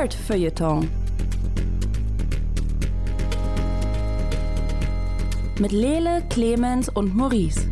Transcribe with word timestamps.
Nerd 0.00 0.14
Feuilleton. 0.14 0.88
Mit 5.58 5.72
Lele, 5.72 6.26
Clemens 6.30 6.88
und 6.88 7.14
Maurice. 7.14 7.68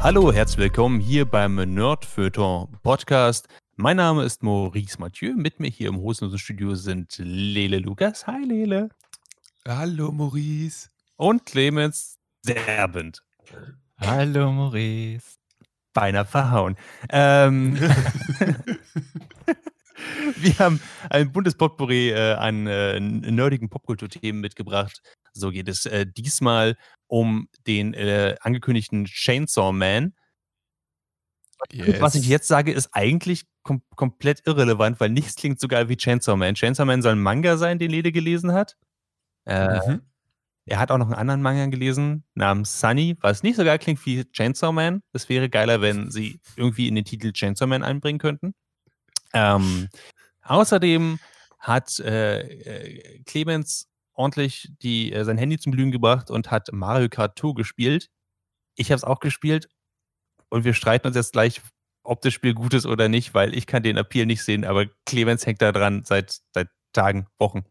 Hallo, 0.00 0.32
herzlich 0.32 0.60
willkommen 0.60 0.98
hier 0.98 1.26
beim 1.26 1.56
Nerd 1.56 2.06
Feuilleton 2.06 2.74
Podcast. 2.82 3.48
Mein 3.76 3.98
Name 3.98 4.24
ist 4.24 4.42
Maurice 4.42 4.98
Mathieu. 4.98 5.34
Mit 5.36 5.60
mir 5.60 5.68
hier 5.68 5.90
im 5.90 5.98
Hosenlosen 5.98 6.38
Studio 6.38 6.74
sind 6.74 7.18
Lele 7.18 7.80
Lukas. 7.80 8.26
Hi 8.26 8.42
Lele. 8.42 8.88
Hallo 9.68 10.10
Maurice. 10.10 10.88
Und 11.16 11.44
Clemens 11.44 12.16
Serbent. 12.46 13.22
Hallo 13.98 14.50
Maurice. 14.50 15.41
Beinahe 15.92 16.24
verhauen. 16.24 16.76
Ähm, 17.10 17.76
wir 20.36 20.58
haben 20.58 20.80
ein 21.10 21.32
buntes 21.32 21.54
Potpourri 21.54 22.10
äh, 22.10 22.34
an 22.34 22.66
äh, 22.66 23.00
nerdigen 23.00 23.68
Popkulturthemen 23.68 24.40
mitgebracht. 24.40 25.02
So 25.32 25.50
geht 25.50 25.68
es 25.68 25.86
äh, 25.86 26.06
diesmal 26.06 26.76
um 27.06 27.48
den 27.66 27.94
äh, 27.94 28.36
angekündigten 28.40 29.06
Chainsaw 29.06 29.72
Man. 29.72 30.14
Yes. 31.70 32.00
Was 32.00 32.16
ich 32.16 32.26
jetzt 32.26 32.48
sage, 32.48 32.72
ist 32.72 32.88
eigentlich 32.92 33.44
kom 33.62 33.82
komplett 33.94 34.44
irrelevant, 34.46 34.98
weil 34.98 35.10
nichts 35.10 35.36
klingt 35.36 35.60
so 35.60 35.68
geil 35.68 35.88
wie 35.88 35.96
Chainsaw 35.96 36.36
Man. 36.36 36.54
Chainsaw 36.54 36.84
Man 36.84 37.02
soll 37.02 37.12
ein 37.12 37.20
Manga 37.20 37.56
sein, 37.56 37.78
den 37.78 37.90
Lede 37.90 38.12
gelesen 38.12 38.52
hat. 38.52 38.76
Äh, 39.46 39.78
mhm. 39.88 40.02
Er 40.64 40.78
hat 40.78 40.90
auch 40.90 40.98
noch 40.98 41.06
einen 41.06 41.14
anderen 41.14 41.42
Manga 41.42 41.66
gelesen 41.66 42.24
namens 42.34 42.80
Sunny, 42.80 43.16
was 43.20 43.42
nicht 43.42 43.56
so 43.56 43.64
geil 43.64 43.78
klingt 43.78 44.04
wie 44.06 44.24
Chainsaw 44.30 44.72
Man. 44.72 45.02
Es 45.12 45.28
wäre 45.28 45.48
geiler, 45.48 45.80
wenn 45.80 46.10
sie 46.10 46.40
irgendwie 46.56 46.88
in 46.88 46.94
den 46.94 47.04
Titel 47.04 47.32
Chainsaw 47.32 47.66
Man 47.66 47.82
einbringen 47.82 48.20
könnten. 48.20 48.54
Ähm, 49.32 49.88
außerdem 50.42 51.18
hat 51.58 51.98
äh, 52.00 52.40
äh, 52.40 53.22
Clemens 53.24 53.88
ordentlich 54.14 54.70
die, 54.82 55.12
äh, 55.12 55.24
sein 55.24 55.38
Handy 55.38 55.58
zum 55.58 55.72
Glühen 55.72 55.90
gebracht 55.90 56.30
und 56.30 56.50
hat 56.50 56.68
Mario 56.72 57.08
Kart 57.08 57.36
Tour 57.36 57.54
gespielt. 57.54 58.08
Ich 58.76 58.90
habe 58.90 58.96
es 58.96 59.04
auch 59.04 59.20
gespielt 59.20 59.68
und 60.48 60.64
wir 60.64 60.74
streiten 60.74 61.06
uns 61.06 61.16
jetzt 61.16 61.32
gleich, 61.32 61.60
ob 62.04 62.20
das 62.20 62.32
Spiel 62.32 62.54
gut 62.54 62.74
ist 62.74 62.86
oder 62.86 63.08
nicht, 63.08 63.34
weil 63.34 63.54
ich 63.54 63.66
kann 63.66 63.82
den 63.82 63.96
Appeal 63.96 64.26
nicht 64.26 64.44
sehen, 64.44 64.64
aber 64.64 64.86
Clemens 65.06 65.46
hängt 65.46 65.62
da 65.62 65.72
dran 65.72 66.04
seit, 66.04 66.40
seit 66.52 66.68
Tagen, 66.92 67.26
Wochen. 67.38 67.64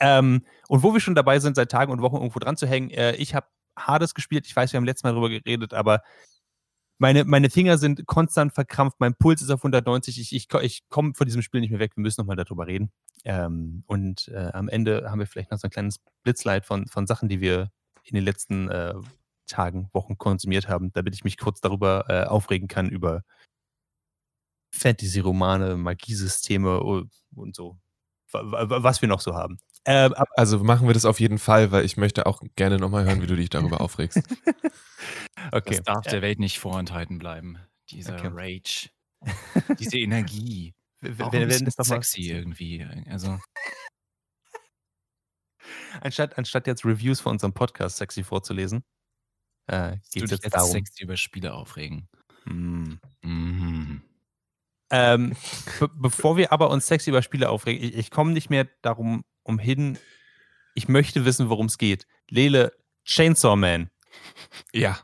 Ähm, 0.00 0.44
und 0.68 0.82
wo 0.82 0.92
wir 0.92 1.00
schon 1.00 1.14
dabei 1.14 1.38
sind, 1.38 1.56
seit 1.56 1.70
Tagen 1.70 1.92
und 1.92 2.02
Wochen 2.02 2.16
irgendwo 2.16 2.38
dran 2.38 2.56
zu 2.56 2.66
hängen, 2.66 2.90
äh, 2.90 3.14
ich 3.16 3.34
habe 3.34 3.46
Hades 3.78 4.14
gespielt. 4.14 4.46
Ich 4.46 4.54
weiß, 4.54 4.72
wir 4.72 4.78
haben 4.78 4.84
letztes 4.84 5.04
Mal 5.04 5.10
darüber 5.10 5.30
geredet, 5.30 5.74
aber 5.74 6.02
meine, 6.98 7.24
meine 7.24 7.50
Finger 7.50 7.78
sind 7.78 8.06
konstant 8.06 8.52
verkrampft, 8.52 9.00
mein 9.00 9.14
Puls 9.14 9.42
ist 9.42 9.50
auf 9.50 9.60
190. 9.60 10.20
Ich, 10.20 10.32
ich, 10.32 10.46
ich 10.62 10.88
komme 10.88 11.14
von 11.14 11.26
diesem 11.26 11.42
Spiel 11.42 11.60
nicht 11.60 11.70
mehr 11.70 11.80
weg. 11.80 11.96
Wir 11.96 12.02
müssen 12.02 12.20
nochmal 12.20 12.36
darüber 12.36 12.66
reden. 12.66 12.92
Ähm, 13.24 13.82
und 13.86 14.28
äh, 14.28 14.50
am 14.52 14.68
Ende 14.68 15.10
haben 15.10 15.18
wir 15.18 15.26
vielleicht 15.26 15.50
noch 15.50 15.58
so 15.58 15.66
ein 15.66 15.70
kleines 15.72 15.98
Blitzlight 16.22 16.64
von, 16.64 16.86
von 16.86 17.06
Sachen, 17.06 17.28
die 17.28 17.40
wir 17.40 17.72
in 18.04 18.14
den 18.14 18.24
letzten 18.24 18.68
äh, 18.68 18.94
Tagen, 19.48 19.90
Wochen 19.92 20.16
konsumiert 20.16 20.68
haben, 20.68 20.92
damit 20.92 21.14
ich 21.14 21.24
mich 21.24 21.38
kurz 21.38 21.60
darüber 21.60 22.04
äh, 22.08 22.24
aufregen 22.24 22.68
kann, 22.68 22.88
über 22.88 23.22
Fantasy-Romane, 24.72 25.76
Magiesysteme 25.76 26.80
und 26.80 27.56
so 27.56 27.78
was 28.30 29.02
wir 29.02 29.08
noch 29.08 29.20
so 29.20 29.34
haben. 29.34 29.58
Äh, 29.84 30.10
also 30.36 30.62
machen 30.62 30.86
wir 30.86 30.94
das 30.94 31.04
auf 31.04 31.20
jeden 31.20 31.38
Fall, 31.38 31.72
weil 31.72 31.84
ich 31.84 31.96
möchte 31.96 32.26
auch 32.26 32.42
gerne 32.56 32.78
nochmal 32.78 33.04
hören, 33.04 33.20
wie 33.20 33.26
du 33.26 33.36
dich 33.36 33.50
darüber 33.50 33.80
aufregst. 33.80 34.22
okay. 35.50 35.76
Das 35.76 35.82
darf 35.82 36.06
der 36.06 36.22
Welt 36.22 36.38
nicht 36.38 36.58
vorenthalten 36.58 37.18
bleiben. 37.18 37.58
Dieser 37.90 38.14
okay. 38.14 38.30
Rage, 38.32 38.90
diese 39.78 39.98
Energie. 39.98 40.74
Wir 41.00 41.18
werden 41.18 41.64
das 41.64 41.74
doch 41.74 41.84
sexy 41.84 42.30
irgendwie. 42.30 42.86
Also. 43.10 43.38
Anstatt, 46.00 46.38
anstatt 46.38 46.66
jetzt 46.66 46.84
Reviews 46.84 47.20
von 47.20 47.32
unserem 47.32 47.52
Podcast 47.52 47.96
sexy 47.96 48.22
vorzulesen, 48.22 48.84
äh, 49.66 49.96
geht 50.12 50.24
es 50.24 50.30
jetzt 50.30 50.54
darum. 50.54 50.70
sexy 50.70 51.02
über 51.02 51.16
Spiele 51.16 51.54
aufregen. 51.54 52.08
Mm. 52.44 52.94
Mm. 53.22 54.02
Ähm, 54.92 55.34
be 55.80 55.88
bevor 55.94 56.36
wir 56.36 56.52
aber 56.52 56.68
uns 56.70 56.86
sexy 56.86 57.10
über 57.10 57.22
Spiele 57.22 57.48
aufregen, 57.48 57.82
ich, 57.82 57.96
ich 57.96 58.10
komme 58.10 58.32
nicht 58.32 58.50
mehr 58.50 58.68
darum 58.82 59.24
umhin. 59.42 59.98
Ich 60.74 60.86
möchte 60.86 61.24
wissen, 61.24 61.48
worum 61.48 61.66
es 61.66 61.78
geht. 61.78 62.06
Lele, 62.28 62.72
Chainsaw 63.04 63.56
Man. 63.56 63.90
Ja. 64.72 64.98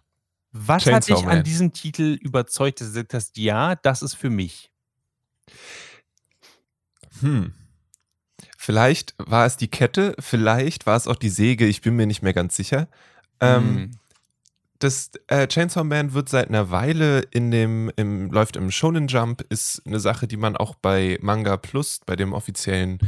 Was 0.52 0.84
Chainsaw 0.84 1.14
hat 1.14 1.18
dich 1.18 1.26
Man. 1.26 1.38
an 1.38 1.44
diesem 1.44 1.72
Titel 1.72 2.18
überzeugt, 2.20 2.80
dass 2.80 2.88
du 2.88 2.92
gesagt 2.92 3.14
hast, 3.14 3.38
ja, 3.38 3.76
das 3.76 4.02
ist 4.02 4.14
für 4.14 4.30
mich? 4.30 4.70
Hm. 7.20 7.54
Vielleicht 8.58 9.14
war 9.16 9.46
es 9.46 9.56
die 9.56 9.68
Kette, 9.68 10.14
vielleicht 10.18 10.84
war 10.84 10.96
es 10.96 11.06
auch 11.06 11.16
die 11.16 11.30
Säge, 11.30 11.66
ich 11.66 11.80
bin 11.80 11.96
mir 11.96 12.06
nicht 12.06 12.22
mehr 12.22 12.34
ganz 12.34 12.54
sicher. 12.54 12.88
Ähm, 13.40 13.76
hm 13.76 13.90
das 14.78 15.10
äh, 15.26 15.46
Chainsaw 15.48 15.84
Man 15.84 16.14
wird 16.14 16.28
seit 16.28 16.48
einer 16.48 16.70
Weile 16.70 17.20
in 17.30 17.50
dem, 17.50 17.90
im, 17.96 18.30
läuft 18.30 18.56
im 18.56 18.70
Shonen 18.70 19.08
Jump, 19.08 19.44
ist 19.48 19.82
eine 19.86 20.00
Sache, 20.00 20.28
die 20.28 20.36
man 20.36 20.56
auch 20.56 20.74
bei 20.76 21.18
Manga 21.20 21.56
Plus, 21.56 22.00
bei 22.06 22.16
dem 22.16 22.32
offiziellen 22.32 22.98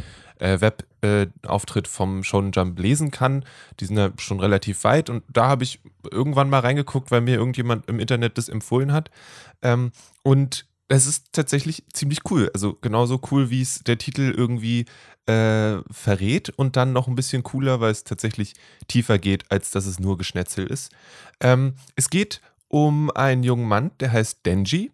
äh, 0.40 0.58
Webauftritt 0.60 1.86
äh, 1.86 1.90
vom 1.90 2.24
Shonen 2.24 2.52
Jump 2.52 2.78
lesen 2.78 3.10
kann. 3.10 3.44
Die 3.78 3.84
sind 3.84 3.98
ja 3.98 4.10
schon 4.18 4.40
relativ 4.40 4.82
weit 4.84 5.10
und 5.10 5.22
da 5.28 5.46
habe 5.46 5.62
ich 5.62 5.80
irgendwann 6.10 6.50
mal 6.50 6.60
reingeguckt, 6.60 7.10
weil 7.10 7.20
mir 7.20 7.36
irgendjemand 7.36 7.88
im 7.88 8.00
Internet 8.00 8.36
das 8.38 8.48
empfohlen 8.48 8.92
hat. 8.92 9.10
Ähm, 9.62 9.92
und 10.22 10.66
es 10.90 11.06
ist 11.06 11.32
tatsächlich 11.32 11.84
ziemlich 11.92 12.18
cool. 12.30 12.50
Also 12.52 12.76
genauso 12.80 13.20
cool, 13.30 13.48
wie 13.48 13.62
es 13.62 13.78
der 13.84 13.96
Titel 13.96 14.34
irgendwie 14.36 14.86
äh, 15.26 15.78
verrät 15.90 16.50
und 16.50 16.76
dann 16.76 16.92
noch 16.92 17.06
ein 17.06 17.14
bisschen 17.14 17.44
cooler, 17.44 17.80
weil 17.80 17.92
es 17.92 18.02
tatsächlich 18.02 18.54
tiefer 18.88 19.18
geht, 19.18 19.50
als 19.52 19.70
dass 19.70 19.86
es 19.86 20.00
nur 20.00 20.18
Geschnetzel 20.18 20.66
ist. 20.66 20.90
Ähm, 21.40 21.74
es 21.94 22.10
geht 22.10 22.40
um 22.66 23.10
einen 23.12 23.44
jungen 23.44 23.68
Mann, 23.68 23.92
der 24.00 24.10
heißt 24.10 24.44
Denji. 24.44 24.90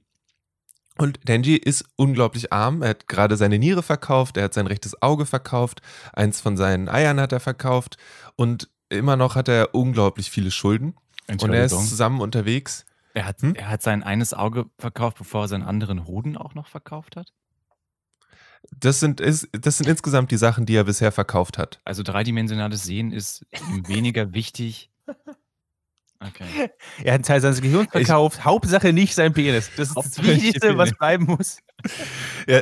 Und 0.98 1.18
Denji 1.28 1.56
ist 1.56 1.86
unglaublich 1.96 2.52
arm. 2.52 2.82
Er 2.82 2.90
hat 2.90 3.08
gerade 3.08 3.38
seine 3.38 3.58
Niere 3.58 3.82
verkauft, 3.82 4.36
er 4.36 4.44
hat 4.44 4.54
sein 4.54 4.66
rechtes 4.66 5.00
Auge 5.00 5.24
verkauft, 5.24 5.80
eins 6.12 6.42
von 6.42 6.58
seinen 6.58 6.90
Eiern 6.90 7.20
hat 7.20 7.32
er 7.32 7.40
verkauft 7.40 7.96
und 8.36 8.68
immer 8.90 9.16
noch 9.16 9.34
hat 9.34 9.48
er 9.48 9.74
unglaublich 9.74 10.30
viele 10.30 10.50
Schulden. 10.50 10.94
Und 11.40 11.52
er 11.52 11.64
ist 11.64 11.88
zusammen 11.88 12.20
unterwegs. 12.20 12.84
Er 13.16 13.24
hat, 13.24 13.40
hm? 13.40 13.54
er 13.54 13.70
hat 13.70 13.80
sein 13.80 14.02
eines 14.02 14.34
Auge 14.34 14.66
verkauft, 14.78 15.16
bevor 15.16 15.44
er 15.44 15.48
seinen 15.48 15.62
anderen 15.62 16.06
Hoden 16.06 16.36
auch 16.36 16.52
noch 16.52 16.66
verkauft 16.66 17.16
hat? 17.16 17.32
Das 18.78 19.00
sind, 19.00 19.22
ist, 19.22 19.48
das 19.52 19.78
sind 19.78 19.88
insgesamt 19.88 20.30
die 20.30 20.36
Sachen, 20.36 20.66
die 20.66 20.74
er 20.74 20.84
bisher 20.84 21.12
verkauft 21.12 21.56
hat. 21.56 21.80
Also 21.86 22.02
dreidimensionales 22.02 22.84
Sehen 22.84 23.12
ist 23.12 23.46
weniger 23.86 24.32
wichtig. 24.34 24.90
Okay. 26.20 26.70
Er 27.02 27.14
hat 27.14 27.14
einen 27.14 27.22
Teil 27.22 27.40
seines 27.40 27.62
Gehirns 27.62 27.90
verkauft. 27.90 28.38
Ich, 28.38 28.44
Hauptsache 28.44 28.92
nicht 28.92 29.14
sein 29.14 29.32
Penis. 29.32 29.70
Das 29.78 29.88
ist 29.88 29.96
das 29.96 30.22
Wichtigste, 30.22 30.76
was 30.76 30.92
bleiben 30.92 31.24
muss. 31.24 31.58
Ja, 32.46 32.60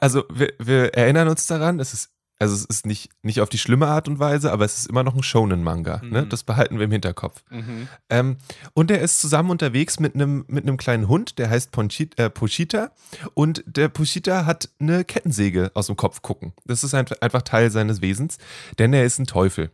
also 0.00 0.24
wir, 0.30 0.52
wir 0.58 0.92
erinnern 0.92 1.28
uns 1.28 1.46
daran, 1.46 1.80
es 1.80 1.94
ist 1.94 2.10
also 2.40 2.54
es 2.54 2.64
ist 2.64 2.86
nicht, 2.86 3.10
nicht 3.22 3.40
auf 3.40 3.48
die 3.48 3.58
schlimme 3.58 3.88
Art 3.88 4.06
und 4.06 4.20
Weise, 4.20 4.52
aber 4.52 4.64
es 4.64 4.78
ist 4.78 4.86
immer 4.86 5.02
noch 5.02 5.14
ein 5.14 5.22
Shonen-Manga. 5.22 5.98
Ne? 5.98 6.06
Mhm. 6.06 6.12
Ne? 6.12 6.26
Das 6.26 6.44
behalten 6.44 6.78
wir 6.78 6.84
im 6.84 6.92
Hinterkopf. 6.92 7.42
Mhm. 7.50 7.88
Ähm, 8.10 8.36
und 8.74 8.90
er 8.90 9.00
ist 9.00 9.20
zusammen 9.20 9.50
unterwegs 9.50 9.98
mit 9.98 10.14
einem 10.14 10.44
mit 10.46 10.66
kleinen 10.78 11.08
Hund, 11.08 11.38
der 11.38 11.50
heißt 11.50 11.72
Ponchita, 11.72 12.22
äh, 12.22 12.30
Pochita. 12.30 12.92
Und 13.34 13.64
der 13.66 13.88
Pochita 13.88 14.46
hat 14.46 14.68
eine 14.78 15.04
Kettensäge 15.04 15.72
aus 15.74 15.86
dem 15.86 15.96
Kopf 15.96 16.22
gucken. 16.22 16.52
Das 16.64 16.84
ist 16.84 16.94
einfach 16.94 17.42
Teil 17.42 17.70
seines 17.70 18.02
Wesens, 18.02 18.38
denn 18.78 18.92
er 18.92 19.04
ist 19.04 19.18
ein 19.18 19.26
Teufel. 19.26 19.72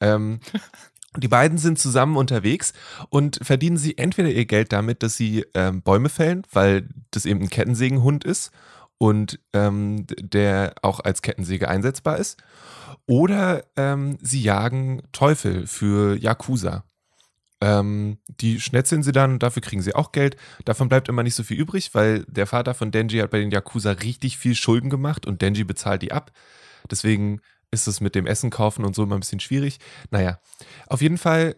Ähm, 0.00 0.40
die 1.16 1.28
beiden 1.28 1.58
sind 1.58 1.78
zusammen 1.78 2.16
unterwegs 2.16 2.72
und 3.10 3.38
verdienen 3.42 3.76
sie 3.76 3.98
entweder 3.98 4.30
ihr 4.30 4.46
Geld 4.46 4.72
damit, 4.72 5.02
dass 5.02 5.16
sie 5.16 5.44
ähm, 5.52 5.82
Bäume 5.82 6.08
fällen, 6.08 6.42
weil 6.52 6.88
das 7.10 7.26
eben 7.26 7.42
ein 7.42 7.50
Kettensägenhund 7.50 8.24
ist 8.24 8.50
und 8.98 9.40
ähm, 9.52 10.06
der 10.08 10.74
auch 10.82 11.00
als 11.00 11.22
Kettensäge 11.22 11.68
einsetzbar 11.68 12.18
ist. 12.18 12.42
Oder 13.06 13.64
ähm, 13.76 14.18
sie 14.20 14.42
jagen 14.42 15.02
Teufel 15.12 15.66
für 15.66 16.16
Yakuza. 16.16 16.84
Ähm, 17.60 18.18
die 18.40 18.60
schnetzeln 18.60 19.02
sie 19.02 19.12
dann 19.12 19.32
und 19.32 19.42
dafür 19.42 19.62
kriegen 19.62 19.82
sie 19.82 19.94
auch 19.94 20.12
Geld. 20.12 20.36
Davon 20.64 20.88
bleibt 20.88 21.08
immer 21.08 21.22
nicht 21.22 21.34
so 21.34 21.42
viel 21.42 21.58
übrig, 21.58 21.94
weil 21.94 22.24
der 22.28 22.46
Vater 22.46 22.74
von 22.74 22.90
Denji 22.90 23.18
hat 23.18 23.30
bei 23.30 23.40
den 23.40 23.50
Yakuza 23.50 23.92
richtig 23.92 24.38
viel 24.38 24.54
Schulden 24.54 24.90
gemacht 24.90 25.26
und 25.26 25.42
Denji 25.42 25.64
bezahlt 25.64 26.02
die 26.02 26.12
ab. 26.12 26.32
Deswegen 26.90 27.40
ist 27.70 27.88
es 27.88 28.00
mit 28.00 28.14
dem 28.14 28.26
Essen 28.26 28.50
kaufen 28.50 28.84
und 28.84 28.94
so 28.94 29.02
immer 29.02 29.16
ein 29.16 29.20
bisschen 29.20 29.40
schwierig. 29.40 29.78
Naja, 30.10 30.38
auf 30.86 31.02
jeden 31.02 31.18
Fall 31.18 31.56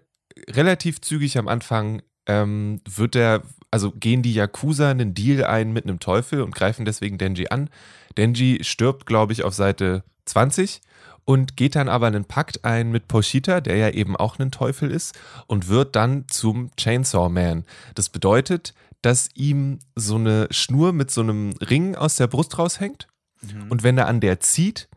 relativ 0.48 1.00
zügig 1.00 1.38
am 1.38 1.48
Anfang 1.48 2.02
ähm, 2.26 2.80
wird 2.88 3.14
der, 3.14 3.42
also 3.70 3.92
gehen 3.92 4.22
die 4.22 4.34
Yakuza 4.34 4.90
einen 4.90 5.14
Deal 5.14 5.44
ein 5.44 5.72
mit 5.72 5.84
einem 5.84 6.00
Teufel 6.00 6.42
und 6.42 6.54
greifen 6.54 6.84
deswegen 6.84 7.18
Denji 7.18 7.48
an. 7.48 7.70
Denji 8.16 8.60
stirbt, 8.62 9.06
glaube 9.06 9.32
ich, 9.32 9.44
auf 9.44 9.54
Seite 9.54 10.04
20 10.26 10.80
und 11.24 11.56
geht 11.56 11.76
dann 11.76 11.88
aber 11.88 12.08
einen 12.08 12.24
Pakt 12.24 12.64
ein 12.64 12.90
mit 12.90 13.06
Poshita, 13.06 13.60
der 13.60 13.76
ja 13.76 13.90
eben 13.90 14.16
auch 14.16 14.38
ein 14.38 14.50
Teufel 14.50 14.90
ist, 14.90 15.18
und 15.46 15.68
wird 15.68 15.94
dann 15.94 16.26
zum 16.28 16.70
Chainsaw 16.76 17.28
Man. 17.28 17.64
Das 17.94 18.08
bedeutet, 18.08 18.74
dass 19.02 19.28
ihm 19.34 19.78
so 19.94 20.16
eine 20.16 20.48
Schnur 20.50 20.92
mit 20.92 21.10
so 21.10 21.20
einem 21.20 21.52
Ring 21.60 21.94
aus 21.94 22.16
der 22.16 22.26
Brust 22.26 22.58
raushängt. 22.58 23.06
Mhm. 23.42 23.70
Und 23.70 23.82
wenn 23.82 23.96
er 23.96 24.08
an 24.08 24.20
der 24.20 24.40
zieht, 24.40 24.88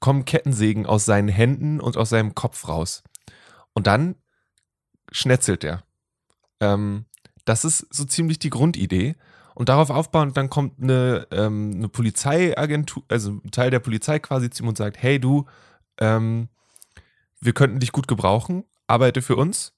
kommen 0.00 0.24
Kettensägen 0.24 0.86
aus 0.86 1.04
seinen 1.04 1.28
Händen 1.28 1.80
und 1.80 1.96
aus 1.96 2.10
seinem 2.10 2.34
Kopf 2.34 2.68
raus. 2.68 3.02
Und 3.72 3.86
dann 3.86 4.16
schnetzelt 5.12 5.64
er. 5.64 5.84
Ähm, 6.60 7.06
das 7.46 7.64
ist 7.64 7.86
so 7.90 8.04
ziemlich 8.04 8.38
die 8.38 8.50
Grundidee. 8.50 9.16
Und 9.54 9.70
darauf 9.70 9.88
aufbauend, 9.88 10.36
dann 10.36 10.50
kommt 10.50 10.82
eine, 10.82 11.26
ähm, 11.30 11.72
eine 11.74 11.88
Polizeiagentur, 11.88 13.02
also 13.08 13.40
ein 13.42 13.50
Teil 13.50 13.70
der 13.70 13.80
Polizei 13.80 14.18
quasi 14.18 14.50
zu 14.50 14.62
ihm 14.62 14.68
und 14.68 14.76
sagt, 14.76 15.02
hey 15.02 15.18
du, 15.18 15.46
ähm, 15.98 16.50
wir 17.40 17.54
könnten 17.54 17.80
dich 17.80 17.92
gut 17.92 18.06
gebrauchen, 18.06 18.64
arbeite 18.86 19.22
für 19.22 19.36
uns. 19.36 19.72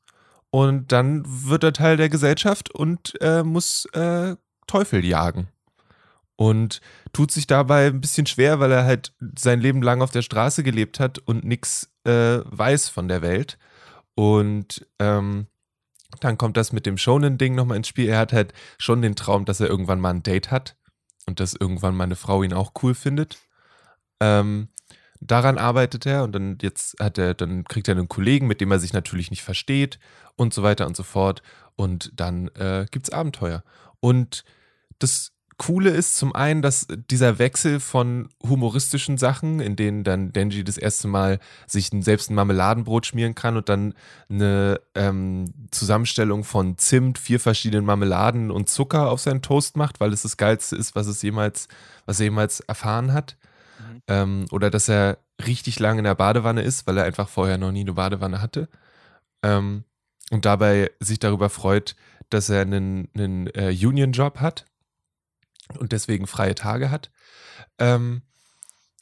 Und 0.50 0.90
dann 0.90 1.22
wird 1.26 1.62
er 1.62 1.72
Teil 1.72 1.96
der 1.96 2.08
Gesellschaft 2.08 2.74
und 2.74 3.20
äh, 3.20 3.44
muss 3.44 3.84
äh, 3.92 4.34
Teufel 4.66 5.04
jagen. 5.04 5.48
Und 6.34 6.80
tut 7.12 7.30
sich 7.30 7.46
dabei 7.46 7.86
ein 7.86 8.00
bisschen 8.00 8.26
schwer, 8.26 8.58
weil 8.58 8.72
er 8.72 8.84
halt 8.84 9.12
sein 9.36 9.60
Leben 9.60 9.82
lang 9.82 10.02
auf 10.02 10.10
der 10.10 10.22
Straße 10.22 10.62
gelebt 10.62 10.98
hat 11.00 11.18
und 11.18 11.44
nichts 11.44 11.92
äh, 12.04 12.40
weiß 12.44 12.88
von 12.88 13.08
der 13.08 13.22
Welt. 13.22 13.58
Und 14.14 14.86
ähm, 14.98 15.46
dann 16.20 16.38
kommt 16.38 16.56
das 16.56 16.72
mit 16.72 16.86
dem 16.86 16.98
Shonen-Ding 16.98 17.54
nochmal 17.54 17.76
ins 17.76 17.88
Spiel. 17.88 18.08
Er 18.08 18.18
hat 18.18 18.32
halt 18.32 18.52
schon 18.78 19.02
den 19.02 19.16
Traum, 19.16 19.44
dass 19.44 19.60
er 19.60 19.68
irgendwann 19.68 20.00
mal 20.00 20.10
ein 20.10 20.22
Date 20.22 20.50
hat 20.50 20.76
und 21.26 21.40
dass 21.40 21.54
irgendwann 21.54 21.94
meine 21.94 22.16
Frau 22.16 22.42
ihn 22.42 22.54
auch 22.54 22.72
cool 22.82 22.94
findet. 22.94 23.38
Ähm, 24.20 24.68
daran 25.20 25.58
arbeitet 25.58 26.06
er 26.06 26.24
und 26.24 26.32
dann 26.32 26.58
jetzt 26.62 26.98
hat 27.00 27.18
er, 27.18 27.34
dann 27.34 27.64
kriegt 27.64 27.88
er 27.88 27.96
einen 27.96 28.08
Kollegen, 28.08 28.46
mit 28.46 28.60
dem 28.60 28.70
er 28.70 28.78
sich 28.78 28.92
natürlich 28.92 29.30
nicht 29.30 29.42
versteht 29.42 29.98
und 30.36 30.54
so 30.54 30.62
weiter 30.62 30.86
und 30.86 30.96
so 30.96 31.02
fort. 31.02 31.42
Und 31.76 32.12
dann 32.16 32.48
äh, 32.48 32.86
es 32.90 33.10
Abenteuer. 33.10 33.62
Und 34.00 34.44
das 34.98 35.32
Coole 35.58 35.90
ist 35.90 36.16
zum 36.16 36.34
einen, 36.36 36.62
dass 36.62 36.86
dieser 37.10 37.40
Wechsel 37.40 37.80
von 37.80 38.28
humoristischen 38.48 39.18
Sachen, 39.18 39.58
in 39.58 39.74
denen 39.74 40.04
dann 40.04 40.32
Denji 40.32 40.62
das 40.62 40.78
erste 40.78 41.08
Mal 41.08 41.40
sich 41.66 41.90
selbst 41.92 42.30
ein 42.30 42.36
Marmeladenbrot 42.36 43.06
schmieren 43.06 43.34
kann 43.34 43.56
und 43.56 43.68
dann 43.68 43.94
eine 44.30 44.80
ähm, 44.94 45.46
Zusammenstellung 45.72 46.44
von 46.44 46.78
Zimt, 46.78 47.18
vier 47.18 47.40
verschiedenen 47.40 47.84
Marmeladen 47.84 48.52
und 48.52 48.70
Zucker 48.70 49.10
auf 49.10 49.20
seinen 49.20 49.42
Toast 49.42 49.76
macht, 49.76 49.98
weil 49.98 50.12
es 50.12 50.22
das 50.22 50.36
Geilste 50.36 50.76
ist, 50.76 50.94
was 50.94 51.08
es 51.08 51.22
jemals, 51.22 51.66
was 52.06 52.20
er 52.20 52.26
jemals 52.26 52.60
erfahren 52.60 53.12
hat. 53.12 53.36
Mhm. 53.80 54.02
Ähm, 54.06 54.46
oder 54.52 54.70
dass 54.70 54.88
er 54.88 55.18
richtig 55.44 55.80
lange 55.80 55.98
in 55.98 56.04
der 56.04 56.14
Badewanne 56.14 56.62
ist, 56.62 56.86
weil 56.86 56.98
er 56.98 57.04
einfach 57.04 57.28
vorher 57.28 57.58
noch 57.58 57.72
nie 57.72 57.80
eine 57.80 57.94
Badewanne 57.94 58.40
hatte. 58.40 58.68
Ähm, 59.42 59.82
und 60.30 60.44
dabei 60.44 60.92
sich 61.00 61.18
darüber 61.18 61.50
freut, 61.50 61.96
dass 62.30 62.48
er 62.48 62.60
einen, 62.60 63.08
einen 63.14 63.48
äh, 63.48 63.70
Union-Job 63.70 64.38
hat 64.38 64.66
und 65.78 65.92
deswegen 65.92 66.26
freie 66.26 66.54
Tage 66.54 66.90
hat. 66.90 67.10
Ähm, 67.78 68.22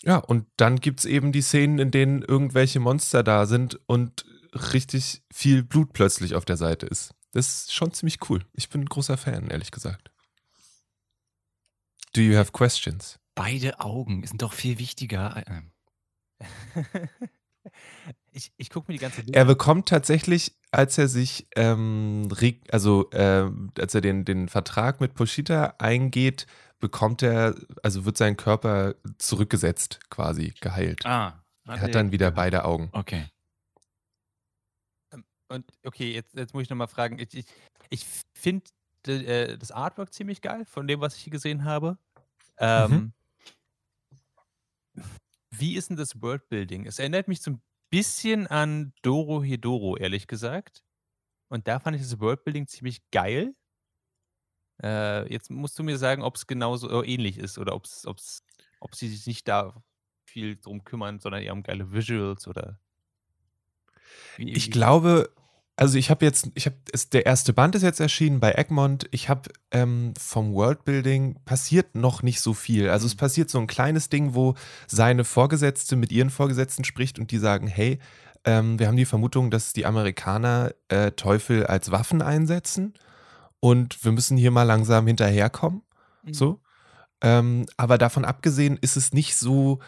ja, 0.03 0.19
und 0.19 0.47
dann 0.57 0.81
gibt 0.81 1.01
es 1.01 1.05
eben 1.05 1.33
die 1.33 1.43
Szenen, 1.43 1.79
in 1.79 1.91
denen 1.91 2.23
irgendwelche 2.23 2.81
Monster 2.81 3.23
da 3.23 3.47
sind 3.47 3.81
und 3.87 4.25
richtig 4.53 5.23
viel 5.33 5.63
Blut 5.63 5.93
plötzlich 5.93 6.35
auf 6.35 6.45
der 6.45 6.57
Seite 6.57 6.87
ist. 6.87 7.15
Das 7.33 7.47
ist 7.49 7.75
schon 7.75 7.93
ziemlich 7.93 8.19
cool. 8.31 8.45
Ich 8.53 8.69
bin 8.69 8.83
ein 8.83 8.89
großer 8.89 9.17
Fan, 9.17 9.49
ehrlich 9.49 9.71
gesagt. 9.71 10.11
Do 12.15 12.21
you 12.21 12.37
have 12.37 12.53
questions? 12.53 13.19
Beide 13.35 13.81
Augen 13.81 14.27
sind 14.27 14.41
doch 14.41 14.55
viel 14.55 14.79
wichtiger. 14.79 15.43
Ich, 18.33 18.53
ich 18.57 18.71
gucke 18.71 18.91
mir 18.91 18.99
die 18.99 19.03
ganze 19.03 19.23
Bilder. 19.23 19.39
Er 19.39 19.45
bekommt 19.45 19.89
tatsächlich, 19.89 20.57
als 20.71 20.99
er 20.99 21.09
sich, 21.09 21.49
ähm, 21.57 22.29
also 22.71 23.11
äh, 23.11 23.51
als 23.79 23.95
er 23.95 24.01
den, 24.01 24.25
den 24.25 24.49
Vertrag 24.49 25.01
mit 25.01 25.15
Poshita 25.15 25.75
eingeht, 25.79 26.47
bekommt 26.79 27.23
er, 27.23 27.55
also 27.83 28.05
wird 28.05 28.17
sein 28.17 28.37
Körper 28.37 28.95
zurückgesetzt, 29.19 30.01
quasi 30.11 30.53
geheilt. 30.61 31.07
Ah. 31.07 31.43
Er 31.67 31.81
hat 31.81 31.95
dann 31.95 32.13
wieder 32.13 32.31
beide 32.31 32.65
Augen. 32.65 32.91
Okay. 32.93 33.25
Ähm, 35.13 35.25
und 35.49 35.65
okay, 35.85 36.13
jetzt, 36.13 36.35
jetzt 36.35 36.55
muss 36.55 36.65
ich 36.65 36.71
nochmal 36.71 36.89
fragen. 36.89 37.19
Ich, 37.19 37.35
ich, 37.35 37.47
ich 37.91 38.07
finde 38.35 38.65
äh, 39.07 39.57
das 39.59 39.73
Artwork 39.73 40.13
ziemlich 40.13 40.43
geil, 40.43 40.65
von 40.67 40.87
dem, 40.87 41.01
was 41.01 41.17
ich 41.17 41.31
gesehen 41.31 41.65
habe. 41.65 41.99
Ähm, 42.59 42.91
mhm. 42.91 43.13
Wie 45.51 45.77
ist 45.77 45.91
denn 45.91 45.97
das 45.97 46.21
Worldbuilding? 46.21 46.87
Es 46.87 46.99
erinnert 46.99 47.29
mich 47.29 47.41
so 47.41 47.53
ein 47.53 47.63
bisschen 47.91 48.47
an 48.47 48.93
Doro 49.03 49.43
Hedoro, 49.43 49.97
ehrlich 49.97 50.27
gesagt. 50.27 50.83
Und 51.49 51.69
da 51.69 51.79
fand 51.79 51.97
ich 51.97 52.03
das 52.03 52.19
Worldbuilding 52.21 52.67
ziemlich 52.67 53.09
geil. 53.11 53.55
Äh, 54.83 55.33
jetzt 55.33 55.51
musst 55.51 55.79
du 55.79 55.83
mir 55.83 55.97
sagen, 55.97 56.23
ob 56.23 56.37
es 56.37 56.47
genauso 56.47 57.03
äh, 57.03 57.07
ähnlich 57.07 57.39
ist 57.39 57.59
oder 57.59 57.75
ob's, 57.75 58.07
ob's, 58.07 58.43
ob 58.81 58.95
sie 58.95 59.09
sich 59.09 59.27
nicht 59.27 59.49
da 59.49 59.83
viel 60.27 60.57
drum 60.57 60.85
kümmern, 60.85 61.21
sondern 61.21 61.43
eher 61.43 61.53
um 61.53 61.63
geile 61.63 61.93
Visuals 61.93 62.47
oder. 62.47 62.79
Wie, 64.37 64.53
ich 64.53 64.67
wie 64.67 64.71
glaube, 64.71 65.31
also 65.77 65.99
ich 65.99 66.11
habe 66.11 66.25
jetzt, 66.25 66.51
ich 66.55 66.65
habe, 66.65 66.77
der 67.13 67.27
erste 67.27 67.53
Band 67.53 67.75
ist 67.75 67.83
jetzt 67.83 68.01
erschienen 68.01 68.41
bei 68.41 68.53
Egmont. 68.53 69.07
Ich 69.11 69.29
habe 69.29 69.51
ähm, 69.71 70.15
vom 70.19 70.55
Worldbuilding 70.55 71.37
passiert 71.45 71.95
noch 71.95 72.23
nicht 72.23 72.41
so 72.41 72.55
viel. 72.55 72.89
Also 72.89 73.07
es 73.07 73.15
mhm. 73.15 73.19
passiert 73.19 73.51
so 73.51 73.59
ein 73.59 73.67
kleines 73.67 74.09
Ding, 74.09 74.35
wo 74.35 74.55
seine 74.87 75.25
Vorgesetzte 75.25 75.97
mit 75.97 76.13
ihren 76.13 76.31
Vorgesetzten 76.31 76.85
spricht 76.85 77.19
und 77.19 77.31
die 77.31 77.39
sagen, 77.39 77.67
hey, 77.67 77.99
ähm, 78.47 78.79
wir 78.79 78.87
haben 78.87 78.97
die 78.97 79.05
Vermutung, 79.05 79.51
dass 79.51 79.75
die 79.75 79.85
Amerikaner 79.85 80.73
äh, 80.89 81.11
Teufel 81.11 81.67
als 81.67 81.91
Waffen 81.91 82.23
einsetzen 82.23 82.95
und 83.61 84.03
wir 84.03 84.13
müssen 84.13 84.39
hier 84.39 84.51
mal 84.51 84.63
langsam 84.63 85.07
hinterherkommen. 85.07 85.83
Mhm. 86.23 86.33
So. 86.33 86.61
Ähm, 87.21 87.67
aber 87.77 87.99
davon 87.99 88.25
abgesehen 88.25 88.79
ist 88.81 88.97
es 88.97 89.13
nicht 89.13 89.37
so 89.37 89.81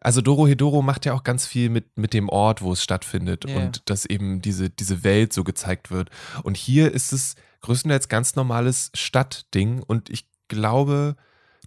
also 0.00 0.20
Doro 0.20 0.46
Hedoro 0.46 0.82
macht 0.82 1.06
ja 1.06 1.14
auch 1.14 1.24
ganz 1.24 1.46
viel 1.46 1.70
mit, 1.70 1.96
mit 1.96 2.14
dem 2.14 2.28
Ort, 2.28 2.62
wo 2.62 2.72
es 2.72 2.82
stattfindet 2.82 3.44
yeah. 3.46 3.58
und 3.58 3.88
dass 3.90 4.04
eben 4.04 4.40
diese, 4.40 4.70
diese 4.70 5.04
Welt 5.04 5.32
so 5.32 5.44
gezeigt 5.44 5.90
wird. 5.90 6.10
Und 6.42 6.56
hier 6.56 6.92
ist 6.92 7.12
es 7.12 7.34
größtenteils 7.62 8.08
ganz 8.08 8.36
normales 8.36 8.90
Stadtding 8.94 9.82
und 9.82 10.10
ich 10.10 10.28
glaube, 10.48 11.16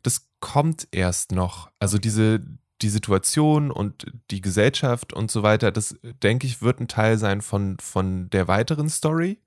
das 0.03 0.29
kommt 0.39 0.87
erst 0.91 1.31
noch. 1.31 1.69
Also 1.79 1.97
diese, 1.97 2.41
die 2.81 2.89
Situation 2.89 3.69
und 3.69 4.05
die 4.31 4.41
Gesellschaft 4.41 5.13
und 5.13 5.29
so 5.29 5.43
weiter, 5.43 5.71
das 5.71 5.95
denke 6.23 6.47
ich, 6.47 6.61
wird 6.61 6.79
ein 6.79 6.87
Teil 6.87 7.17
sein 7.17 7.41
von, 7.41 7.77
von 7.79 8.29
der 8.29 8.47
weiteren 8.47 8.89
Story. 8.89 9.39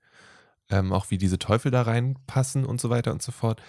Ähm, 0.67 0.93
auch 0.93 1.11
wie 1.11 1.19
diese 1.19 1.37
Teufel 1.37 1.69
da 1.69 1.83
reinpassen 1.83 2.65
und 2.65 2.81
so 2.81 2.89
weiter 2.89 3.11
und 3.11 3.21
so 3.21 3.31
fort. 3.31 3.61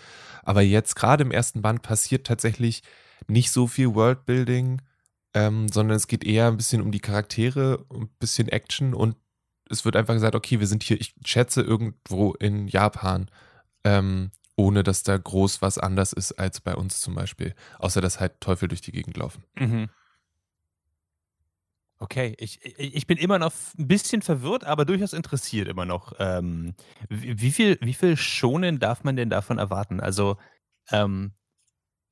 Aber 0.45 0.63
jetzt 0.63 0.97
gerade 0.97 1.25
im 1.25 1.31
ersten 1.31 1.61
Band 1.61 1.83
passiert 1.83 2.27
tatsächlich 2.27 2.83
nicht 3.29 3.51
so 3.51 3.67
viel 3.67 3.95
Worldbuilding 3.95 4.81
ähm, 5.37 5.69
sondern 5.69 5.99
es 5.99 6.07
geht 6.07 6.25
eher 6.25 6.47
ein 6.47 6.57
bisschen 6.57 6.81
um 6.81 6.91
die 6.91 6.99
Charaktere, 6.99 7.85
ein 7.93 8.09
bisschen 8.19 8.49
Action 8.49 8.95
und 8.95 9.17
es 9.69 9.85
wird 9.85 9.95
einfach 9.95 10.15
gesagt, 10.15 10.35
okay, 10.35 10.61
wir 10.61 10.67
sind 10.67 10.83
hier, 10.83 10.99
ich 10.99 11.15
schätze, 11.27 11.61
irgendwo 11.61 12.33
in 12.33 12.69
Japan, 12.69 13.31
ähm, 13.85 14.31
ohne 14.57 14.83
dass 14.83 15.03
da 15.03 15.19
groß 15.19 15.61
was 15.61 15.77
anders 15.77 16.15
ist 16.15 16.33
als 16.33 16.63
bei 16.63 16.75
uns 16.75 17.03
zum 17.03 17.15
Beispiel. 17.15 17.55
Außer 17.79 18.01
dass 18.01 18.19
halt 18.19 18.41
Teufel 18.41 18.69
durch 18.69 18.81
die 18.81 18.93
Gegend 18.93 19.19
laufen. 19.19 19.45
Mhm. 19.59 19.91
Okay, 21.99 22.35
ich, 22.39 22.65
ich 22.65 23.07
bin 23.07 23.19
immer 23.19 23.39
noch 23.39 23.53
ein 23.79 23.89
bisschen 23.89 24.23
verwirrt, 24.23 24.65
aber 24.65 24.87
durchaus 24.87 25.13
interessiert 25.13 25.69
immer 25.69 25.85
noch. 25.85 26.15
Ähm, 26.19 26.75
wie, 27.11 27.53
viel, 27.53 27.77
wie 27.83 27.95
viel 27.95 28.17
Schonen 28.17 28.79
darf 28.79 29.05
man 29.05 29.17
denn 29.17 29.29
davon 29.29 29.59
erwarten? 29.59 30.01
Also, 30.01 30.39
ähm, 30.91 31.33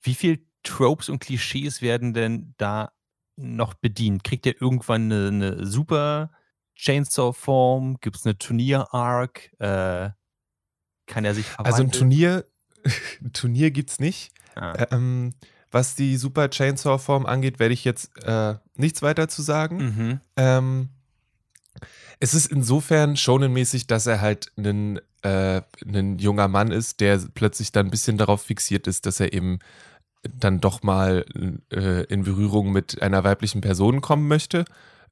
wie 0.03 0.15
viel 0.15 0.47
Tropes 0.63 1.09
und 1.09 1.21
Klischees 1.21 1.81
werden 1.81 2.13
denn 2.13 2.55
da 2.59 2.94
noch 3.37 3.75
bedient? 3.75 4.25
Kriegt 4.25 4.47
er 4.47 4.61
irgendwann 4.61 5.13
eine, 5.13 5.29
eine 5.29 5.67
super 5.67 6.31
Chainsaw-Form? 6.77 7.99
Gibt 8.01 8.17
es 8.17 8.27
eine 8.27 8.39
Turnier-Arc? 8.39 9.53
Äh, 9.59 10.11
kann 11.07 11.25
er 11.25 11.35
sich 11.35 11.47
verwandeln? 11.47 11.75
Also 11.75 11.83
ein 11.83 11.93
Turnier, 11.93 12.45
ein 13.23 13.33
Turnier 13.33 13.71
gibt 13.71 13.91
es 13.91 13.99
nicht. 13.99 14.33
Ah. 14.55 14.87
Ähm, 14.91 15.35
was 15.71 15.97
die 15.97 16.17
Super 16.17 16.51
Chainsaw-Form 16.51 17.27
angeht, 17.27 17.59
werde 17.59 17.75
ich 17.75 17.85
jetzt 17.85 18.11
äh, 18.23 18.55
nichts 18.77 19.03
weiter 19.03 19.29
zu 19.29 19.43
sagen. 19.43 19.77
Mhm. 19.77 20.21
Ähm, 20.37 20.89
es 22.21 22.33
ist 22.33 22.47
insofern 22.47 23.17
schonenmäßig, 23.17 23.89
dass 23.89 24.07
er 24.07 24.21
halt 24.21 24.53
ein, 24.57 25.01
äh, 25.23 25.63
ein 25.85 26.19
junger 26.19 26.47
Mann 26.47 26.71
ist, 26.71 27.01
der 27.01 27.21
plötzlich 27.35 27.73
dann 27.73 27.87
ein 27.87 27.91
bisschen 27.91 28.19
darauf 28.19 28.43
fixiert 28.43 28.87
ist, 28.87 29.07
dass 29.07 29.19
er 29.19 29.33
eben 29.33 29.59
dann 30.33 30.61
doch 30.61 30.83
mal 30.83 31.25
äh, 31.71 32.05
in 32.05 32.25
Berührung 32.25 32.73
mit 32.73 33.03
einer 33.03 33.25
weiblichen 33.25 33.61
Person 33.61 34.01
kommen 34.01 34.29
möchte. 34.29 34.65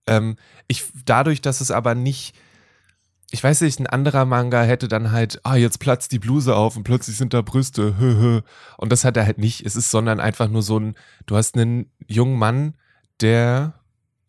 Ähm, 0.07 0.37
ich, 0.69 0.85
dadurch, 1.05 1.43
dass 1.43 1.61
es 1.61 1.71
aber 1.71 1.95
nicht, 1.95 2.35
ich 3.31 3.43
weiß 3.43 3.63
nicht, 3.63 3.81
ein 3.81 3.87
anderer 3.87 4.25
Manga 4.25 4.63
hätte 4.63 4.89
dann 4.89 5.13
halt, 5.13 5.41
ah, 5.45 5.57
jetzt 5.57 5.79
platzt 5.79 6.13
die 6.13 6.19
Bluse 6.19 6.55
auf 6.55 6.77
und 6.77 6.85
plötzlich 6.85 7.17
sind 7.17 7.35
da 7.35 7.43
Brüste, 7.43 7.99
hö, 7.99 8.19
hö. 8.19 8.41
Und 8.77 8.93
das 8.93 9.05
hat 9.05 9.17
er 9.17 9.25
halt 9.27 9.39
nicht. 9.39 9.65
Es 9.65 9.77
ist, 9.77 9.91
sondern 9.91 10.21
einfach 10.21 10.49
nur 10.49 10.63
so 10.63 10.79
ein, 10.79 10.95
du 11.27 11.37
hast 11.37 11.57
einen 11.57 11.91
jungen 12.07 12.39
Mann, 12.39 12.75
der 13.21 13.75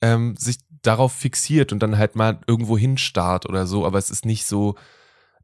ähm, 0.01 0.35
sich 0.37 0.57
darauf 0.83 1.13
fixiert 1.13 1.71
und 1.71 1.79
dann 1.79 1.97
halt 1.97 2.15
mal 2.15 2.39
irgendwo 2.45 2.77
hinstarrt 2.77 3.47
oder 3.47 3.65
so, 3.65 3.85
aber 3.85 3.97
es 3.97 4.09
ist 4.09 4.25
nicht 4.25 4.45
so, 4.45 4.75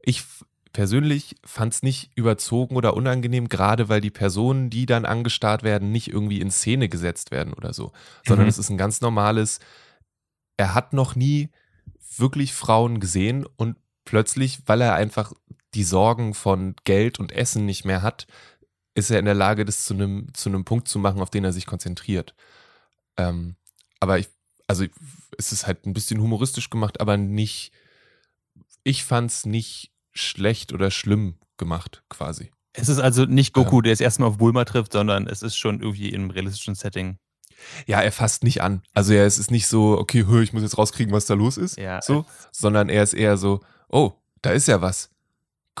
ich 0.02 0.24
persönlich 0.72 1.36
fand 1.44 1.74
es 1.74 1.82
nicht 1.82 2.10
überzogen 2.14 2.76
oder 2.76 2.94
unangenehm, 2.94 3.48
gerade 3.48 3.88
weil 3.88 4.00
die 4.00 4.10
Personen, 4.10 4.70
die 4.70 4.86
dann 4.86 5.04
angestarrt 5.04 5.62
werden, 5.62 5.90
nicht 5.90 6.08
irgendwie 6.08 6.40
in 6.40 6.50
Szene 6.50 6.88
gesetzt 6.88 7.30
werden 7.30 7.52
oder 7.52 7.72
so, 7.72 7.92
sondern 8.26 8.46
mhm. 8.46 8.50
es 8.50 8.58
ist 8.58 8.70
ein 8.70 8.78
ganz 8.78 9.00
normales, 9.00 9.58
er 10.56 10.74
hat 10.74 10.92
noch 10.92 11.16
nie 11.16 11.50
wirklich 12.16 12.54
Frauen 12.54 13.00
gesehen 13.00 13.46
und 13.56 13.76
plötzlich, 14.04 14.60
weil 14.66 14.80
er 14.80 14.94
einfach 14.94 15.32
die 15.74 15.84
Sorgen 15.84 16.34
von 16.34 16.74
Geld 16.84 17.18
und 17.18 17.32
Essen 17.32 17.64
nicht 17.64 17.84
mehr 17.84 18.02
hat, 18.02 18.26
ist 18.94 19.10
er 19.10 19.18
in 19.18 19.24
der 19.24 19.34
Lage, 19.34 19.64
das 19.64 19.84
zu 19.84 19.94
einem, 19.94 20.32
zu 20.34 20.48
einem 20.48 20.64
Punkt 20.64 20.88
zu 20.88 20.98
machen, 20.98 21.20
auf 21.20 21.30
den 21.30 21.44
er 21.44 21.52
sich 21.52 21.66
konzentriert. 21.66 22.34
Ähm, 23.16 23.56
aber 24.00 24.18
ich, 24.18 24.28
also 24.66 24.84
es 25.38 25.52
ist 25.52 25.66
halt 25.66 25.86
ein 25.86 25.92
bisschen 25.92 26.20
humoristisch 26.20 26.70
gemacht, 26.70 27.00
aber 27.00 27.16
nicht, 27.16 27.72
ich 28.82 29.04
fand 29.04 29.30
es 29.30 29.46
nicht 29.46 29.92
schlecht 30.12 30.72
oder 30.72 30.90
schlimm 30.90 31.36
gemacht, 31.56 32.02
quasi. 32.08 32.50
Es 32.72 32.88
ist 32.88 32.98
also 32.98 33.24
nicht 33.24 33.52
Goku, 33.52 33.78
ähm, 33.78 33.82
der 33.84 33.92
es 33.92 34.00
erstmal 34.00 34.28
auf 34.28 34.38
Bulma 34.38 34.64
trifft, 34.64 34.92
sondern 34.92 35.26
es 35.26 35.42
ist 35.42 35.56
schon 35.56 35.80
irgendwie 35.80 36.10
im 36.10 36.30
realistischen 36.30 36.74
Setting. 36.74 37.18
Ja, 37.86 38.00
er 38.00 38.12
fasst 38.12 38.44
nicht 38.44 38.62
an. 38.62 38.82
Also 38.94 39.12
er, 39.12 39.26
es 39.26 39.38
ist 39.38 39.50
nicht 39.50 39.66
so, 39.66 39.98
okay, 39.98 40.24
hör, 40.26 40.40
ich 40.40 40.52
muss 40.52 40.62
jetzt 40.62 40.78
rauskriegen, 40.78 41.12
was 41.12 41.26
da 41.26 41.34
los 41.34 41.56
ist, 41.56 41.76
ja, 41.76 42.00
so, 42.00 42.24
sondern 42.52 42.88
er 42.88 43.02
ist 43.02 43.12
eher 43.12 43.36
so, 43.36 43.60
oh, 43.88 44.12
da 44.42 44.50
ist 44.50 44.68
ja 44.68 44.80
was. 44.80 45.10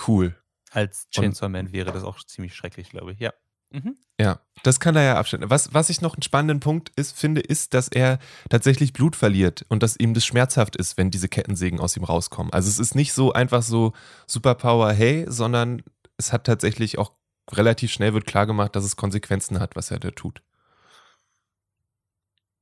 Cool. 0.06 0.36
Als 0.70 1.08
Chainsaw 1.10 1.48
Man 1.48 1.72
wäre 1.72 1.92
das 1.92 2.04
auch 2.04 2.22
ziemlich 2.24 2.54
schrecklich, 2.54 2.90
glaube 2.90 3.12
ich, 3.12 3.18
ja. 3.18 3.32
Mhm. 3.70 3.96
Ja, 4.20 4.40
das 4.64 4.80
kann 4.80 4.96
er 4.96 5.02
ja 5.02 5.16
abstellen. 5.16 5.48
Was, 5.48 5.72
was 5.72 5.88
ich 5.88 6.02
noch 6.02 6.14
einen 6.14 6.22
spannenden 6.22 6.60
Punkt 6.60 6.92
ist, 6.96 7.18
finde, 7.18 7.40
ist, 7.40 7.72
dass 7.72 7.88
er 7.88 8.18
tatsächlich 8.50 8.92
Blut 8.92 9.16
verliert 9.16 9.64
und 9.68 9.82
dass 9.82 9.96
ihm 9.98 10.12
das 10.12 10.26
schmerzhaft 10.26 10.76
ist, 10.76 10.98
wenn 10.98 11.10
diese 11.10 11.28
Kettensägen 11.28 11.80
aus 11.80 11.96
ihm 11.96 12.04
rauskommen. 12.04 12.52
Also 12.52 12.68
es 12.68 12.78
ist 12.78 12.94
nicht 12.94 13.12
so 13.14 13.32
einfach 13.32 13.62
so 13.62 13.92
Superpower, 14.26 14.92
hey, 14.92 15.24
sondern 15.28 15.82
es 16.18 16.32
hat 16.32 16.44
tatsächlich 16.44 16.98
auch 16.98 17.12
relativ 17.50 17.90
schnell 17.92 18.12
wird 18.12 18.26
klar 18.26 18.46
gemacht, 18.46 18.76
dass 18.76 18.84
es 18.84 18.96
Konsequenzen 18.96 19.58
hat, 19.58 19.76
was 19.76 19.90
er 19.90 19.98
da 19.98 20.10
tut. 20.10 20.42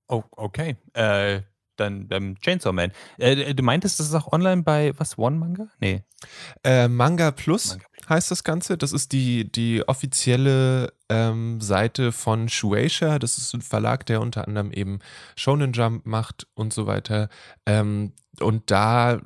Oh, 0.08 0.22
okay. 0.36 0.76
Äh, 0.94 1.42
dann 1.80 2.08
ähm, 2.10 2.36
Chainsaw 2.40 2.72
Man. 2.72 2.92
Äh, 3.18 3.54
du 3.54 3.62
meintest, 3.62 4.00
das 4.00 4.08
ist 4.08 4.14
auch 4.14 4.32
online 4.32 4.62
bei 4.62 4.92
was? 4.98 5.18
One 5.18 5.36
Manga? 5.36 5.68
Nee. 5.80 6.02
Äh, 6.64 6.88
Manga, 6.88 7.30
Plus 7.30 7.70
Manga 7.70 7.86
Plus 7.92 8.08
heißt 8.08 8.30
das 8.30 8.44
Ganze. 8.44 8.78
Das 8.78 8.92
ist 8.92 9.12
die, 9.12 9.50
die 9.50 9.86
offizielle 9.86 10.92
ähm, 11.08 11.60
Seite 11.60 12.12
von 12.12 12.48
Shueisha. 12.48 13.18
Das 13.18 13.38
ist 13.38 13.54
ein 13.54 13.62
Verlag, 13.62 14.06
der 14.06 14.20
unter 14.20 14.46
anderem 14.46 14.72
eben 14.72 15.00
Shonen 15.36 15.72
Jump 15.72 16.06
macht 16.06 16.46
und 16.54 16.72
so 16.72 16.86
weiter. 16.86 17.28
Ähm, 17.66 18.12
und 18.40 18.70
da 18.70 19.20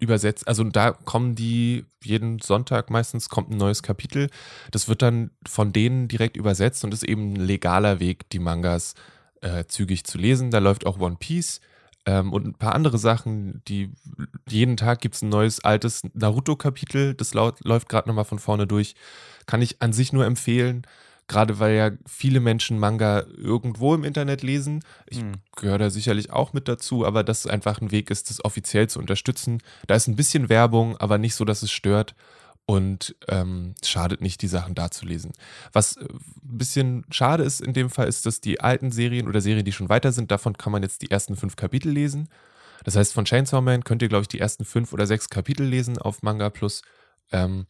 übersetzt, 0.00 0.48
also 0.48 0.64
da 0.64 0.92
kommen 0.92 1.34
die 1.34 1.84
jeden 2.02 2.40
Sonntag 2.40 2.90
meistens 2.90 3.28
kommt 3.28 3.50
ein 3.50 3.56
neues 3.56 3.82
Kapitel. 3.82 4.28
Das 4.70 4.88
wird 4.88 5.02
dann 5.02 5.30
von 5.46 5.72
denen 5.72 6.08
direkt 6.08 6.36
übersetzt 6.36 6.84
und 6.84 6.92
ist 6.92 7.04
eben 7.04 7.34
ein 7.34 7.36
legaler 7.36 8.00
Weg, 8.00 8.28
die 8.30 8.38
Mangas 8.38 8.94
äh, 9.40 9.64
zügig 9.66 10.04
zu 10.04 10.18
lesen. 10.18 10.50
Da 10.50 10.58
läuft 10.58 10.86
auch 10.86 10.98
One 10.98 11.16
Piece 11.18 11.60
ähm, 12.06 12.32
und 12.32 12.46
ein 12.46 12.54
paar 12.54 12.74
andere 12.74 12.98
Sachen, 12.98 13.62
die 13.68 13.90
jeden 14.48 14.76
Tag 14.76 15.00
gibt 15.00 15.16
es 15.16 15.22
ein 15.22 15.28
neues 15.28 15.60
altes 15.60 16.02
Naruto-Kapitel, 16.14 17.14
das 17.14 17.34
laut, 17.34 17.62
läuft 17.62 17.88
gerade 17.88 18.08
nochmal 18.08 18.24
von 18.24 18.38
vorne 18.38 18.66
durch. 18.66 18.94
Kann 19.46 19.62
ich 19.62 19.82
an 19.82 19.92
sich 19.92 20.12
nur 20.12 20.24
empfehlen, 20.24 20.86
gerade 21.28 21.58
weil 21.58 21.74
ja 21.74 21.90
viele 22.06 22.40
Menschen 22.40 22.78
Manga 22.78 23.24
irgendwo 23.36 23.94
im 23.94 24.04
Internet 24.04 24.42
lesen. 24.42 24.82
Ich 25.06 25.22
mhm. 25.22 25.34
gehöre 25.56 25.78
da 25.78 25.90
sicherlich 25.90 26.32
auch 26.32 26.52
mit 26.52 26.68
dazu, 26.68 27.06
aber 27.06 27.22
das 27.22 27.46
einfach 27.46 27.80
ein 27.80 27.90
Weg 27.90 28.10
ist, 28.10 28.30
das 28.30 28.44
offiziell 28.44 28.88
zu 28.88 28.98
unterstützen. 28.98 29.62
Da 29.86 29.94
ist 29.94 30.08
ein 30.08 30.16
bisschen 30.16 30.48
Werbung, 30.48 30.96
aber 30.96 31.18
nicht 31.18 31.34
so, 31.34 31.44
dass 31.44 31.62
es 31.62 31.70
stört 31.70 32.14
und 32.66 33.16
ähm, 33.28 33.74
schadet 33.84 34.20
nicht, 34.20 34.42
die 34.42 34.48
Sachen 34.48 34.74
da 34.74 34.90
zu 34.90 35.04
lesen. 35.04 35.32
Was 35.72 35.96
äh, 35.96 36.04
ein 36.04 36.58
bisschen 36.58 37.04
schade 37.10 37.42
ist 37.42 37.60
in 37.60 37.72
dem 37.72 37.90
Fall, 37.90 38.06
ist, 38.06 38.26
dass 38.26 38.40
die 38.40 38.60
alten 38.60 38.92
Serien 38.92 39.28
oder 39.28 39.40
Serien, 39.40 39.64
die 39.64 39.72
schon 39.72 39.88
weiter 39.88 40.12
sind, 40.12 40.30
davon 40.30 40.56
kann 40.56 40.72
man 40.72 40.82
jetzt 40.82 41.02
die 41.02 41.10
ersten 41.10 41.36
fünf 41.36 41.56
Kapitel 41.56 41.90
lesen. 41.90 42.28
Das 42.84 42.96
heißt, 42.96 43.12
von 43.12 43.24
Chainsaw 43.24 43.60
Man 43.60 43.84
könnt 43.84 44.02
ihr, 44.02 44.08
glaube 44.08 44.22
ich, 44.22 44.28
die 44.28 44.40
ersten 44.40 44.64
fünf 44.64 44.92
oder 44.92 45.06
sechs 45.06 45.28
Kapitel 45.28 45.66
lesen 45.66 45.98
auf 45.98 46.22
Manga 46.22 46.50
Plus. 46.50 46.82
Ähm, 47.32 47.66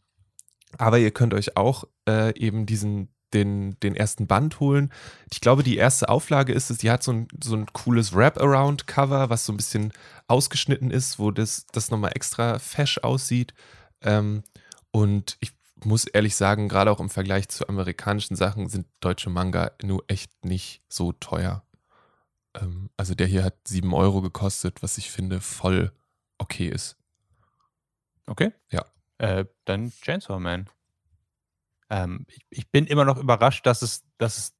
aber 0.77 0.99
ihr 0.99 1.11
könnt 1.11 1.33
euch 1.33 1.57
auch 1.57 1.85
äh, 2.07 2.37
eben 2.39 2.65
diesen, 2.65 3.09
den, 3.33 3.77
den 3.81 3.95
ersten 3.95 4.27
Band 4.27 4.59
holen. 4.59 4.91
Ich 5.31 5.41
glaube, 5.41 5.63
die 5.63 5.77
erste 5.77 6.09
Auflage 6.09 6.53
ist 6.53 6.69
es, 6.69 6.77
die 6.77 6.91
hat 6.91 7.03
so 7.03 7.11
ein, 7.11 7.27
so 7.43 7.55
ein 7.55 7.65
cooles 7.73 8.13
Wraparound-Cover, 8.13 9.29
was 9.29 9.45
so 9.45 9.53
ein 9.53 9.57
bisschen 9.57 9.91
ausgeschnitten 10.27 10.91
ist, 10.91 11.19
wo 11.19 11.31
das, 11.31 11.65
das 11.71 11.91
nochmal 11.91 12.11
extra 12.15 12.59
fesch 12.59 12.99
aussieht. 12.99 13.53
Ähm, 14.01 14.43
und 14.91 15.37
ich 15.39 15.53
muss 15.83 16.05
ehrlich 16.05 16.35
sagen, 16.35 16.69
gerade 16.69 16.91
auch 16.91 16.99
im 16.99 17.09
Vergleich 17.09 17.49
zu 17.49 17.67
amerikanischen 17.67 18.35
Sachen 18.35 18.69
sind 18.69 18.87
deutsche 18.99 19.29
Manga 19.29 19.71
nur 19.81 20.03
echt 20.07 20.45
nicht 20.45 20.83
so 20.89 21.11
teuer. 21.11 21.63
Ähm, 22.55 22.89
also 22.97 23.15
der 23.15 23.27
hier 23.27 23.43
hat 23.43 23.67
7 23.67 23.93
Euro 23.93 24.21
gekostet, 24.21 24.83
was 24.83 24.97
ich 24.97 25.11
finde 25.11 25.41
voll 25.41 25.91
okay 26.37 26.67
ist. 26.67 26.97
Okay. 28.27 28.51
Ja. 28.69 28.85
Äh, 29.17 29.45
dann 29.65 29.91
Chainsaw 29.91 30.39
Man. 30.39 30.69
Ähm, 31.89 32.25
ich, 32.27 32.45
ich, 32.49 32.71
bin 32.71 32.85
immer 32.87 33.05
noch 33.05 33.17
überrascht, 33.17 33.65
dass 33.65 33.81
es, 33.81 34.03
dass 34.17 34.37
es 34.37 34.55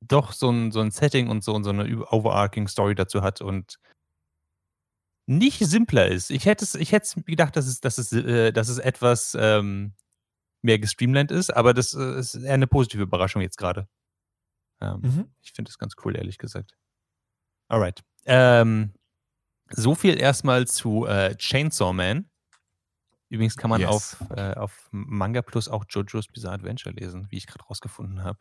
doch 0.00 0.32
so 0.32 0.50
ein, 0.50 0.70
so 0.70 0.80
ein 0.80 0.90
Setting 0.90 1.28
und 1.28 1.42
so, 1.42 1.54
und 1.54 1.64
so 1.64 1.70
eine 1.70 2.06
overarching 2.10 2.68
Story 2.68 2.94
dazu 2.94 3.22
hat 3.22 3.40
und 3.40 3.78
nicht 5.30 5.60
simpler 5.60 6.08
ist. 6.08 6.30
Ich 6.30 6.44
hätte 6.44 6.64
es, 6.64 6.74
ich 6.74 6.90
hätte 6.90 7.22
gedacht, 7.22 7.54
dass 7.54 7.66
es, 7.66 7.80
dass 7.80 7.98
es, 7.98 8.12
äh, 8.12 8.52
dass 8.52 8.68
es 8.68 8.78
etwas 8.78 9.36
ähm, 9.38 9.94
mehr 10.60 10.78
gestreamlined 10.78 11.30
ist, 11.30 11.50
aber 11.50 11.72
das 11.72 11.94
äh, 11.94 12.18
ist 12.18 12.34
eher 12.34 12.54
eine 12.54 12.66
positive 12.66 13.02
Überraschung 13.02 13.40
jetzt 13.40 13.56
gerade. 13.56 13.88
Ähm, 14.80 15.00
mhm. 15.02 15.34
Ich 15.40 15.52
finde 15.52 15.70
es 15.70 15.78
ganz 15.78 15.94
cool, 16.04 16.16
ehrlich 16.16 16.36
gesagt. 16.36 16.76
Alright. 17.68 18.02
Ähm, 18.26 18.92
so 19.68 19.94
viel 19.94 20.20
erstmal 20.20 20.66
zu 20.66 21.06
äh, 21.06 21.36
Chainsaw 21.36 21.92
Man. 21.92 22.28
Übrigens 23.28 23.56
kann 23.56 23.70
man 23.70 23.80
yes. 23.80 23.88
auf, 23.88 24.30
äh, 24.30 24.54
auf 24.54 24.88
Manga 24.90 25.42
Plus 25.42 25.68
auch 25.68 25.84
JoJo's 25.88 26.26
Bizarre 26.26 26.56
Adventure 26.56 26.92
lesen, 26.92 27.28
wie 27.30 27.36
ich 27.36 27.46
gerade 27.46 27.64
rausgefunden 27.66 28.24
habe. 28.24 28.40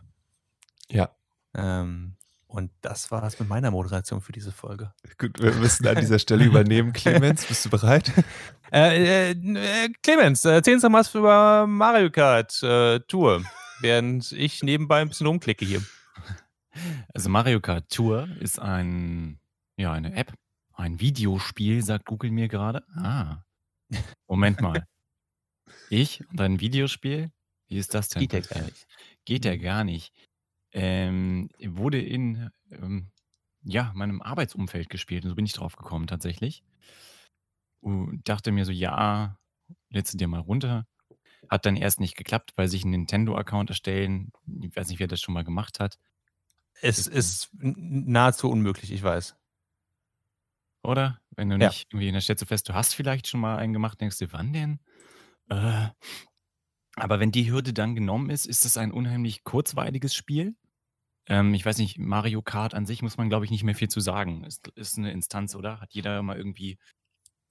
Ja. 0.89 1.15
Ähm, 1.53 2.17
und 2.49 2.71
das 2.81 3.11
war 3.11 3.21
es 3.23 3.39
mit 3.39 3.47
meiner 3.47 3.69
Moderation 3.69 4.21
für 4.21 4.31
diese 4.31 4.51
Folge. 4.51 4.91
Gut, 5.19 5.39
wir 5.39 5.53
müssen 5.53 5.85
an 5.85 5.97
dieser 5.97 6.17
Stelle 6.17 6.45
übernehmen. 6.45 6.93
Clemens, 6.93 7.45
bist 7.45 7.65
du 7.65 7.69
bereit? 7.69 8.11
Äh, 8.71 9.31
äh, 9.31 9.89
Clemens, 10.03 10.45
erzähl 10.45 10.75
uns 10.75 10.83
doch 10.83 10.93
was 10.93 11.15
über 11.15 11.65
Mario 11.65 12.11
Kart 12.11 12.61
äh, 12.61 12.99
Tour, 12.99 13.43
während 13.81 14.31
ich 14.31 14.61
nebenbei 14.61 15.01
ein 15.01 15.09
bisschen 15.09 15.25
rumklicke 15.25 15.65
hier. 15.65 15.81
Also 17.11 17.29
Mario 17.29 17.61
Kart 17.61 17.89
Tour 17.89 18.29
ist 18.39 18.59
ein, 18.59 19.39
ja, 19.75 19.91
eine 19.91 20.13
App, 20.13 20.35
ein 20.73 20.99
Videospiel, 20.99 21.83
sagt 21.83 22.05
Google 22.05 22.29
mir 22.29 22.47
gerade. 22.47 22.83
Ah, 22.95 23.43
Moment 24.27 24.61
mal. 24.61 24.85
Ich 25.89 26.23
und 26.29 26.39
ein 26.39 26.59
Videospiel? 26.59 27.31
Wie 27.69 27.77
ist 27.77 27.95
das 27.95 28.09
denn? 28.09 28.21
Geht 28.21 28.33
ja 28.33 28.41
gar 28.41 28.65
nicht. 28.65 28.87
Geht 29.25 29.45
ja 29.45 29.55
gar 29.57 29.83
nicht 29.83 30.13
ähm, 30.71 31.49
wurde 31.63 32.01
in 32.01 32.51
ähm, 32.71 33.11
ja, 33.63 33.91
meinem 33.95 34.21
Arbeitsumfeld 34.21 34.89
gespielt. 34.89 35.23
Und 35.23 35.29
so 35.29 35.35
bin 35.35 35.45
ich 35.45 35.53
drauf 35.53 35.75
gekommen 35.75 36.07
tatsächlich. 36.07 36.63
Und 37.81 38.27
dachte 38.27 38.51
mir 38.51 38.65
so, 38.65 38.71
ja, 38.71 39.37
lädst 39.89 40.13
du 40.13 40.17
dir 40.17 40.27
mal 40.27 40.39
runter. 40.39 40.87
Hat 41.49 41.65
dann 41.65 41.75
erst 41.75 41.99
nicht 41.99 42.15
geklappt, 42.15 42.53
weil 42.55 42.67
sich 42.67 42.83
ein 42.83 42.91
Nintendo-Account 42.91 43.69
erstellen, 43.69 44.31
ich 44.61 44.75
weiß 44.75 44.89
nicht, 44.89 44.99
wer 44.99 45.07
das 45.07 45.21
schon 45.21 45.33
mal 45.33 45.43
gemacht 45.43 45.79
hat. 45.79 45.97
Es 46.81 47.07
ist 47.07 47.49
nahezu 47.53 48.49
unmöglich, 48.49 48.91
ich 48.91 49.03
weiß. 49.03 49.35
Oder? 50.83 51.19
Wenn 51.31 51.49
du 51.49 51.57
ja. 51.57 51.67
nicht 51.67 51.87
irgendwie, 51.91 52.11
dann 52.11 52.21
stellst 52.21 52.41
du 52.41 52.45
fest, 52.45 52.69
du 52.69 52.73
hast 52.73 52.93
vielleicht 52.93 53.27
schon 53.27 53.39
mal 53.39 53.57
einen 53.57 53.73
gemacht, 53.73 53.99
denkst 53.99 54.17
du, 54.19 54.31
wann 54.31 54.53
denn? 54.53 54.79
Äh, 55.49 55.89
aber 56.95 57.19
wenn 57.19 57.31
die 57.31 57.49
Hürde 57.49 57.73
dann 57.73 57.95
genommen 57.95 58.29
ist, 58.29 58.45
ist 58.45 58.65
es 58.65 58.77
ein 58.77 58.91
unheimlich 58.91 59.43
kurzweiliges 59.43 60.13
Spiel. 60.13 60.55
Ähm, 61.29 61.53
ich 61.53 61.65
weiß 61.65 61.77
nicht, 61.77 61.97
Mario 61.99 62.41
Kart 62.41 62.73
an 62.73 62.85
sich 62.85 63.01
muss 63.01 63.17
man, 63.17 63.29
glaube 63.29 63.45
ich, 63.45 63.51
nicht 63.51 63.63
mehr 63.63 63.75
viel 63.75 63.89
zu 63.89 63.99
sagen. 64.01 64.43
Ist, 64.43 64.67
ist 64.69 64.97
eine 64.97 65.11
Instanz, 65.11 65.55
oder? 65.55 65.79
Hat 65.81 65.93
jeder 65.93 66.21
mal 66.23 66.37
irgendwie 66.37 66.77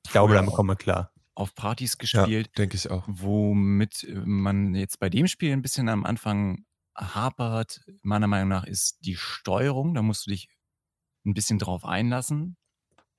Ich 0.05 0.11
glaube, 0.13 0.35
damit 0.35 0.53
kommen 0.55 0.69
wir 0.71 0.77
klar. 0.77 1.13
auf 1.35 1.55
Partys 1.55 1.97
Ja, 2.13 2.25
gespielt, 2.25 2.57
denke 2.59 2.77
ich 2.77 2.91
auch. 2.91 3.05
womit 3.07 4.05
äh, 4.05 4.15
man 4.25 4.75
jetzt 4.75 4.99
bei 5.01 5.09
dem 5.11 5.27
Spiel 5.27 5.53
ein 5.53 5.63
bisschen 5.63 5.89
am 5.89 6.05
Anfang 6.05 6.65
hapert, 6.97 7.81
meiner 8.03 8.27
Meinung 8.27 8.49
nach, 8.49 8.65
ist 8.65 8.99
die 9.07 9.17
Steuerung. 9.17 9.95
Da 9.95 10.03
musst 10.03 10.27
du 10.27 10.31
dich 10.31 10.49
ein 11.25 11.35
bisschen 11.35 11.59
drauf 11.59 11.85
einlassen, 11.85 12.57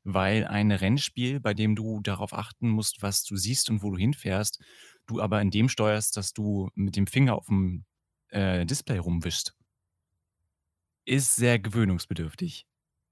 weil 0.04 0.46
ein 0.48 0.72
Rennspiel, 0.72 1.40
bei 1.40 1.54
dem 1.54 1.76
du 1.76 2.02
darauf 2.02 2.34
achten 2.34 2.70
musst, 2.70 3.02
was 3.02 3.24
du 3.24 3.38
siehst 3.38 3.70
und 3.70 3.84
wo 3.84 3.92
du 3.92 3.98
hinfährst, 3.98 4.62
du 5.08 5.22
aber 5.22 5.42
in 5.42 5.52
dem 5.52 5.70
steuerst, 5.70 6.18
dass 6.18 6.34
du 6.34 6.70
mit 6.76 6.96
dem 6.96 7.08
Finger 7.08 7.36
auf 7.36 7.48
dem 7.48 7.86
äh, 8.30 8.66
Display 8.66 8.98
rumwischst. 9.00 9.56
Ist 11.10 11.38
sehr 11.38 11.58
gewöhnungsbedürftig. 11.58 12.68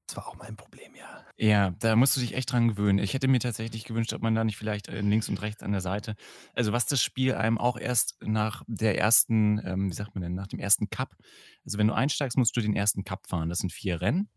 Das 0.06 0.18
war 0.18 0.28
auch 0.28 0.36
mein 0.36 0.56
Problem, 0.56 0.94
ja. 0.94 1.26
Ja, 1.36 1.72
da 1.80 1.96
musst 1.96 2.16
du 2.16 2.22
dich 2.22 2.36
echt 2.36 2.52
dran 2.52 2.68
gewöhnen. 2.68 3.00
Ich 3.00 3.16
hätte 3.16 3.28
mir 3.28 3.40
tatsächlich 3.40 3.86
gewünscht, 3.86 4.14
ob 4.14 4.22
man 4.22 4.36
da 4.36 4.44
nicht 4.44 4.56
vielleicht 4.56 4.88
äh, 4.88 5.02
links 5.02 5.30
und 5.30 5.42
rechts 5.42 5.64
an 5.64 5.72
der 5.72 5.82
Seite 5.82 6.16
also, 6.54 6.74
was 6.74 6.86
das 6.86 7.02
Spiel 7.02 7.34
einem 7.34 7.58
auch 7.58 7.76
erst 7.76 8.16
nach 8.22 8.62
der 8.68 9.00
ersten, 9.00 9.60
ähm, 9.66 9.90
wie 9.90 9.96
sagt 9.96 10.14
man 10.14 10.22
denn, 10.22 10.36
nach 10.36 10.46
dem 10.46 10.60
ersten 10.60 10.92
Cup 10.92 11.16
also, 11.66 11.80
wenn 11.80 11.88
du 11.88 11.96
einsteigst, 11.96 12.38
musst 12.38 12.56
du 12.56 12.62
den 12.62 12.76
ersten 12.76 13.04
Cup 13.04 13.28
fahren. 13.28 13.50
Das 13.50 13.60
sind 13.60 13.74
vier 13.74 14.00
Rennen, 14.00 14.30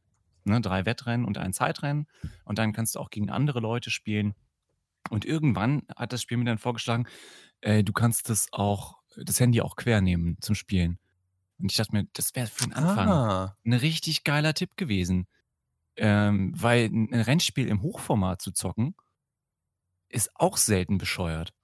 ne, 0.45 0.63
3 0.63 0.87
Wettrennen 0.87 1.27
und 1.27 1.37
ein 1.37 1.53
Zeitrennen. 1.53 2.07
Und 2.47 2.59
dann 2.59 2.73
kannst 2.73 2.95
du 2.95 2.99
auch 2.99 3.11
gegen 3.11 3.29
andere 3.29 3.61
Leute 3.61 3.91
spielen. 3.91 4.35
Und 5.11 5.27
irgendwann 5.27 5.83
hat 5.97 6.15
das 6.15 6.23
Spiel 6.23 6.39
mir 6.39 6.47
dann 6.47 6.57
vorgeschlagen, 6.57 7.07
äh, 7.61 7.85
du 7.85 7.93
kannst 7.93 8.31
das 8.31 8.49
auch 8.53 8.97
das 9.17 9.39
Handy 9.39 9.61
auch 9.61 9.77
quer 9.77 10.01
nehmen 10.01 10.39
zum 10.41 10.55
Spielen. 10.55 10.99
Und 11.61 11.71
ich 11.73 11.77
dachte 11.77 11.93
mir, 11.95 12.07
das 12.15 12.35
wäre 12.35 12.47
für 12.49 12.65
den 12.65 12.73
Anfang 12.75 13.19
Ah. 13.19 13.57
'n 13.65 13.73
richtig 13.75 14.25
geiler 14.25 14.55
Tipp 14.55 14.77
gewesen. 14.77 15.27
Ähm, 15.97 16.53
weil 16.57 16.87
'n 16.87 17.13
'n 17.13 17.21
Rennspiel 17.23 17.69
im 17.69 17.83
Hochformat 17.83 18.43
zu 18.43 18.53
zocken 18.53 18.95
ist 20.11 20.31
auch 20.35 20.57
selten 20.57 20.99
bescheuert. 20.99 21.55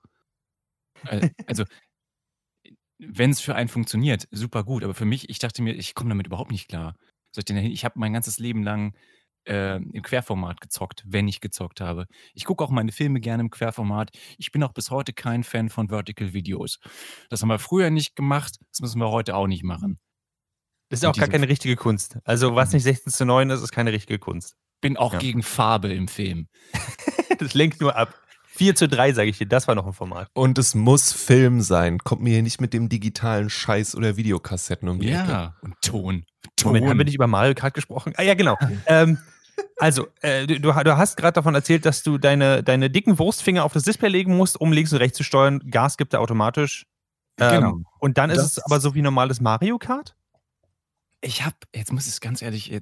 Also 1.46 1.64
wenn 2.98 3.30
es 3.30 3.40
für 3.40 3.54
einen 3.54 3.68
funktioniert, 3.68 4.26
super 4.30 4.64
gut, 4.64 4.82
aber 4.84 4.94
für 4.94 5.04
mich 5.04 5.28
ich 5.28 5.38
dachte 5.38 5.62
mir, 5.62 5.74
ich 5.74 5.94
komme 5.94 6.10
damit 6.10 6.26
überhaupt 6.26 6.50
nicht 6.50 6.68
klar. 6.68 6.96
Soll 7.32 7.40
ich 7.42 7.44
denn 7.44 7.56
dahin 7.56 7.72
ich 7.72 7.84
habe 7.84 7.98
mein 7.98 8.12
ganzes 8.12 8.38
Leben 8.38 8.62
lang, 8.62 8.94
äh, 9.46 9.76
im 9.76 10.02
Querformat 10.02 10.60
gezockt, 10.60 11.02
wenn 11.06 11.28
ich 11.28 11.40
gezockt 11.40 11.80
habe. 11.80 12.06
Ich 12.34 12.44
gucke 12.44 12.62
auch 12.64 12.70
meine 12.70 12.92
Filme 12.92 13.20
gerne 13.20 13.42
im 13.42 13.50
Querformat. 13.50 14.10
Ich 14.38 14.52
bin 14.52 14.62
auch 14.62 14.72
bis 14.72 14.90
heute 14.90 15.12
kein 15.12 15.44
Fan 15.44 15.68
von 15.70 15.88
Vertical 15.88 16.32
Videos. 16.32 16.78
Das 17.30 17.42
haben 17.42 17.48
wir 17.48 17.58
früher 17.58 17.90
nicht 17.90 18.16
gemacht, 18.16 18.58
das 18.70 18.80
müssen 18.80 18.98
wir 19.00 19.10
heute 19.10 19.34
auch 19.36 19.46
nicht 19.46 19.64
machen. 19.64 19.98
Das 20.88 21.00
ist 21.00 21.04
Und 21.04 21.10
auch 21.10 21.18
gar 21.18 21.28
keine 21.28 21.48
richtige 21.48 21.74
Kunst. 21.76 22.18
Also, 22.24 22.54
was 22.54 22.70
Mhm. 22.70 22.76
nicht 22.76 22.84
16:9 22.84 23.50
ist, 23.50 23.62
ist 23.62 23.72
keine 23.72 23.92
richtige 23.92 24.18
Kunst. 24.20 24.54
Bin 24.80 24.96
auch 24.96 25.14
Ja. 25.14 25.18
gegen 25.18 25.42
Farbe 25.42 25.92
im 25.92 26.06
Film. 26.08 26.48
Das 27.38 27.54
lenkt 27.54 27.80
nur 27.80 27.94
ab. 27.96 28.14
4:3, 28.46 29.12
sage 29.12 29.28
ich 29.28 29.36
dir, 29.36 29.46
das 29.46 29.68
war 29.68 29.74
noch 29.74 29.86
'n 29.86 29.92
Format. 29.92 30.28
Und 30.32 30.56
es 30.58 30.74
muss 30.74 31.12
Film 31.12 31.60
sein. 31.60 31.98
Kommt 31.98 32.22
mir 32.22 32.30
hier 32.34 32.42
nicht 32.42 32.60
mit 32.60 32.72
dem 32.72 32.88
digitalen 32.88 33.50
Scheiß 33.50 33.94
oder 33.96 34.16
Videokassetten 34.16 34.88
um 34.88 34.98
die 35.00 35.08
Ecke. 35.08 35.28
Ja, 35.30 35.56
und 35.60 35.74
Ton. 35.82 36.24
Ton. 36.56 36.72
Moment, 36.72 36.88
haben 36.88 36.96
wir 36.98 37.04
nicht 37.04 37.14
über 37.16 37.26
Mario 37.26 37.54
Kart 37.54 37.74
gesprochen? 37.74 38.14
Ah 38.16 38.22
ja, 38.22 38.32
genau. 38.34 38.56
ähm, 38.86 39.18
also, 39.78 40.06
äh, 40.20 40.46
du, 40.46 40.60
du 40.60 40.74
ha- 40.74 40.84
du 40.84 40.96
hast 40.96 41.16
gerade 41.16 41.34
davon 41.34 41.54
erzählt, 41.54 41.84
dass 41.86 42.02
du 42.02 42.18
deine, 42.18 42.62
deine 42.62 42.90
dicken 42.90 43.18
Wurstfinger 43.18 43.64
auf 43.64 43.72
das 43.72 43.82
Display 43.84 44.08
legen 44.08 44.36
musst, 44.36 44.60
um 44.60 44.72
links 44.72 44.92
und 44.92 44.98
rechts 44.98 45.16
zu 45.16 45.24
steuern. 45.24 45.60
Gas 45.70 45.96
gibt 45.96 46.12
er 46.14 46.20
automatisch. 46.20 46.86
Ähm, 47.38 47.50
Genau. 47.50 47.78
Und 47.98 48.18
dann 48.18 48.30
ist 48.30 48.38
Das 48.38 48.56
es 48.58 48.58
aber 48.64 48.80
so 48.80 48.94
wie 48.94 49.02
normales 49.02 49.40
Mario 49.40 49.78
Kart? 49.78 50.14
Ich 51.20 51.44
habe 51.44 51.56
jetzt 51.74 51.92
muss 51.92 52.06
ich 52.06 52.20
ganz 52.20 52.42
ehrlich, 52.42 52.72
äh, 52.72 52.80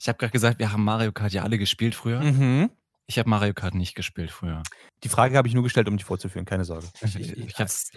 ich 0.00 0.08
habe 0.08 0.18
gerade 0.18 0.32
gesagt, 0.32 0.58
wir 0.58 0.72
haben 0.72 0.84
Mario 0.84 1.12
Kart 1.12 1.32
ja 1.32 1.42
alle 1.42 1.58
gespielt 1.58 1.94
früher. 1.94 2.20
Mhm. 2.20 2.70
Ich 3.06 3.18
habe 3.18 3.28
Mario 3.28 3.54
Kart 3.54 3.74
nicht 3.74 3.94
gespielt 3.94 4.30
früher. 4.30 4.62
Die 5.02 5.08
Frage 5.08 5.36
habe 5.36 5.48
ich 5.48 5.54
nur 5.54 5.62
gestellt, 5.62 5.88
um 5.88 5.96
dich 5.96 6.04
vorzuführen, 6.04 6.44
keine 6.44 6.64
Sorge. 6.64 6.86
Ich, 7.00 7.16
ich, 7.16 7.36
ich 7.38 7.58
hab's, 7.58 7.90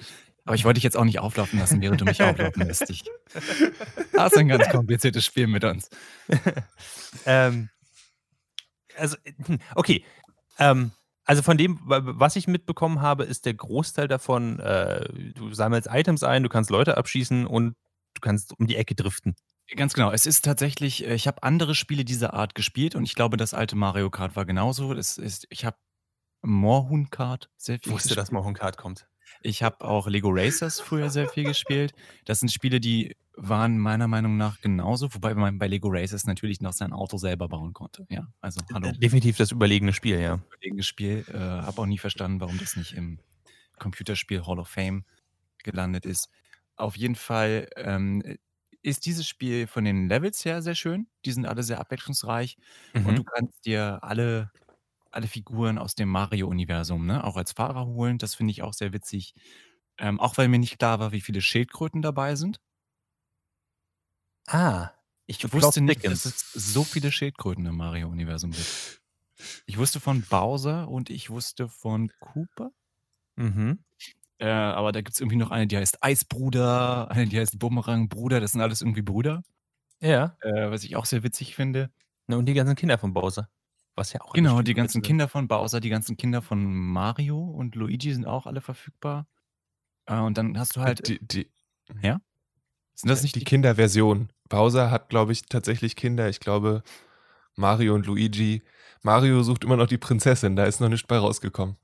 aber 0.45 0.55
ich 0.55 0.63
wollte 0.65 0.75
dich 0.75 0.83
jetzt 0.83 0.98
auch 0.98 1.03
nicht 1.05 1.19
auflaufen 1.19 1.60
lassen, 1.60 1.81
während 1.81 2.01
du 2.01 2.05
mich 2.05 2.21
auflaufen 2.24 2.65
lässt. 2.67 2.89
Ich, 2.89 3.03
das 4.13 4.31
ist 4.33 4.38
ein 4.38 4.48
ganz 4.48 4.69
kompliziertes 4.69 5.25
Spiel 5.25 5.48
mit 5.48 5.63
uns. 5.63 5.89
ähm, 7.25 7.69
also, 8.98 9.17
hm, 9.45 9.60
okay. 9.75 10.03
Ähm, 10.60 10.91
also 11.25 11.41
von 11.43 11.57
dem, 11.57 11.79
wa- 11.86 12.01
was 12.03 12.36
ich 12.36 12.48
mitbekommen 12.48 13.01
habe, 13.01 13.24
ist 13.24 13.45
der 13.45 13.53
Großteil 13.53 14.07
davon, 14.07 14.60
äh, 14.60 15.07
du 15.33 15.53
sammelst 15.53 15.88
Items 15.91 16.24
ein, 16.24 16.43
du 16.43 16.50
kannst 16.50 16.69
Leute 16.69 16.98
abschießen 16.98 17.45
und 17.48 17.75
du 18.15 18.19
kannst 18.21 18.57
um 18.60 18.67
die 18.67 18.75
Ecke 18.75 18.95
driften. 18.95 19.36
Ganz 19.75 19.93
genau. 19.93 20.12
Es 20.12 20.25
ist 20.25 20.43
tatsächlich, 20.43 21.05
äh, 21.07 21.13
ich 21.13 21.27
habe 21.27 21.43
andere 21.43 21.75
Spiele 21.75 22.03
dieser 22.03 22.33
Art 22.33 22.55
gespielt 22.55 22.95
und 22.95 23.03
ich 23.03 23.15
glaube, 23.15 23.38
das 23.38 23.53
alte 23.53 23.75
Mario 23.77 24.10
Kart 24.10 24.36
war 24.36 24.45
genauso. 24.45 24.93
Es 24.93 25.17
ist, 25.17 25.48
ich 25.50 25.63
habe 25.63 25.77
Moorhuhn 26.41 27.10
Kart 27.10 27.50
sehr 27.55 27.75
Ich 27.75 27.83
viel 27.83 27.93
wusste, 27.93 28.10
gespielt. 28.10 28.17
dass 28.24 28.31
Moorhuhn 28.31 28.55
Kart 28.55 28.75
kommt. 28.77 29.07
Ich 29.43 29.63
habe 29.63 29.83
auch 29.86 30.07
Lego 30.07 30.29
Racers 30.31 30.79
früher 30.79 31.10
sehr 31.10 31.27
viel 31.27 31.45
gespielt. 31.45 31.93
Das 32.25 32.39
sind 32.39 32.49
Spiele, 32.51 32.80
die 32.80 33.15
waren 33.36 33.77
meiner 33.80 34.08
Meinung 34.08 34.38
nach 34.38 34.62
genauso, 34.62 35.13
wobei 35.13 35.34
man 35.34 35.58
bei 35.58 35.67
Lego 35.67 35.89
Racers 35.89 36.25
natürlich 36.25 36.62
noch 36.62 36.73
sein 36.73 36.93
Auto 36.93 37.17
selber 37.17 37.47
bauen 37.49 37.73
konnte. 37.73 38.06
Ja, 38.10 38.27
also 38.41 38.62
hallo, 38.73 38.91
Definitiv 38.91 39.38
das 39.38 39.51
überlegene 39.51 39.93
Spiel, 39.93 40.19
ja. 40.19 40.39
überlegenes 40.47 40.86
Spiel. 40.86 41.25
Äh, 41.27 41.38
habe 41.38 41.82
auch 41.82 41.86
nie 41.86 41.97
verstanden, 41.97 42.39
warum 42.39 42.58
das 42.58 42.75
nicht 42.75 42.93
im 42.93 43.19
Computerspiel 43.80 44.45
Hall 44.45 44.60
of 44.60 44.67
Fame 44.69 45.06
gelandet 45.63 46.06
ist. 46.06 46.30
Auf 46.75 46.97
jeden 46.97 47.15
Fall 47.15 47.69
ähm, 47.75 48.38
ist 48.84 49.06
dieses 49.06 49.27
Spiel 49.27 49.67
von 49.67 49.86
den 49.86 50.08
Levels 50.10 50.43
her 50.45 50.62
sehr 50.62 50.75
schön. 50.75 51.08
Die 51.25 51.32
sind 51.32 51.45
alle 51.45 51.63
sehr 51.63 51.80
abwechslungsreich 51.80 52.58
und 53.04 53.13
Mhm. 53.13 53.15
du 53.15 53.23
kannst 53.23 53.65
dir 53.65 53.99
alle, 54.04 54.51
alle 55.12 55.28
Figuren 55.28 55.78
aus 55.78 55.95
dem 55.95 56.10
Mario-Universum 56.10 57.06
ne, 57.06 57.24
auch 57.24 57.38
als 57.38 57.52
Fahrer 57.54 57.86
holen. 57.86 58.17
Das 58.17 58.36
finde 58.36 58.52
ich 58.52 58.62
auch 58.63 58.74
sehr 58.74 58.93
witzig. 58.93 59.34
Ähm, 59.97 60.19
auch 60.19 60.38
weil 60.38 60.47
mir 60.47 60.60
nicht 60.60 60.80
klar 60.80 61.00
war, 61.00 61.12
wie 61.12 61.21
viele 61.21 61.41
Schildkröten 61.41 62.02
dabei 62.02 62.36
sind. 62.36 62.60
Ah, 64.47 64.91
ich 65.28 65.52
wusste 65.54 65.82
nicht, 65.82 66.06
dass 66.06 66.26
es 66.26 66.52
so 66.54 66.84
viele 66.84 67.12
Schildkröten 67.12 67.65
im 67.65 67.78
Mario-Universum 67.78 68.52
gibt. 68.52 69.02
Ich 69.65 69.78
wusste 69.78 70.00
von 70.00 70.21
Bowser 70.24 70.88
und 70.89 71.10
ich 71.10 71.30
wusste 71.30 71.67
von 71.69 72.12
Cooper. 72.19 72.71
Mhm. 73.38 73.80
Äh, 74.39 74.50
aber 74.50 74.91
da 74.91 75.02
gibt 75.02 75.15
es 75.15 75.21
irgendwie 75.21 75.38
noch 75.38 75.52
eine, 75.52 75.67
die 75.67 75.78
heißt 75.78 76.04
Eisbruder, 76.04 77.12
eine, 77.12 77.28
die 77.28 77.39
heißt 77.39 77.60
Bumerang-Bruder. 77.60 78.39
Das 78.41 78.54
sind 78.54 78.62
alles 78.62 78.82
irgendwie 78.82 79.04
Brüder, 79.04 79.43
Ja. 80.02 80.38
äh, 80.41 80.71
was 80.71 80.84
ich 80.84 80.95
auch 80.95 81.06
sehr 81.06 81.24
witzig 81.24 81.56
finde. 81.56 81.91
Na, 82.28 82.38
und 82.38 82.45
die 82.47 82.54
ganzen 82.54 82.76
Kinder 82.76 82.97
von 82.97 83.13
Bowser. 83.13 83.50
Was 84.02 84.14
ja 84.14 84.22
auch 84.22 84.34
Genau, 84.34 84.64
die 84.64 84.74
ganzen 84.74 85.02
ist. 85.02 85.06
Kinder 85.06 85.28
von 85.28 85.48
Bowser, 85.48 85.80
die 85.80 85.90
ganzen 85.90 86.18
Kinder 86.18 86.42
von 86.42 86.74
Mario 86.74 87.40
und 87.40 87.76
Luigi 87.76 88.12
sind 88.12 88.26
auch 88.26 88.48
alle 88.48 88.60
verfügbar. 88.60 89.28
Äh, 90.08 90.18
und 90.18 90.40
dann 90.40 90.58
hast 90.58 90.76
du 90.76 90.82
halt. 90.82 91.08
Die, 91.08 91.20
die, 91.24 91.52
sind 92.96 93.10
das 93.10 93.22
nicht 93.22 93.36
die 93.36 93.44
Kinderversion. 93.44 94.34
Bowser 94.50 94.90
hat, 94.90 95.10
glaube 95.10 95.34
ich, 95.34 95.44
tatsächlich 95.44 95.96
Kinder. 95.96 96.30
Ich 96.30 96.40
glaube, 96.40 96.82
Mario 97.56 97.94
und 97.94 98.08
Luigi. 98.08 98.64
Mario 99.04 99.44
sucht 99.44 99.66
immer 99.66 99.78
noch 99.78 99.86
die 99.86 100.00
Prinzessin. 100.00 100.56
Da 100.56 100.64
ist 100.64 100.82
noch 100.82 100.90
nichts 100.90 101.06
bei 101.06 101.20
rausgekommen. 101.20 101.78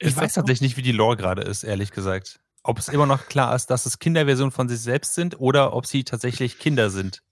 Ich 0.00 0.08
Ist 0.08 0.16
weiß 0.16 0.34
tatsächlich 0.34 0.60
nicht, 0.60 0.76
wie 0.76 0.82
die 0.82 0.90
Lore 0.90 1.16
gerade 1.16 1.42
ist, 1.42 1.62
ehrlich 1.62 1.92
gesagt. 1.92 2.40
Ob 2.64 2.80
es 2.80 2.88
immer 2.88 3.06
noch 3.06 3.26
klar 3.26 3.54
ist, 3.54 3.70
dass 3.70 3.86
es 3.86 4.00
Kinderversionen 4.00 4.50
von 4.50 4.68
sich 4.68 4.80
selbst 4.80 5.14
sind 5.14 5.38
oder 5.38 5.72
ob 5.72 5.86
sie 5.86 6.02
tatsächlich 6.02 6.58
Kinder 6.58 6.90
sind. 6.90 7.22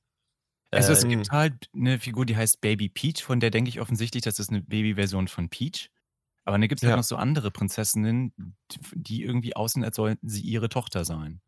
Also 0.72 0.92
es 0.92 1.04
Äh, 1.04 1.08
gibt 1.08 1.30
halt 1.30 1.68
eine 1.74 1.98
Figur, 1.98 2.26
die 2.26 2.36
heißt 2.36 2.60
Baby 2.60 2.88
Peach, 2.88 3.22
von 3.22 3.40
der 3.40 3.50
denke 3.50 3.68
ich 3.68 3.80
offensichtlich, 3.80 4.22
das 4.24 4.38
ist 4.38 4.50
eine 4.50 4.62
Babyversion 4.62 5.28
von 5.28 5.48
Peach. 5.48 5.90
Aber 6.44 6.58
dann 6.58 6.66
gibt 6.68 6.80
es 6.80 6.82
Ja. 6.82 6.88
halt 6.90 6.98
noch 6.98 7.04
so 7.04 7.16
andere 7.16 7.50
Prinzessinnen, 7.50 8.32
die- 8.94 9.22
irgendwie 9.22 9.54
aussehen, 9.54 9.84
als 9.84 9.96
sollten 9.96 10.28
sie 10.28 10.40
ihre 10.40 10.68
Tochter 10.68 11.04
sein. 11.04 11.40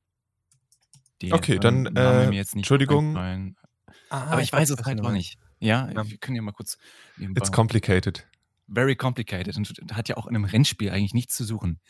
Die, 1.23 1.33
Okay, 1.33 1.59
dann, 1.59 1.87
ähm, 1.87 1.93
Name 1.95 2.25
äh, 2.25 2.29
mir 2.29 2.37
jetzt 2.37 2.55
nicht 2.55 2.65
Entschuldigung. 2.65 3.17
ah, 3.17 3.55
Aber 4.11 4.43
ich 4.43 4.53
weiß 4.53 4.71
es 4.71 4.85
halt 4.85 5.01
auch 5.01 5.11
nicht. 5.13 5.39
Ja, 5.59 5.91
Ja. 5.91 6.09
wir 6.09 6.19
können 6.19 6.37
ja 6.37 6.43
mal 6.43 6.53
kurz 6.53 6.77
nebenbei. 7.17 7.39
It's 7.41 7.51
complicated. 7.51 8.27
Very 8.69 8.95
complicated 8.97 9.57
und 9.57 9.73
hat 9.93 10.09
ja 10.09 10.17
auch 10.17 10.27
in 10.27 10.35
einem 10.37 10.45
Rennspiel 10.45 10.91
eigentlich 10.91 11.15
nichts 11.15 11.35
zu 11.37 11.45
suchen. 11.45 11.81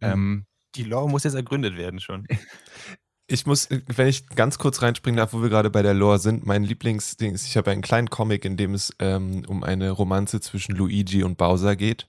Mhm. 0.00 0.08
Ähm, 0.08 0.46
Die 0.74 0.84
Lore 0.84 1.08
muss 1.10 1.24
jetzt 1.24 1.34
ergründet 1.34 1.76
werden 1.76 2.00
schon. 2.00 2.26
Ich 3.28 3.46
muss, 3.46 3.68
wenn 3.70 4.08
ich 4.08 4.26
ganz 4.28 4.58
kurz 4.58 4.82
reinspringen 4.82 5.16
darf, 5.16 5.32
wo 5.32 5.42
wir 5.42 5.48
gerade 5.48 5.70
bei 5.70 5.82
der 5.82 5.94
Lore 5.94 6.18
sind, 6.18 6.44
mein 6.44 6.64
Lieblingsding 6.64 7.32
ist, 7.32 7.46
ich 7.46 7.56
habe 7.56 7.70
einen 7.70 7.82
kleinen 7.82 8.10
Comic, 8.10 8.44
in 8.44 8.56
dem 8.56 8.74
es 8.74 8.92
ähm, 8.98 9.44
um 9.46 9.62
eine 9.62 9.90
Romanze 9.90 10.40
zwischen 10.40 10.74
Luigi 10.74 11.22
und 11.22 11.38
Bowser 11.38 11.76
geht. 11.76 12.08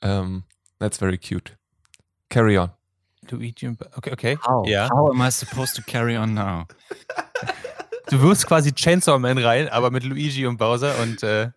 Ähm, 0.00 0.44
that's 0.78 0.98
very 0.98 1.18
cute. 1.18 1.58
Carry 2.30 2.58
on. 2.58 2.70
Luigi 3.30 3.66
und. 3.66 3.80
Okay, 3.96 4.12
okay. 4.12 4.38
how? 4.46 4.66
Ja. 4.66 4.88
How 4.90 5.10
am 5.10 5.20
I 5.20 5.30
supposed 5.30 5.74
to 5.76 5.82
carry 5.82 6.16
on 6.16 6.34
now? 6.34 6.66
Du 8.10 8.20
wirst 8.20 8.46
quasi 8.46 8.70
Chainsaw 8.72 9.18
Man 9.18 9.38
rein, 9.38 9.68
aber 9.68 9.90
mit 9.90 10.04
Luigi 10.04 10.46
und 10.46 10.58
Bowser 10.58 10.98
und 11.00 11.22
äh, 11.22 11.50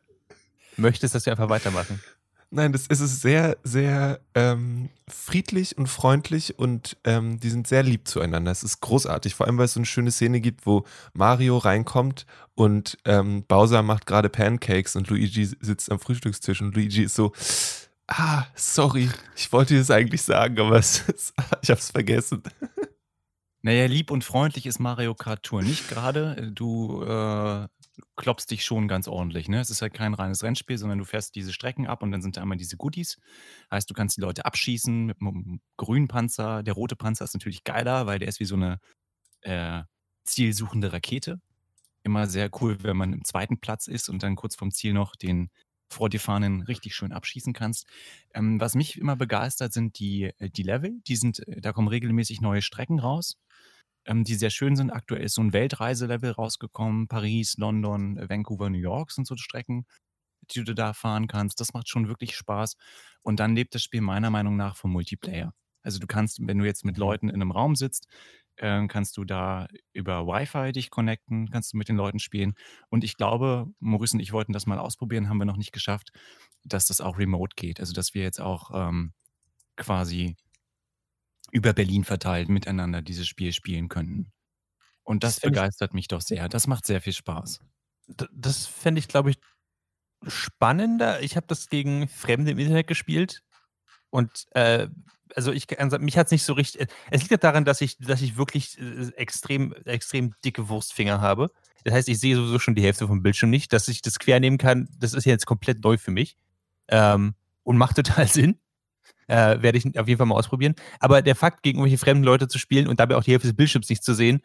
möchtest, 0.78 1.14
dass 1.14 1.26
wir 1.26 1.34
einfach 1.34 1.50
weitermachen. 1.50 2.02
Nein, 2.50 2.72
das 2.72 2.88
ist 2.88 3.02
es 3.02 3.22
sehr, 3.22 3.58
sehr 3.64 4.22
ähm, 4.34 4.90
friedlich 5.10 5.78
und 5.78 5.88
freundlich 5.88 6.58
und 6.58 6.96
ähm, 7.04 7.40
die 7.42 7.50
sind 7.50 7.68
sehr 7.68 7.84
lieb 7.84 8.08
zueinander. 8.08 8.52
Es 8.52 8.64
ist 8.64 8.80
großartig, 8.80 9.36
vor 9.36 9.48
allem 9.48 9.58
weil 9.58 9.66
es 9.66 9.74
so 9.74 9.82
eine 9.82 9.86
schöne 9.86 10.12
Szene 10.12 10.40
gibt, 10.40 10.66
wo 10.66 10.86
Mario 11.14 11.58
reinkommt 11.58 12.26
und 12.56 12.98
ähm, 13.04 13.44
Bowser 13.44 13.84
macht 13.84 14.06
gerade 14.06 14.30
Pancakes 14.30 14.96
und 14.96 15.10
Luigi 15.10 15.46
sitzt 15.46 15.92
am 15.92 16.00
Frühstückstisch 16.00 16.62
und 16.62 16.74
Luigi 16.74 17.04
ist 17.04 17.16
so, 17.16 17.34
ah, 18.08 18.46
sorry, 18.56 19.10
ich 19.36 19.52
wollte 19.52 19.74
dir 19.74 19.82
das 19.82 19.92
eigentlich 19.92 20.22
sagen, 20.22 20.58
aber 20.60 20.78
es 20.78 21.02
ist, 21.10 21.34
ich 21.62 21.70
hab's 21.70 21.92
vergessen. 21.92 22.44
Naja, 23.62 23.88
lieb 23.88 24.10
und 24.10 24.24
freundlich 24.24 24.66
ist 24.66 24.80
Mario 24.80 25.14
Kart 25.16 25.44
Tour 25.44 25.62
nicht 25.62 25.90
gerade. 25.90 26.52
Du 26.54 27.04
äh, 27.04 27.68
klopfst 28.16 28.48
dich 28.50 28.66
schon 28.66 28.88
ganz 28.88 29.08
ordentlich. 29.08 29.50
Ne? 29.50 29.60
Es 29.60 29.70
ist 29.70 29.82
halt 29.82 29.94
kein 29.94 30.14
reines 30.14 30.44
Rennspiel, 30.44 30.78
sondern 30.78 31.00
du 31.00 31.06
fährst 31.06 31.36
diese 31.36 31.54
Strecken 31.54 31.88
ab 31.88 32.04
und 32.04 32.12
dann 32.12 32.22
sind 32.22 32.38
da 32.38 32.42
einmal 32.42 32.58
diese 32.58 32.78
Goodies. 32.78 33.20
Heißt, 33.72 33.90
du 33.90 33.94
kannst 33.94 34.18
die 34.18 34.22
Leute 34.22 34.46
abschießen 34.46 35.06
mit 35.06 35.22
einem 35.22 35.62
grünen 35.78 36.08
Panzer. 36.08 36.64
Der 36.64 36.74
rote 36.74 36.96
Panzer 36.96 37.26
ist 37.26 37.34
natürlich 37.34 37.64
geiler, 37.64 38.06
weil 38.08 38.20
der 38.20 38.28
ist 38.28 38.40
wie 38.40 38.46
so 38.46 38.56
eine 38.56 38.80
äh, 39.42 39.84
zielsuchende 40.26 40.94
Rakete. 40.94 41.42
immer 42.04 42.28
sehr 42.28 42.50
cool, 42.62 42.78
wenn 42.84 42.98
man 42.98 43.14
im 43.14 43.26
zweiten 43.26 43.60
Platz 43.60 43.88
ist 43.88 44.10
und 44.10 44.24
dann 44.24 44.36
kurz 44.36 44.56
vorm 44.56 44.72
Ziel 44.72 44.94
noch 44.94 45.16
den 45.16 45.50
vor 45.90 46.10
dir 46.10 46.20
fahrenden 46.20 46.62
richtig 46.64 46.96
schön 46.96 47.12
abschießen 47.14 47.54
kannst. 47.54 47.88
Ähm, 48.34 48.60
was 48.60 48.76
mich 48.76 48.98
immer 48.98 49.16
begeistert, 49.16 49.74
sind 49.74 50.00
die, 50.00 50.32
äh, 50.38 50.50
die 50.50 50.64
Level. 50.64 51.00
Die 51.08 51.16
sind, 51.16 51.48
äh, 51.48 51.62
da 51.62 51.74
kommen 51.74 51.88
regelmäßig 51.88 52.42
neue 52.42 52.62
Strecken 52.62 53.00
raus, 53.00 53.38
ähm, 54.08 54.24
die 54.24 54.36
sehr 54.36 54.50
schön 54.50 54.76
sind. 54.76 54.90
Aktuell 54.90 55.24
ist 55.24 55.36
so 55.36 55.42
ein 55.42 55.54
Weltreiselevel 55.54 56.32
rausgekommen. 56.32 57.08
Paris, 57.08 57.56
London, 57.58 58.18
Vancouver, 58.30 58.70
New 58.70 58.80
York 58.80 59.12
sind 59.12 59.28
so 59.28 59.36
Strecken, 59.36 59.86
die 60.52 60.64
du 60.64 60.74
da 60.74 60.94
fahren 60.94 61.28
kannst. 61.28 61.60
Das 61.60 61.74
macht 61.74 61.90
schon 61.90 62.08
wirklich 62.08 62.36
Spaß. 62.36 62.76
Und 63.22 63.40
dann 63.40 63.56
lebt 63.56 63.76
das 63.76 63.84
Spiel 63.84 64.02
meiner 64.02 64.30
Meinung 64.30 64.56
nach 64.56 64.76
vom 64.76 64.92
Multiplayer. 64.92 65.54
Also 65.84 66.00
du 66.00 66.08
kannst, 66.08 66.46
wenn 66.46 66.58
du 66.58 66.66
jetzt 66.66 66.86
mit 66.86 66.98
mhm. 66.98 67.02
Leuten 67.02 67.30
in 67.30 67.36
einem 67.36 67.52
Raum 67.52 67.76
sitzt, 67.76 68.08
äh, 68.58 68.88
kannst 68.88 69.18
du 69.18 69.24
da 69.24 69.68
über 69.94 70.26
Wi-Fi 70.26 70.72
dich 70.72 70.90
connecten, 70.90 71.50
kannst 71.50 71.74
du 71.74 71.78
mit 71.78 71.90
den 71.90 71.96
Leuten 71.96 72.20
spielen. 72.20 72.56
Und 72.90 73.04
ich 73.04 73.18
glaube, 73.18 73.68
Maurice 73.80 74.16
und 74.16 74.20
ich 74.20 74.34
wollten 74.34 74.54
das 74.54 74.66
mal 74.66 74.80
ausprobieren, 74.80 75.30
haben 75.30 75.38
wir 75.38 75.46
noch 75.46 75.58
nicht 75.58 75.72
geschafft, 75.74 76.12
dass 76.64 76.88
das 76.88 77.02
auch 77.02 77.18
remote 77.18 77.56
geht. 77.56 77.80
Also 77.80 77.94
dass 77.94 78.14
wir 78.14 78.24
jetzt 78.24 78.42
auch 78.42 78.72
ähm, 78.74 79.14
quasi 79.76 80.36
über 81.52 81.74
Berlin 81.74 82.04
verteilt 82.04 82.50
miteinander 82.50 83.02
dieses 83.02 83.28
Spiel 83.28 83.54
spielen 83.54 83.90
könnten. 83.90 84.32
Und 85.04 85.24
das, 85.24 85.36
das 85.36 85.50
begeistert 85.50 85.94
mich 85.94 86.08
doch 86.08 86.22
sehr. 86.22 86.50
Das 86.50 86.68
macht 86.68 86.86
sehr 86.86 87.02
viel 87.02 87.14
Spaß. 87.14 87.62
Das 88.32 88.66
fände 88.66 89.00
ich, 89.00 89.08
glaube 89.08 89.32
ich, 89.32 89.38
spannender. 90.26 91.22
Ich 91.22 91.36
habe 91.36 91.48
das 91.48 91.70
gegen 91.70 92.08
Fremde 92.08 92.52
im 92.52 92.60
Internet 92.60 92.88
gespielt 92.88 93.44
und 94.10 94.46
äh, 94.52 94.88
also 95.36 95.52
ich, 95.52 95.80
also 95.80 96.00
mich 96.00 96.18
hat 96.18 96.28
es 96.28 96.32
nicht 96.32 96.44
so 96.44 96.54
richtig. 96.54 96.82
Äh, 96.82 96.88
es 97.12 97.30
liegt 97.30 97.44
daran, 97.44 97.66
dass 97.66 97.82
ich, 97.82 97.98
dass 97.98 98.22
ich 98.22 98.38
wirklich 98.38 98.80
äh, 98.80 99.10
extrem, 99.16 99.74
extrem 99.86 100.34
dicke 100.44 100.70
Wurstfinger 100.70 101.22
habe. 101.22 101.52
Das 101.84 101.94
heißt, 101.94 102.10
ich 102.10 102.20
sehe 102.20 102.36
sowieso 102.36 102.60
schon 102.60 102.76
die 102.76 102.84
Hälfte 102.84 103.08
vom 103.08 103.22
Bildschirm 103.22 103.50
nicht. 103.50 103.74
Dass 103.74 103.88
ich 103.88 104.02
das 104.02 104.20
quer 104.20 104.40
nehmen 104.40 104.58
kann, 104.58 104.90
das 104.98 105.14
ist 105.14 105.26
jetzt 105.26 105.46
komplett 105.46 105.84
neu 105.84 105.98
für 105.98 106.12
mich. 106.12 106.38
Ähm, 106.88 107.36
und 107.64 107.78
macht 107.78 107.98
total 107.98 108.28
Sinn. 108.28 108.60
Äh, 109.28 109.62
Werde 109.62 109.78
ich 109.78 110.00
auf 110.00 110.08
jeden 110.08 110.18
Fall 110.18 110.28
mal 110.28 110.36
ausprobieren. 110.36 110.76
Aber 111.00 111.22
der 111.22 111.36
Fakt, 111.36 111.64
gegen 111.64 111.80
irgendwelche 111.80 111.98
fremden 111.98 112.24
Leute 112.24 112.48
zu 112.48 112.60
spielen 112.60 112.88
und 112.88 113.00
dabei 113.00 113.16
auch 113.16 113.24
die 113.24 113.32
Hälfte 113.32 113.48
des 113.48 113.56
Bildschirms 113.56 113.90
nicht 113.90 114.04
zu 114.04 114.14
sehen, 114.14 114.42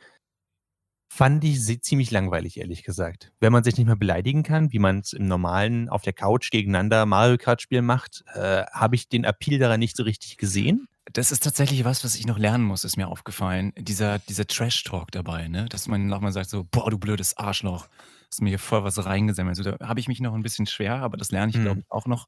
fand 1.13 1.45
ich 1.45 1.83
ziemlich 1.83 2.11
langweilig, 2.11 2.59
ehrlich 2.59 2.85
gesagt. 2.85 3.33
Wenn 3.39 3.53
man 3.53 3.65
sich 3.65 3.77
nicht 3.77 3.87
mehr 3.87 3.97
beleidigen 3.97 4.43
kann, 4.43 4.73
wie 4.73 4.79
man 4.79 5.01
es 5.01 5.13
im 5.13 5.27
normalen 5.27 5.91
auf 5.91 6.01
der 6.01 6.15
Couch 6.15 6.51
gegeneinander 6.51 7.05
Mario 7.05 7.37
Kart 7.37 7.61
Spiel 7.61 7.83
macht, 7.83 8.25
äh, 8.33 8.65
habe 8.73 8.95
ich 8.95 9.11
den 9.11 9.25
Appeal 9.25 9.59
daran 9.59 9.79
nicht 9.79 9.95
so 9.95 10.05
richtig 10.05 10.39
gesehen. 10.39 10.89
Das 11.13 11.31
ist 11.31 11.43
tatsächlich 11.43 11.85
was, 11.85 12.03
was 12.03 12.15
ich 12.15 12.27
noch 12.27 12.39
lernen 12.39 12.65
muss, 12.65 12.85
ist 12.85 12.97
mir 12.97 13.09
aufgefallen. 13.09 13.75
Dieser, 13.77 14.21
dieser 14.21 14.47
Trash-Talk 14.47 15.11
dabei, 15.11 15.49
ne? 15.49 15.67
Dass 15.69 15.87
man 15.87 16.07
nochmal 16.07 16.33
sagt 16.33 16.49
so, 16.49 16.65
boah, 16.71 16.91
du 16.91 16.99
blödes 16.99 17.37
Arschloch. 17.37 17.89
Hast 18.31 18.41
mir 18.41 18.49
hier 18.49 18.59
voll 18.59 18.83
was 18.83 19.05
reingesammelt. 19.05 19.59
Also, 19.59 19.73
da 19.73 19.87
habe 19.87 20.01
ich 20.01 20.09
mich 20.09 20.21
noch 20.21 20.33
ein 20.33 20.43
bisschen 20.43 20.67
schwer, 20.67 20.97
aber 20.97 21.19
das 21.19 21.31
lerne 21.31 21.51
ich, 21.51 21.59
mhm. 21.59 21.65
glaube 21.65 21.81
ich, 21.81 21.91
auch 21.91 22.07
noch. 22.07 22.27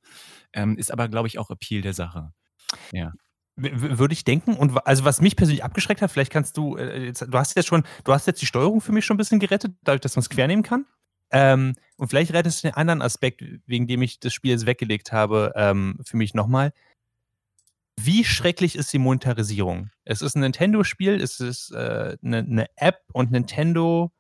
Ähm, 0.53 0.77
ist 0.77 0.91
aber, 0.91 1.09
glaube 1.09 1.29
ich, 1.29 1.39
auch 1.39 1.49
Appeal 1.51 1.81
der 1.81 1.95
Sache. 1.95 2.35
Ja. 2.93 3.13
Würde 3.57 4.15
ich 4.15 4.25
denken. 4.25 4.55
Und 4.55 4.87
also 4.87 5.05
was 5.05 5.21
mich 5.21 5.37
persönlich 5.37 5.63
abgeschreckt 5.63 6.03
hat, 6.03 6.11
vielleicht 6.11 6.33
kannst 6.33 6.57
du, 6.57 6.77
äh, 6.77 7.07
jetzt, 7.07 7.23
du 7.23 7.39
hast 7.39 7.55
jetzt 7.57 7.67
schon, 7.67 7.85
du 8.03 8.13
hast 8.13 8.27
jetzt 8.27 8.43
die 8.43 8.47
Steuerung 8.47 8.81
für 8.81 8.93
mich 8.93 9.05
schon 9.05 9.15
ein 9.15 9.19
bisschen 9.19 9.39
gerettet, 9.39 9.77
dadurch, 9.83 10.01
dass 10.01 10.17
man 10.17 10.23
es 10.23 10.31
quer 10.31 10.49
nehmen 10.49 10.65
kann. 10.65 10.87
Ähm, 11.31 11.75
und 11.97 12.09
vielleicht 12.09 12.33
rettest 12.33 12.63
du 12.63 12.69
den 12.69 12.75
anderen 12.75 13.03
Aspekt, 13.03 13.43
wegen 13.67 13.87
dem 13.87 14.03
ich 14.03 14.21
das 14.21 14.35
Spiel 14.35 14.51
jetzt 14.51 14.67
weggelegt 14.67 15.13
habe, 15.13 15.53
ähm, 15.57 15.99
für 16.05 16.17
mich 16.17 16.35
nochmal. 16.35 16.73
Wie 18.01 18.25
schrecklich 18.25 18.77
ist 18.77 18.93
die 18.93 18.99
Monetarisierung? 18.99 19.91
Es 20.05 20.21
ist 20.21 20.35
ein 20.35 20.41
Nintendo-Spiel, 20.41 21.21
es 21.21 21.39
ist 21.39 21.71
äh, 21.71 22.17
eine, 22.23 22.39
eine 22.39 22.67
App 22.77 23.03
und 23.13 23.31
Nintendo 23.31 24.13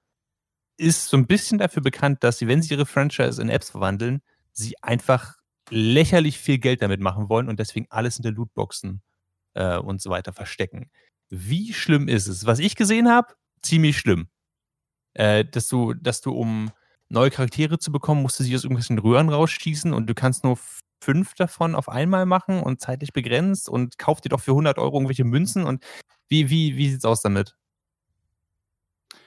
ist 0.76 1.09
so 1.09 1.16
ein 1.16 1.26
bisschen 1.26 1.59
dafür 1.59 1.83
bekannt, 1.83 2.22
dass 2.24 2.38
sie, 2.38 2.48
wenn 2.48 2.62
sie 2.62 2.74
ihre 2.74 2.87
Franchise 2.87 3.40
in 3.40 3.48
Apps 3.48 3.70
verwandeln, 3.70 4.22
sie 4.52 4.74
einfach 4.83 5.37
lächerlich 5.70 6.38
viel 6.38 6.59
Geld 6.59 6.83
damit 6.83 7.00
machen 7.00 7.29
wollen 7.29 7.48
und 7.48 7.59
deswegen 7.59 7.87
alles 7.90 8.18
in 8.18 8.22
der 8.22 8.33
Lootboxen 8.33 9.03
äh, 9.55 9.79
und 9.79 10.03
so 10.03 10.11
weiter 10.11 10.33
verstecken. 10.33 10.90
Wie 11.31 11.72
schlimm 11.72 12.09
ist 12.09 12.27
es? 12.29 12.46
Was 12.46 12.59
ich 12.59 12.77
gesehen 12.77 13.09
habe, 13.09 13.35
ziemlich 13.62 13.98
schlimm. 13.98 14.29
Äh, 15.14 15.44
dass 15.44 15.68
du, 15.68 15.94
dass 15.94 16.20
du, 16.20 16.33
um 16.33 16.70
neue 17.09 17.31
Charaktere 17.31 17.79
zu 17.79 17.92
bekommen, 17.92 18.22
musst 18.22 18.40
du 18.40 18.44
sie 18.44 18.55
aus 18.55 18.64
irgendwelchen 18.64 18.98
Röhren 18.98 19.29
rausschießen 19.29 19.92
und 19.92 20.09
du 20.09 20.14
kannst 20.14 20.44
nur 20.44 20.59
fünf 21.03 21.35
davon 21.35 21.74
auf 21.74 21.88
einmal 21.88 22.27
machen 22.27 22.62
und 22.62 22.81
zeitlich 22.81 23.12
begrenzt 23.12 23.68
und 23.68 23.98
kauf 23.98 24.20
dir 24.20 24.31
doch 24.31 24.40
für 24.40 24.53
100 24.53 24.79
Euro 24.79 24.96
irgendwelche 24.96 25.24
Münzen 25.24 25.64
und 25.64 25.85
wie, 26.29 26.50
wie, 26.50 26.77
wie 26.77 26.90
sieht's 26.90 27.05
aus 27.05 27.22
damit? 27.22 27.55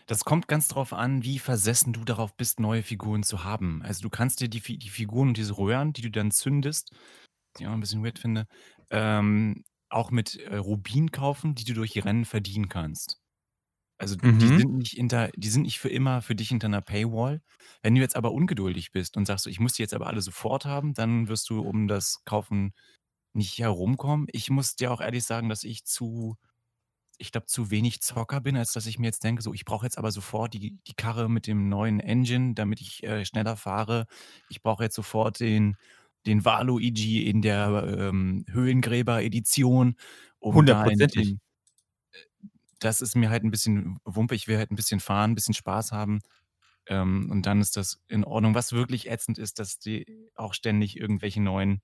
Das 0.07 0.23
kommt 0.23 0.47
ganz 0.47 0.69
drauf 0.69 0.93
an, 0.93 1.23
wie 1.23 1.37
versessen 1.37 1.91
du 1.93 2.05
darauf 2.05 2.35
bist, 2.35 2.59
neue 2.59 2.81
Figuren 2.81 3.23
zu 3.23 3.43
haben. 3.43 3.81
Also 3.83 4.01
du 4.01 4.09
kannst 4.09 4.39
dir 4.39 4.47
die, 4.47 4.61
die 4.61 4.89
Figuren 4.89 5.29
und 5.29 5.37
diese 5.37 5.57
Röhren, 5.57 5.91
die 5.93 6.01
du 6.01 6.09
dann 6.09 6.31
zündest, 6.31 6.91
die 7.57 7.63
ich 7.63 7.67
auch 7.67 7.73
ein 7.73 7.81
bisschen 7.81 8.03
weird 8.03 8.17
finde, 8.17 8.47
ähm, 8.89 9.63
auch 9.89 10.09
mit 10.09 10.35
äh, 10.35 10.55
Rubin 10.55 11.11
kaufen, 11.11 11.55
die 11.55 11.65
du 11.65 11.73
durch 11.73 12.03
Rennen 12.03 12.25
verdienen 12.25 12.69
kannst. 12.69 13.19
Also 13.99 14.15
die 14.15 14.27
mhm. 14.27 14.57
sind 14.59 14.73
nicht 14.75 14.91
hinter, 14.91 15.29
die 15.35 15.49
sind 15.49 15.63
nicht 15.63 15.79
für 15.79 15.89
immer 15.89 16.21
für 16.21 16.35
dich 16.35 16.49
hinter 16.49 16.67
einer 16.67 16.81
Paywall. 16.81 17.41
Wenn 17.81 17.95
du 17.95 18.01
jetzt 18.01 18.15
aber 18.15 18.31
ungeduldig 18.31 18.91
bist 18.91 19.17
und 19.17 19.25
sagst, 19.25 19.47
ich 19.47 19.59
muss 19.59 19.73
die 19.73 19.81
jetzt 19.81 19.93
aber 19.93 20.07
alle 20.07 20.21
sofort 20.21 20.65
haben, 20.65 20.93
dann 20.93 21.27
wirst 21.27 21.49
du 21.49 21.61
um 21.61 21.87
das 21.87 22.23
Kaufen 22.23 22.73
nicht 23.33 23.57
herumkommen. 23.57 24.27
Ich 24.31 24.49
muss 24.49 24.75
dir 24.75 24.91
auch 24.91 25.01
ehrlich 25.01 25.23
sagen, 25.23 25.49
dass 25.49 25.63
ich 25.63 25.83
zu, 25.83 26.37
ich 27.17 27.31
glaube, 27.31 27.47
zu 27.47 27.71
wenig 27.71 28.01
Zocker 28.01 28.41
bin, 28.41 28.57
als 28.57 28.73
dass 28.73 28.85
ich 28.85 28.99
mir 28.99 29.07
jetzt 29.07 29.23
denke, 29.23 29.41
so, 29.41 29.53
ich 29.53 29.65
brauche 29.65 29.85
jetzt 29.85 29.97
aber 29.97 30.11
sofort 30.11 30.53
die, 30.53 30.77
die 30.87 30.93
Karre 30.93 31.29
mit 31.29 31.47
dem 31.47 31.69
neuen 31.69 31.99
Engine, 31.99 32.53
damit 32.53 32.81
ich 32.81 33.03
äh, 33.03 33.25
schneller 33.25 33.57
fahre. 33.57 34.05
Ich 34.49 34.61
brauche 34.61 34.83
jetzt 34.83 34.95
sofort 34.95 35.39
den, 35.39 35.77
den 36.25 36.45
Waluigi 36.45 37.27
in 37.27 37.41
der 37.41 37.95
ähm, 37.97 38.45
Höhlengräber-Edition. 38.49 39.95
Um 40.39 40.55
Hundertprozentig. 40.55 41.33
Äh, 42.11 42.17
das 42.79 43.01
ist 43.01 43.15
mir 43.15 43.29
halt 43.29 43.43
ein 43.43 43.51
bisschen 43.51 43.97
Wumpe. 44.03 44.35
Ich 44.35 44.47
will 44.47 44.57
halt 44.57 44.71
ein 44.71 44.75
bisschen 44.75 44.99
fahren, 44.99 45.31
ein 45.31 45.35
bisschen 45.35 45.55
Spaß 45.55 45.91
haben. 45.91 46.19
Ähm, 46.87 47.29
und 47.31 47.45
dann 47.45 47.59
ist 47.61 47.77
das 47.77 47.99
in 48.07 48.23
Ordnung. 48.23 48.53
Was 48.53 48.73
wirklich 48.73 49.09
ätzend 49.09 49.39
ist, 49.39 49.59
dass 49.59 49.79
die 49.79 50.29
auch 50.35 50.53
ständig 50.53 50.97
irgendwelche 50.97 51.41
neuen 51.41 51.81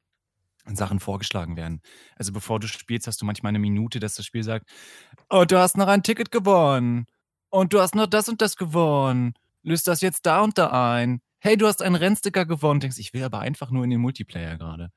Sachen 0.66 1.00
vorgeschlagen 1.00 1.58
werden. 1.58 1.82
Also 2.16 2.32
bevor 2.32 2.60
du 2.60 2.68
spielst, 2.68 3.08
hast 3.08 3.22
du 3.22 3.26
manchmal 3.26 3.50
eine 3.50 3.60
Minute, 3.60 4.00
dass 4.00 4.16
das 4.16 4.26
Spiel 4.26 4.44
sagt, 4.44 4.70
oh, 5.30 5.46
du 5.46 5.58
hast 5.60 5.78
noch 5.78 5.88
ein 5.88 6.04
Ticket 6.04 6.32
gewonnen. 6.32 7.06
Und 7.50 7.74
du 7.74 7.82
hast 7.82 7.96
noch 7.96 8.08
das 8.08 8.30
und 8.30 8.42
das 8.42 8.56
gewonnen. 8.56 9.34
Löst 9.62 9.88
das 9.88 10.02
jetzt 10.02 10.26
da 10.26 10.42
und 10.42 10.58
da 10.58 10.94
ein 10.94 11.22
hey, 11.44 11.58
du 11.58 11.68
hast 11.68 11.82
einen 11.82 11.96
Rennsticker 11.96 12.46
gewonnen. 12.46 12.80
Denkst, 12.80 12.98
ich 13.00 13.14
will 13.14 13.24
aber 13.24 13.40
einfach 13.40 13.70
nur 13.70 13.84
in 13.84 13.90
den 13.90 14.00
Multiplayer 14.00 14.58
gerade. 14.58 14.92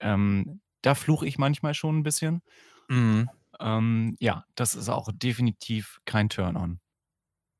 Ähm, 0.00 0.62
da 0.80 0.94
fluche 0.94 1.26
ich 1.26 1.36
manchmal 1.36 1.74
schon 1.74 1.98
ein 1.98 2.02
bisschen. 2.02 2.40
Mhm. 2.88 3.28
Ähm, 3.60 4.16
ja, 4.18 4.44
das 4.54 4.74
ist 4.74 4.88
auch 4.88 5.10
definitiv 5.12 5.98
kein 6.06 6.30
Turn-on 6.30 6.80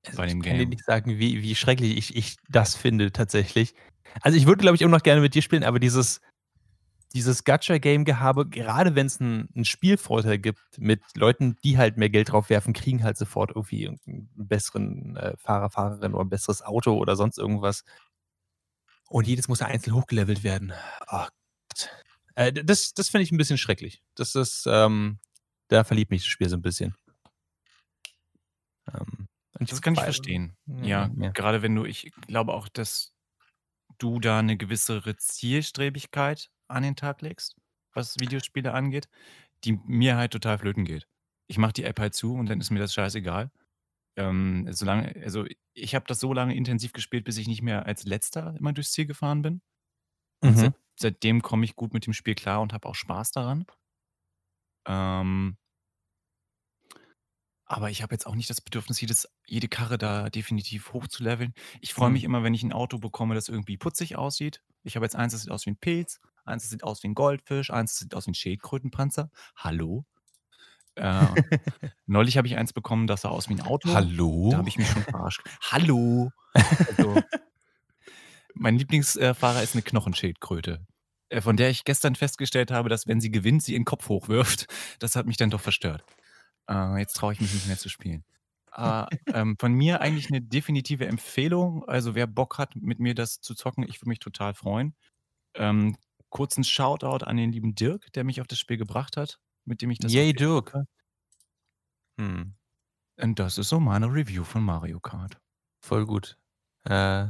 also 0.07 0.17
bei 0.17 0.27
dem 0.27 0.41
Game. 0.41 0.55
Ich 0.55 0.59
kann 0.59 0.59
dir 0.59 0.67
nicht 0.67 0.85
sagen, 0.85 1.19
wie, 1.19 1.43
wie 1.43 1.55
schrecklich 1.55 1.97
ich, 1.97 2.17
ich 2.17 2.37
das 2.49 2.75
finde 2.75 3.13
tatsächlich. 3.13 3.75
Also 4.23 4.39
ich 4.39 4.47
würde, 4.47 4.63
glaube 4.63 4.77
ich, 4.77 4.83
immer 4.83 4.97
noch 4.97 5.03
gerne 5.03 5.21
mit 5.21 5.35
dir 5.35 5.43
spielen, 5.43 5.63
aber 5.63 5.79
dieses, 5.79 6.23
dieses 7.15 7.45
Gacha-Game-Gehabe, 7.45 8.49
gerade 8.49 8.95
wenn 8.95 9.07
es 9.07 9.21
einen 9.21 9.65
Spielvorteil 9.65 10.39
gibt 10.39 10.61
mit 10.79 11.03
Leuten, 11.15 11.57
die 11.65 11.79
halt 11.79 11.97
mehr 11.97 12.11
Geld 12.11 12.33
drauf 12.33 12.51
werfen, 12.51 12.73
kriegen 12.73 13.05
halt 13.05 13.17
sofort 13.17 13.51
irgendwie 13.55 13.89
einen 13.89 14.31
besseren 14.35 15.17
äh, 15.17 15.37
Fahrer, 15.37 15.71
Fahrerin 15.71 16.15
oder 16.15 16.25
ein 16.25 16.31
besseres 16.31 16.63
Auto 16.63 16.97
oder 16.97 17.17
sonst 17.17 17.39
irgendwas. 17.39 17.85
Und 19.09 19.27
jedes 19.27 19.49
muss 19.49 19.61
ja 19.61 19.67
einzeln 19.67 19.95
hochgelevelt 19.95 20.43
werden. 20.43 20.73
Oh 21.11 21.27
äh, 22.35 22.53
das 22.53 22.95
das 22.95 23.09
finde 23.09 23.25
ich 23.25 23.33
ein 23.33 23.37
bisschen 23.37 23.59
schrecklich. 23.59 24.03
Das 24.15 24.35
ist, 24.35 24.67
ähm, 24.67 25.19
da 25.69 25.85
verliebt 25.85 26.11
mich 26.11 26.23
das 26.23 26.31
Spiel 26.31 26.49
so 26.49 26.57
ein 26.57 26.63
bisschen. 26.63 26.95
Ähm, 28.93 29.29
das 29.61 29.83
kann 29.83 29.95
ich 29.95 30.01
verstehen. 30.01 30.57
Ja, 30.67 31.11
ja, 31.17 31.31
gerade 31.31 31.63
wenn 31.63 31.75
du, 31.75 31.85
ich 31.85 32.11
glaube 32.27 32.53
auch, 32.55 32.69
dass 32.69 33.13
du 33.99 34.19
da 34.19 34.39
eine 34.39 34.57
gewisse 34.57 35.03
Zielstrebigkeit 35.17 36.51
an 36.73 36.83
den 36.83 36.97
Tag 36.97 37.23
legst, 37.23 37.57
was 37.93 38.19
Videospiele 38.19 38.73
angeht, 38.73 39.09
die 39.65 39.73
mir 39.85 40.17
halt 40.17 40.33
total 40.33 40.59
flöten 40.59 40.85
geht. 40.85 41.07
Ich 41.49 41.59
mache 41.59 41.73
die 41.73 41.85
App 41.85 42.01
halt 42.01 42.15
zu 42.15 42.35
und 42.35 42.49
dann 42.49 42.61
ist 42.61 42.71
mir 42.71 42.79
das 42.79 42.95
scheißegal. 42.95 43.51
Ähm, 44.17 44.67
solange, 44.71 45.15
also 45.23 45.47
ich 45.75 45.95
habe 45.95 46.05
das 46.07 46.21
so 46.21 46.33
lange 46.33 46.55
intensiv 46.55 46.93
gespielt, 46.93 47.25
bis 47.25 47.39
ich 47.39 47.49
nicht 47.49 47.63
mehr 47.63 47.87
als 47.87 48.05
Letzter 48.05 48.55
immer 48.59 48.73
durchs 48.73 48.93
Ziel 48.93 49.07
gefahren 49.07 49.43
bin. 49.43 49.63
Und 50.41 50.57
seit, 50.59 50.73
mhm. 50.73 50.77
seitdem 50.97 51.43
komme 51.43 51.65
ich 51.65 51.77
gut 51.77 51.95
mit 51.95 52.07
dem 52.07 52.13
Spiel 52.13 52.35
klar 52.35 52.61
und 52.61 52.73
habe 52.73 52.89
auch 52.89 52.95
Spaß 52.95 53.31
daran. 53.31 53.65
Ähm, 54.87 55.57
aber 57.65 57.91
ich 57.91 58.03
habe 58.03 58.15
jetzt 58.15 58.27
auch 58.27 58.35
nicht 58.35 58.51
das 58.51 58.61
Bedürfnis, 58.61 59.01
jedes, 59.01 59.29
jede 59.47 59.69
Karre 59.69 59.97
da 59.97 60.29
definitiv 60.29 60.93
hochzuleveln. 60.93 61.55
Ich 61.81 61.95
freue 61.95 62.11
mich 62.11 62.23
mhm. 62.23 62.27
immer, 62.27 62.43
wenn 62.43 62.55
ich 62.55 62.63
ein 62.63 62.73
Auto 62.73 62.99
bekomme, 62.99 63.35
das 63.35 63.49
irgendwie 63.49 63.79
putzig 63.79 64.17
aussieht. 64.17 64.63
Ich 64.83 64.97
habe 64.97 65.07
jetzt 65.07 65.17
eins, 65.17 65.33
das 65.33 65.43
sieht 65.43 65.51
aus 65.51 65.65
wie 65.65 65.71
ein 65.71 65.79
Pilz, 65.79 66.21
eins, 66.45 66.69
sieht 66.69 66.85
aus 66.85 67.03
wie 67.03 67.09
ein 67.09 67.15
Goldfisch, 67.15 67.71
eins, 67.71 67.97
sieht 67.97 68.15
aus 68.15 68.27
wie 68.27 68.33
ein 68.33 68.35
Schildkrötenpanzer. 68.35 69.31
Hallo? 69.57 70.05
Äh, 70.95 71.27
neulich 72.07 72.37
habe 72.37 72.47
ich 72.47 72.57
eins 72.57 72.73
bekommen, 72.73 73.07
das 73.07 73.23
sah 73.23 73.31
aus 73.31 73.49
wie 73.49 73.55
ein 73.55 73.63
Auto. 73.63 73.93
Hallo? 73.93 74.51
Da 74.51 74.59
habe 74.59 74.69
ich 74.69 74.79
mich 74.79 74.89
schon 74.89 75.03
verarscht. 75.03 75.43
Hallo! 75.71 76.31
Also, 76.55 77.23
mein 78.55 78.77
Lieblingsfahrer 78.77 79.63
ist 79.63 79.75
eine 79.75 79.83
Knochenschildkröte, 79.83 80.85
äh, 81.31 81.41
von 81.41 81.57
der 81.57 81.71
ich 81.71 81.85
gestern 81.85 82.15
festgestellt 82.15 82.71
habe, 82.71 82.89
dass 82.89 83.07
wenn 83.07 83.21
sie 83.21 83.31
gewinnt, 83.31 83.63
sie 83.63 83.73
ihren 83.73 83.85
Kopf 83.85 84.09
hochwirft. 84.09 84.67
Das 84.99 85.17
hat 85.17 85.27
mich 85.27 85.37
dann 85.37 85.51
doch 85.51 85.61
verstört. 85.61 86.05
Äh, 86.69 86.99
jetzt 86.99 87.15
traue 87.15 87.33
ich 87.33 87.41
mich 87.41 87.53
nicht 87.55 87.67
mehr 87.67 87.79
zu 87.79 87.89
spielen. 87.89 88.25
Äh, 88.75 89.05
ähm, 89.33 89.57
von 89.59 89.73
mir 89.73 90.01
eigentlich 90.01 90.31
eine 90.31 90.41
definitive 90.41 91.07
Empfehlung. 91.07 91.85
Also 91.89 92.15
wer 92.15 92.27
Bock 92.27 92.59
hat, 92.59 92.77
mit 92.77 93.01
mir 93.01 93.15
das 93.15 93.41
zu 93.41 93.55
zocken, 93.55 93.85
ich 93.85 94.01
würde 94.01 94.09
mich 94.09 94.19
total 94.19 94.55
freuen. 94.55 94.95
Ähm, 95.55 95.97
kurzen 96.33 96.65
Shoutout 96.65 97.25
an 97.25 97.37
den 97.37 97.53
lieben 97.53 97.77
Dirk, 97.77 98.13
der 98.15 98.25
mich 98.25 98.41
auf 98.41 98.49
das 98.49 98.59
Spiel 98.59 98.79
gebracht 98.79 99.17
hat, 99.17 99.39
mit 99.65 99.83
dem 99.83 99.91
ich 99.91 99.99
das. 99.99 100.13
Yay, 100.13 100.33
Dirk. 100.33 100.75
Hm. 102.19 102.55
Und 103.21 103.39
das 103.39 103.59
ist 103.59 103.69
so 103.69 103.79
meine 103.79 104.07
Review 104.07 104.43
von 104.43 104.65
Mario 104.65 104.99
Kart. 104.99 105.39
Voll 105.85 106.07
gut. 106.07 106.39
Äh, 106.85 107.29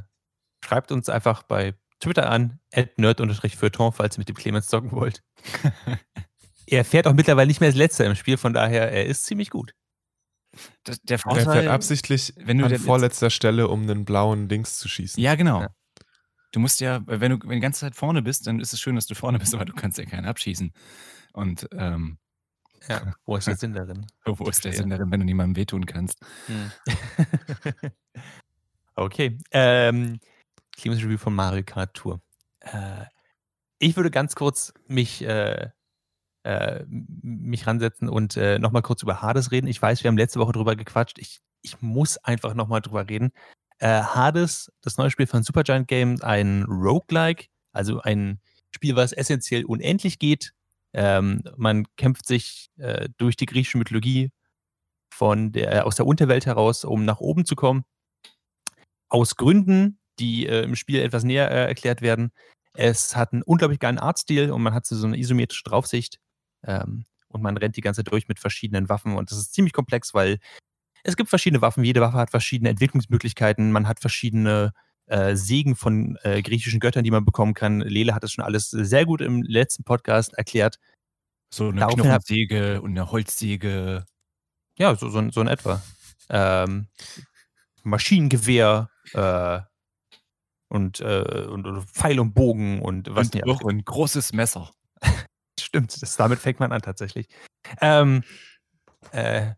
schreibt 0.65 0.93
uns 0.93 1.09
einfach 1.09 1.43
bei 1.43 1.75
Twitter 2.01 2.31
an, 2.31 2.61
nerd-feuilleton, 2.97 3.93
falls 3.93 4.17
ihr 4.17 4.21
mit 4.21 4.29
dem 4.29 4.37
Clemens 4.37 4.69
zocken 4.69 4.93
wollt. 4.93 5.23
er 6.67 6.85
fährt 6.85 7.07
auch 7.07 7.13
mittlerweile 7.13 7.49
nicht 7.49 7.61
mehr 7.61 7.69
als 7.69 7.77
letzter 7.77 8.07
im 8.07 8.15
Spiel, 8.15 8.37
von 8.37 8.53
daher, 8.53 8.91
er 8.91 9.07
ist 9.07 9.25
ziemlich 9.25 9.51
gut. 9.51 9.75
Das, 10.85 11.01
der 11.03 11.17
Er 11.17 11.19
Vorteil, 11.19 11.45
fährt 11.45 11.69
absichtlich 11.69 12.35
wenn 12.37 12.59
du 12.59 12.67
an 12.67 12.79
vorletzter 12.79 13.31
Stelle, 13.31 13.69
um 13.69 13.83
einen 13.83 14.05
blauen 14.05 14.49
Dings 14.49 14.79
zu 14.79 14.89
schießen. 14.89 15.23
Ja, 15.23 15.35
genau. 15.35 15.63
Ja. 15.63 15.75
Du 16.53 16.61
musst 16.61 16.81
ja, 16.81 17.01
wenn 17.07 17.31
du, 17.33 17.41
wenn 17.41 17.49
du 17.49 17.55
die 17.55 17.61
ganze 17.61 17.81
Zeit 17.81 17.97
vorne 17.97 18.23
bist, 18.23 18.47
dann 18.47 18.61
ist 18.61 18.73
es 18.73 18.81
schön, 18.81 18.95
dass 18.95 19.07
du 19.07 19.15
vorne 19.15 19.39
bist, 19.39 19.55
aber 19.55 19.65
du 19.65 19.73
kannst 19.73 19.99
ja 19.99 20.05
keinen 20.05 20.27
abschießen. 20.27 20.73
Und 21.33 21.67
ähm, 21.73 22.19
Ja, 22.89 23.15
wo 23.25 23.37
ist 23.37 23.49
der 23.49 23.57
Sinn 23.57 23.73
darin? 23.73 24.07
wo 24.27 24.49
ist 24.49 24.65
der. 24.65 24.75
Sinn 24.75 24.91
darin, 24.91 25.11
wenn 25.11 25.21
du 25.21 25.27
niemandem 25.27 25.57
wehtun 25.57 25.87
kannst? 25.87 26.21
okay. 28.95 29.39
Ähm, 29.51 30.21
Clemens 30.77 31.03
Review 31.03 31.19
von 31.19 31.35
Mario 31.35 31.63
Kart 31.65 31.95
Tour. 31.95 32.21
Äh, 32.61 33.07
ich 33.79 33.97
würde 33.97 34.11
ganz 34.11 34.35
kurz 34.35 34.75
mich, 34.87 35.25
äh, 35.25 35.71
äh, 36.45 36.85
mich 36.87 37.67
ransetzen 37.67 38.09
und 38.09 38.37
äh, 38.37 38.59
nochmal 38.59 38.83
kurz 38.83 39.03
über 39.03 39.23
Hades 39.23 39.53
reden. 39.53 39.67
Ich 39.67 39.81
weiß, 39.81 40.05
wir 40.05 40.09
haben 40.09 40.19
letzte 40.19 40.39
Woche 40.39 40.53
drüber 40.53 40.77
gequatscht. 40.77 41.19
Ich, 41.19 41.41
ich 41.63 41.81
muss 41.81 42.19
einfach 42.19 42.55
nochmal 42.55 42.83
drüber 42.83 43.09
reden. 43.09 43.33
Äh, 43.83 44.01
Hades, 44.01 44.71
das 44.81 44.97
neue 44.97 45.11
Spiel 45.11 45.27
von 45.27 45.43
Supergiant 45.43 45.89
Games, 45.89 46.23
ein 46.23 46.63
Roguelike, 46.69 47.49
also 47.73 48.01
ein 48.01 48.41
Spiel, 48.71 48.95
was 48.95 49.13
essentiell 49.13 49.65
unendlich 49.65 50.21
geht. 50.21 50.53
Ähm, 50.93 51.43
man 51.57 51.89
kämpft 51.97 52.25
sich 52.25 52.71
äh, 52.77 53.09
durch 53.17 53.37
die 53.37 53.47
griechische 53.47 53.79
Mythologie 53.79 54.31
von 55.13 55.51
der, 55.51 55.85
aus 55.85 55.97
der 55.97 56.07
Unterwelt 56.07 56.47
heraus, 56.47 56.85
um 56.85 57.05
nach 57.05 57.19
oben 57.19 57.45
zu 57.45 57.57
kommen. 57.57 57.83
Aus 59.09 59.35
Gründen, 59.35 59.99
die 60.21 60.47
äh, 60.47 60.63
im 60.63 60.77
Spiel 60.77 61.01
etwas 61.01 61.25
näher 61.25 61.51
äh, 61.51 61.67
erklärt 61.67 62.03
werden. 62.03 62.31
Es 62.75 63.17
hat 63.17 63.33
einen 63.33 63.43
unglaublich 63.43 63.81
geilen 63.81 63.99
Artstil 63.99 64.53
und 64.53 64.63
man 64.63 64.75
hat 64.75 64.87
so 64.87 65.05
eine 65.05 65.19
isometrische 65.19 65.65
Draufsicht. 65.65 66.21
Ähm, 66.63 67.05
und 67.27 67.43
man 67.43 67.57
rennt 67.57 67.77
die 67.77 67.81
ganze 67.81 68.05
Zeit 68.05 68.13
durch 68.13 68.29
mit 68.29 68.39
verschiedenen 68.39 68.89
Waffen. 68.89 69.17
Und 69.17 69.33
das 69.33 69.39
ist 69.39 69.55
ziemlich 69.55 69.73
komplex, 69.73 70.15
weil 70.15 70.39
es 71.03 71.17
gibt 71.17 71.31
verschiedene 71.31 71.63
Waffen. 71.63 71.85
Jede 71.85 72.01
Waffe 72.01 72.17
hat 72.17 72.31
verschiedene 72.31 72.71
Entwicklungsmöglichkeiten. 72.71 73.73
Man 73.73 73.89
hat 73.89 74.01
verschiedene 74.01 74.73
äh, 75.07 75.35
Segen 75.35 75.77
von 75.77 76.17
äh, 76.23 76.43
griechischen 76.43 76.81
Göttern, 76.81 77.05
die 77.05 77.11
man 77.11 77.25
bekommen 77.25 77.55
kann. 77.55 77.81
Lele 77.81 78.15
hat 78.15 78.25
es 78.25 78.33
schon 78.33 78.45
alles 78.45 78.71
sehr 78.71 79.05
gut 79.05 79.21
im 79.21 79.43
letzten 79.43 79.85
Podcast 79.85 80.35
erklärt. 80.35 80.79
So 81.53 81.69
eine 81.69 81.81
Daraufhin 81.81 82.05
Knochensäge 82.05 82.81
und 82.81 82.93
eine 82.93 83.11
Holzsäge. 83.11 84.07
Ja, 84.79 84.95
so, 84.95 85.09
so, 85.09 85.31
so 85.31 85.41
in 85.41 85.49
etwa. 85.49 85.83
Ähm, 86.31 86.87
Maschinengewehr 87.83 88.89
äh, 89.13 89.61
und, 90.69 91.01
äh, 91.01 91.47
und, 91.51 91.67
und 91.67 91.85
Pfeil 91.91 92.21
und 92.21 92.33
Bogen 92.33 92.81
und 92.81 93.15
was 93.15 93.33
nicht 93.33 93.47
auch 93.47 93.63
ein 93.65 93.85
großes 93.85 94.33
Messer. 94.33 94.71
Stimmt, 95.61 96.01
das, 96.01 96.17
damit 96.17 96.39
fängt 96.39 96.61
man 96.61 96.73
an 96.73 96.81
tatsächlich. 96.81 97.29
Ähm, 97.81 98.23
äh, 99.11 99.53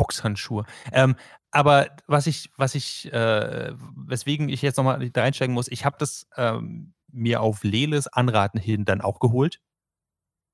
Boxhandschuhe. 0.00 0.64
Ähm, 0.92 1.14
aber 1.50 1.88
was 2.06 2.26
ich, 2.26 2.50
was 2.56 2.74
ich, 2.74 3.12
äh, 3.12 3.72
weswegen 3.96 4.48
ich 4.48 4.62
jetzt 4.62 4.78
nochmal 4.78 5.10
da 5.10 5.22
einsteigen 5.22 5.54
muss, 5.54 5.68
ich 5.68 5.84
habe 5.84 5.96
das 5.98 6.26
ähm, 6.36 6.94
mir 7.12 7.42
auf 7.42 7.64
Leles 7.64 8.06
Anraten 8.08 8.58
hin 8.58 8.86
dann 8.86 9.02
auch 9.02 9.20
geholt. 9.20 9.60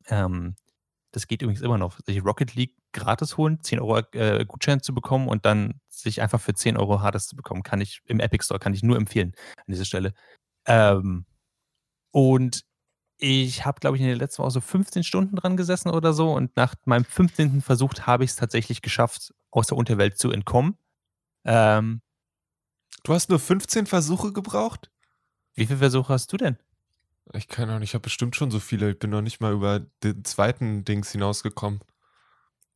Ähm, 0.09 0.57
das 1.13 1.29
geht 1.29 1.43
übrigens 1.43 1.63
immer 1.63 1.79
noch, 1.79 2.01
sich 2.05 2.25
Rocket 2.25 2.57
League 2.57 2.75
gratis 2.93 3.37
holen, 3.37 3.61
10 3.63 3.79
Euro 3.79 3.99
äh, 4.13 4.45
Gutschein 4.45 4.83
zu 4.83 4.95
bekommen 4.95 5.29
und 5.29 5.47
dann 5.47 5.81
sich 5.89 6.21
einfach 6.21 6.41
für 6.41 6.55
10 6.55 6.77
Euro 6.77 7.01
Hades 7.01 7.29
zu 7.29 7.37
bekommen, 7.37 7.63
kann 7.63 7.81
ich 7.81 8.03
im 8.07 8.19
Epic 8.19 8.45
Store, 8.45 8.59
kann 8.59 8.75
ich 8.75 8.83
nur 8.83 8.97
empfehlen 8.97 9.33
an 9.59 9.65
dieser 9.69 9.85
Stelle. 9.85 10.13
Ähm, 10.67 11.25
und 12.11 12.65
ich 13.19 13.65
habe, 13.65 13.81
glaube 13.81 13.97
ich, 13.97 14.03
in 14.03 14.09
der 14.09 14.17
letzten 14.17 14.43
Woche 14.43 14.51
so 14.51 14.61
15 14.61 15.05
Stunden 15.05 15.37
dran 15.37 15.57
gesessen 15.57 15.91
oder 15.91 16.13
so 16.13 16.33
und 16.33 16.57
nach 16.57 16.75
meinem 16.85 17.05
15. 17.05 17.63
Versuch 17.63 17.95
habe 18.03 18.25
ich 18.25 18.31
es 18.31 18.37
tatsächlich 18.37 18.83
geschafft, 18.83 19.33
aus 19.51 19.67
der 19.69 19.77
Unterwelt 19.77 20.19
zu 20.19 20.31
entkommen. 20.31 20.77
Ähm, 21.45 22.01
Du 23.05 23.15
hast 23.15 23.31
nur 23.31 23.39
15 23.39 23.87
Versuche 23.87 24.33
gebraucht? 24.33 24.91
wie 25.55 25.65
viele 25.67 25.79
Versuche 25.79 26.13
hast 26.13 26.33
du 26.33 26.37
denn? 26.37 26.59
Ich 27.33 27.49
kann 27.49 27.71
auch 27.71 27.79
nicht, 27.79 27.91
ich 27.91 27.95
habe 27.95 28.03
bestimmt 28.03 28.37
schon 28.37 28.51
so 28.51 28.59
viele. 28.61 28.91
Ich 28.91 28.99
bin 28.99 29.11
noch 29.11 29.23
nicht 29.23 29.41
mal 29.41 29.53
über 29.53 29.81
den 30.03 30.25
zweiten 30.25 30.85
Dings 30.85 31.13
hinausgekommen. 31.13 31.81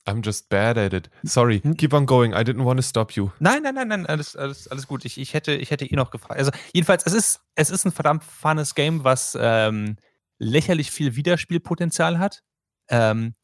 I'm 0.06 0.24
just 0.24 0.48
bad 0.48 0.78
at 0.78 0.92
it. 0.94 1.10
Sorry, 1.24 1.60
Hm? 1.60 1.76
keep 1.76 1.92
on 1.92 2.06
going. 2.06 2.32
I 2.32 2.36
didn't 2.44 2.64
want 2.64 2.78
to 2.78 2.82
stop 2.82 3.12
you. 3.12 3.30
Nein, 3.38 3.62
nein, 3.62 3.74
nein, 3.74 3.88
nein, 3.88 4.06
alles, 4.06 4.34
alles, 4.34 4.66
alles 4.68 4.86
gut. 4.86 5.04
Ich, 5.04 5.18
ich, 5.18 5.34
hätte, 5.34 5.52
ich 5.52 5.70
hätte 5.70 5.84
eh 5.84 5.94
noch 5.94 6.10
gefragt. 6.10 6.38
Also, 6.38 6.52
jedenfalls, 6.72 7.04
es 7.06 7.12
ist, 7.12 7.40
es 7.54 7.68
ist 7.70 7.84
ein 7.84 7.92
verdammt 7.92 8.24
funnes 8.24 8.74
Game, 8.74 9.04
was 9.04 9.36
ähm, 9.38 9.96
lächerlich 10.38 10.90
viel 10.90 11.16
Wiederspielpotenzial 11.16 12.18
hat. 12.18 12.42
Ähm, 12.88 13.34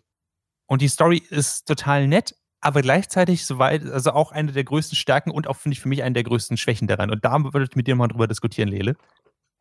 und 0.66 0.80
die 0.82 0.88
Story 0.88 1.18
ist 1.18 1.66
total 1.68 2.08
nett, 2.08 2.34
aber 2.66 2.82
gleichzeitig 2.82 3.46
soweit, 3.46 3.84
also 3.84 4.10
auch 4.10 4.32
eine 4.32 4.50
der 4.50 4.64
größten 4.64 4.96
Stärken 4.96 5.30
und 5.30 5.46
auch, 5.46 5.56
finde 5.56 5.74
ich, 5.74 5.80
für 5.80 5.88
mich 5.88 6.02
eine 6.02 6.14
der 6.14 6.24
größten 6.24 6.56
Schwächen 6.56 6.88
daran. 6.88 7.12
Und 7.12 7.24
da 7.24 7.40
würde 7.44 7.68
ich 7.70 7.76
mit 7.76 7.86
dir 7.86 7.94
mal 7.94 8.08
drüber 8.08 8.26
diskutieren, 8.26 8.68
Lele. 8.68 8.96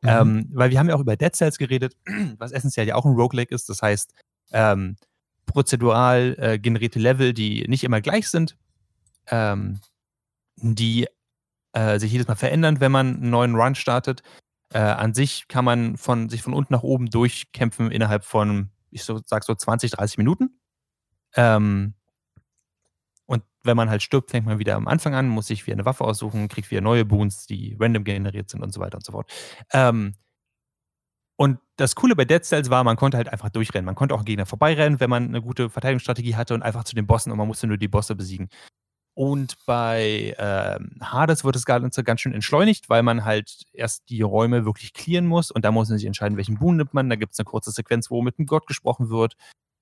Mhm. 0.01 0.09
Ähm, 0.09 0.49
weil 0.53 0.71
wir 0.71 0.79
haben 0.79 0.89
ja 0.89 0.95
auch 0.95 1.01
über 1.01 1.15
Dead 1.15 1.35
Cells 1.35 1.59
geredet, 1.59 1.95
was 2.39 2.51
essentiell 2.51 2.87
ja 2.87 2.95
auch 2.95 3.05
ein 3.05 3.13
Roguelike 3.13 3.53
ist. 3.53 3.69
Das 3.69 3.83
heißt, 3.83 4.11
ähm, 4.53 4.95
prozedural 5.45 6.35
äh, 6.39 6.57
generierte 6.57 6.97
Level, 6.97 7.33
die 7.33 7.67
nicht 7.67 7.83
immer 7.83 8.01
gleich 8.01 8.27
sind, 8.27 8.57
ähm, 9.27 9.79
die 10.55 11.07
äh, 11.73 11.99
sich 11.99 12.11
jedes 12.11 12.27
Mal 12.27 12.35
verändern, 12.35 12.79
wenn 12.79 12.91
man 12.91 13.17
einen 13.17 13.29
neuen 13.29 13.53
Run 13.53 13.75
startet. 13.75 14.23
Äh, 14.73 14.79
an 14.79 15.13
sich 15.13 15.47
kann 15.47 15.63
man 15.63 15.97
von, 15.97 16.29
sich 16.29 16.41
von 16.41 16.53
unten 16.53 16.73
nach 16.73 16.81
oben 16.81 17.11
durchkämpfen 17.11 17.91
innerhalb 17.91 18.25
von, 18.25 18.71
ich 18.89 19.03
so, 19.03 19.21
sag 19.25 19.43
so 19.43 19.53
20, 19.53 19.91
30 19.91 20.17
Minuten. 20.17 20.59
Ähm, 21.35 21.93
wenn 23.65 23.77
man 23.77 23.89
halt 23.89 24.01
stirbt, 24.01 24.31
fängt 24.31 24.45
man 24.45 24.59
wieder 24.59 24.75
am 24.75 24.87
Anfang 24.87 25.15
an, 25.15 25.27
muss 25.27 25.47
sich 25.47 25.65
wieder 25.65 25.75
eine 25.75 25.85
Waffe 25.85 26.03
aussuchen, 26.03 26.47
kriegt 26.47 26.71
wieder 26.71 26.81
neue 26.81 27.05
Boons, 27.05 27.45
die 27.45 27.75
random 27.79 28.03
generiert 28.03 28.49
sind 28.49 28.61
und 28.63 28.73
so 28.73 28.79
weiter 28.79 28.97
und 28.97 29.05
so 29.05 29.11
fort. 29.11 29.31
Ähm, 29.73 30.15
und 31.37 31.59
das 31.75 31.95
Coole 31.95 32.15
bei 32.15 32.25
Dead 32.25 32.43
Cells 32.43 32.69
war, 32.69 32.83
man 32.83 32.95
konnte 32.95 33.17
halt 33.17 33.27
einfach 33.27 33.49
durchrennen. 33.49 33.85
Man 33.85 33.95
konnte 33.95 34.15
auch 34.15 34.23
Gegner 34.23 34.45
vorbeirennen, 34.45 34.99
wenn 34.99 35.09
man 35.09 35.25
eine 35.25 35.41
gute 35.41 35.69
Verteidigungsstrategie 35.69 36.35
hatte 36.35 36.53
und 36.53 36.63
einfach 36.63 36.85
zu 36.85 36.95
den 36.95 37.07
Bossen 37.07 37.31
und 37.31 37.37
man 37.37 37.47
musste 37.47 37.67
nur 37.67 37.77
die 37.77 37.89
Bosse 37.89 38.15
besiegen. 38.15 38.49
Und 39.17 39.55
bei 39.65 40.35
ähm, 40.37 40.97
Hades 41.01 41.45
wird 41.45 41.55
das 41.55 41.65
Ganze 41.65 42.03
ganz 42.03 42.21
schön 42.21 42.33
entschleunigt, 42.33 42.89
weil 42.89 43.01
man 43.01 43.23
halt 43.23 43.63
erst 43.73 44.09
die 44.09 44.21
Räume 44.21 44.65
wirklich 44.65 44.93
clearen 44.93 45.25
muss 45.25 45.51
und 45.51 45.63
da 45.63 45.71
muss 45.71 45.89
man 45.89 45.97
sich 45.97 46.07
entscheiden, 46.07 46.37
welchen 46.37 46.59
Boon 46.59 46.77
nimmt 46.77 46.93
man. 46.93 47.09
Da 47.09 47.15
gibt 47.15 47.33
es 47.33 47.39
eine 47.39 47.45
kurze 47.45 47.71
Sequenz, 47.71 48.09
wo 48.09 48.21
mit 48.21 48.37
einem 48.37 48.45
Gott 48.45 48.67
gesprochen 48.67 49.09
wird 49.09 49.35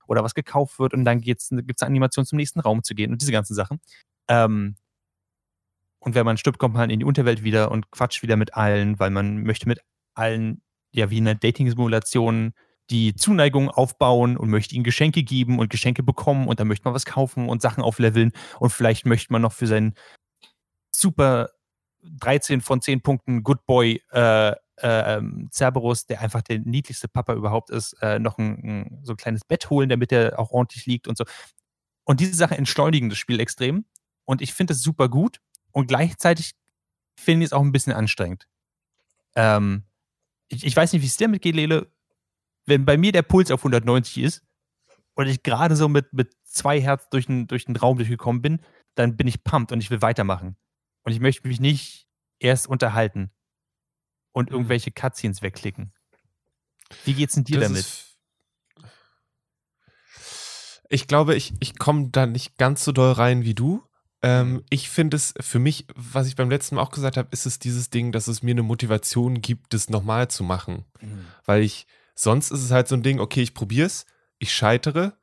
oder 0.06 0.22
was 0.24 0.34
gekauft 0.34 0.78
wird 0.78 0.94
und 0.94 1.04
dann 1.04 1.20
gibt 1.20 1.40
es 1.40 1.50
eine 1.52 1.64
Animation 1.80 2.24
zum 2.24 2.36
nächsten 2.36 2.60
Raum 2.60 2.82
zu 2.82 2.94
gehen 2.94 3.12
und 3.12 3.20
diese 3.20 3.32
ganzen 3.32 3.54
Sachen. 3.54 3.80
Ähm, 4.28 4.76
und 5.98 6.14
wenn 6.14 6.26
man 6.26 6.36
stirbt, 6.36 6.58
kommt 6.58 6.74
man 6.74 6.90
in 6.90 6.98
die 6.98 7.04
Unterwelt 7.04 7.42
wieder 7.42 7.70
und 7.70 7.90
quatscht 7.90 8.22
wieder 8.22 8.36
mit 8.36 8.54
allen, 8.54 8.98
weil 8.98 9.10
man 9.10 9.42
möchte 9.42 9.66
mit 9.66 9.80
allen, 10.14 10.62
ja, 10.92 11.10
wie 11.10 11.18
in 11.18 11.26
einer 11.26 11.38
Dating-Simulation, 11.38 12.52
die 12.90 13.14
Zuneigung 13.14 13.70
aufbauen 13.70 14.36
und 14.36 14.50
möchte 14.50 14.74
ihnen 14.74 14.84
Geschenke 14.84 15.22
geben 15.22 15.58
und 15.58 15.70
Geschenke 15.70 16.02
bekommen 16.02 16.46
und 16.48 16.60
dann 16.60 16.68
möchte 16.68 16.84
man 16.84 16.94
was 16.94 17.06
kaufen 17.06 17.48
und 17.48 17.62
Sachen 17.62 17.82
aufleveln 17.82 18.32
und 18.60 18.70
vielleicht 18.70 19.06
möchte 19.06 19.32
man 19.32 19.40
noch 19.40 19.52
für 19.52 19.66
seinen 19.66 19.94
super 20.90 21.48
13 22.02 22.60
von 22.60 22.82
10 22.82 23.00
Punkten 23.00 23.42
Good 23.42 23.64
Boy 23.64 24.02
äh, 24.10 24.52
äh, 24.76 25.16
ähm, 25.16 25.48
Cerberus, 25.52 26.06
der 26.06 26.20
einfach 26.20 26.42
der 26.42 26.58
niedlichste 26.58 27.08
Papa 27.08 27.34
überhaupt 27.34 27.70
ist, 27.70 27.94
äh, 28.02 28.18
noch 28.18 28.38
ein, 28.38 28.58
ein, 28.64 28.98
so 29.02 29.12
ein 29.12 29.16
kleines 29.16 29.44
Bett 29.44 29.70
holen, 29.70 29.88
damit 29.88 30.12
er 30.12 30.38
auch 30.38 30.50
ordentlich 30.50 30.86
liegt 30.86 31.06
und 31.06 31.16
so. 31.16 31.24
Und 32.04 32.20
diese 32.20 32.34
Sachen 32.34 32.56
entschleunigen 32.56 33.08
das 33.08 33.18
Spiel 33.18 33.40
extrem. 33.40 33.84
Und 34.24 34.42
ich 34.42 34.52
finde 34.52 34.74
es 34.74 34.82
super 34.82 35.08
gut. 35.08 35.40
Und 35.70 35.86
gleichzeitig 35.86 36.52
finde 37.18 37.44
ich 37.44 37.48
es 37.48 37.52
auch 37.52 37.62
ein 37.62 37.72
bisschen 37.72 37.92
anstrengend. 37.92 38.48
Ähm, 39.36 39.84
ich, 40.48 40.64
ich 40.64 40.76
weiß 40.76 40.92
nicht, 40.92 41.02
wie 41.02 41.06
es 41.06 41.16
dir 41.16 41.28
mitgeht, 41.28 41.54
Lele. 41.54 41.90
Wenn 42.66 42.84
bei 42.84 42.96
mir 42.96 43.12
der 43.12 43.22
Puls 43.22 43.50
auf 43.50 43.60
190 43.60 44.22
ist 44.22 44.42
und 45.14 45.26
ich 45.26 45.42
gerade 45.42 45.76
so 45.76 45.88
mit, 45.88 46.12
mit 46.12 46.34
zwei 46.44 46.80
Hertz 46.80 47.08
durch 47.10 47.26
den, 47.26 47.46
durch 47.46 47.66
den 47.66 47.76
Raum 47.76 47.96
durchgekommen 47.96 48.42
bin, 48.42 48.60
dann 48.94 49.16
bin 49.16 49.26
ich 49.26 49.44
pumped 49.44 49.72
und 49.72 49.80
ich 49.80 49.90
will 49.90 50.02
weitermachen. 50.02 50.56
Und 51.02 51.12
ich 51.12 51.20
möchte 51.20 51.46
mich 51.46 51.60
nicht 51.60 52.08
erst 52.38 52.66
unterhalten 52.66 53.30
und 54.34 54.50
Mhm. 54.50 54.56
irgendwelche 54.56 54.90
Cutscenes 54.90 55.40
wegklicken. 55.40 55.92
Wie 57.06 57.14
geht's 57.14 57.34
denn 57.34 57.44
dir 57.44 57.60
Das 57.60 57.68
damit? 57.68 57.80
ist- 57.80 58.00
Ich 60.90 61.06
glaube, 61.06 61.34
ich, 61.34 61.54
ich 61.60 61.78
komme 61.78 62.10
da 62.10 62.26
nicht 62.26 62.58
ganz 62.58 62.84
so 62.84 62.92
doll 62.92 63.12
rein 63.12 63.42
wie 63.42 63.54
du. 63.54 63.82
Ähm, 64.22 64.62
ich 64.70 64.90
finde 64.90 65.16
es 65.16 65.34
für 65.40 65.58
mich, 65.58 65.86
was 65.94 66.26
ich 66.28 66.36
beim 66.36 66.50
letzten 66.50 66.74
Mal 66.76 66.82
auch 66.82 66.90
gesagt 66.90 67.16
habe, 67.16 67.28
ist 67.32 67.46
es 67.46 67.58
dieses 67.58 67.90
Ding, 67.90 68.12
dass 68.12 68.28
es 68.28 68.42
mir 68.42 68.52
eine 68.52 68.62
Motivation 68.62 69.40
gibt, 69.40 69.72
das 69.72 69.88
nochmal 69.90 70.28
zu 70.28 70.44
machen. 70.44 70.84
Weil 71.46 71.62
ich, 71.62 71.86
sonst 72.14 72.50
ist 72.50 72.62
es 72.62 72.70
halt 72.70 72.86
so 72.88 72.94
ein 72.96 73.02
Ding, 73.02 73.18
okay, 73.18 73.42
ich 73.42 73.54
probiere 73.54 73.86
es, 73.86 74.06
ich 74.38 74.52
scheitere. 74.52 75.14